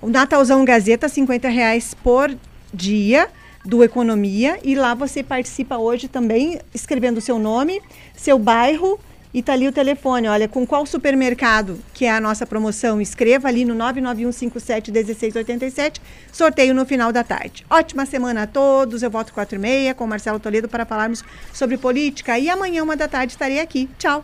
o 0.01 0.09
Natalzão 0.09 0.63
Gazeta, 0.65 1.07
50 1.07 1.47
reais 1.47 1.93
por 1.93 2.35
dia 2.73 3.29
do 3.65 3.83
Economia. 3.83 4.59
E 4.63 4.75
lá 4.75 4.93
você 4.93 5.23
participa 5.23 5.77
hoje 5.77 6.07
também 6.07 6.59
escrevendo 6.73 7.17
o 7.17 7.21
seu 7.21 7.39
nome, 7.39 7.81
seu 8.15 8.37
bairro 8.37 8.99
e 9.33 9.41
tá 9.43 9.53
ali 9.53 9.67
o 9.67 9.71
telefone, 9.71 10.27
olha, 10.27 10.47
com 10.47 10.65
qual 10.65 10.85
supermercado 10.85 11.79
que 11.93 12.05
é 12.05 12.11
a 12.11 12.19
nossa 12.19 12.45
promoção, 12.45 12.99
escreva 12.99 13.47
ali 13.47 13.65
no 13.65 13.75
991571687, 13.75 15.99
sorteio 16.31 16.73
no 16.73 16.85
final 16.85 17.11
da 17.11 17.23
tarde. 17.23 17.65
Ótima 17.69 18.05
semana 18.05 18.43
a 18.43 18.47
todos, 18.47 19.03
eu 19.03 19.11
volto 19.11 19.33
quatro 19.33 19.55
e 19.55 19.59
meia 19.59 19.93
com 19.93 20.07
Marcelo 20.07 20.39
Toledo 20.39 20.67
para 20.67 20.85
falarmos 20.85 21.23
sobre 21.53 21.77
política 21.77 22.39
e 22.39 22.49
amanhã 22.49 22.83
uma 22.83 22.95
da 22.95 23.07
tarde 23.07 23.33
estarei 23.33 23.59
aqui. 23.59 23.89
Tchau! 23.97 24.23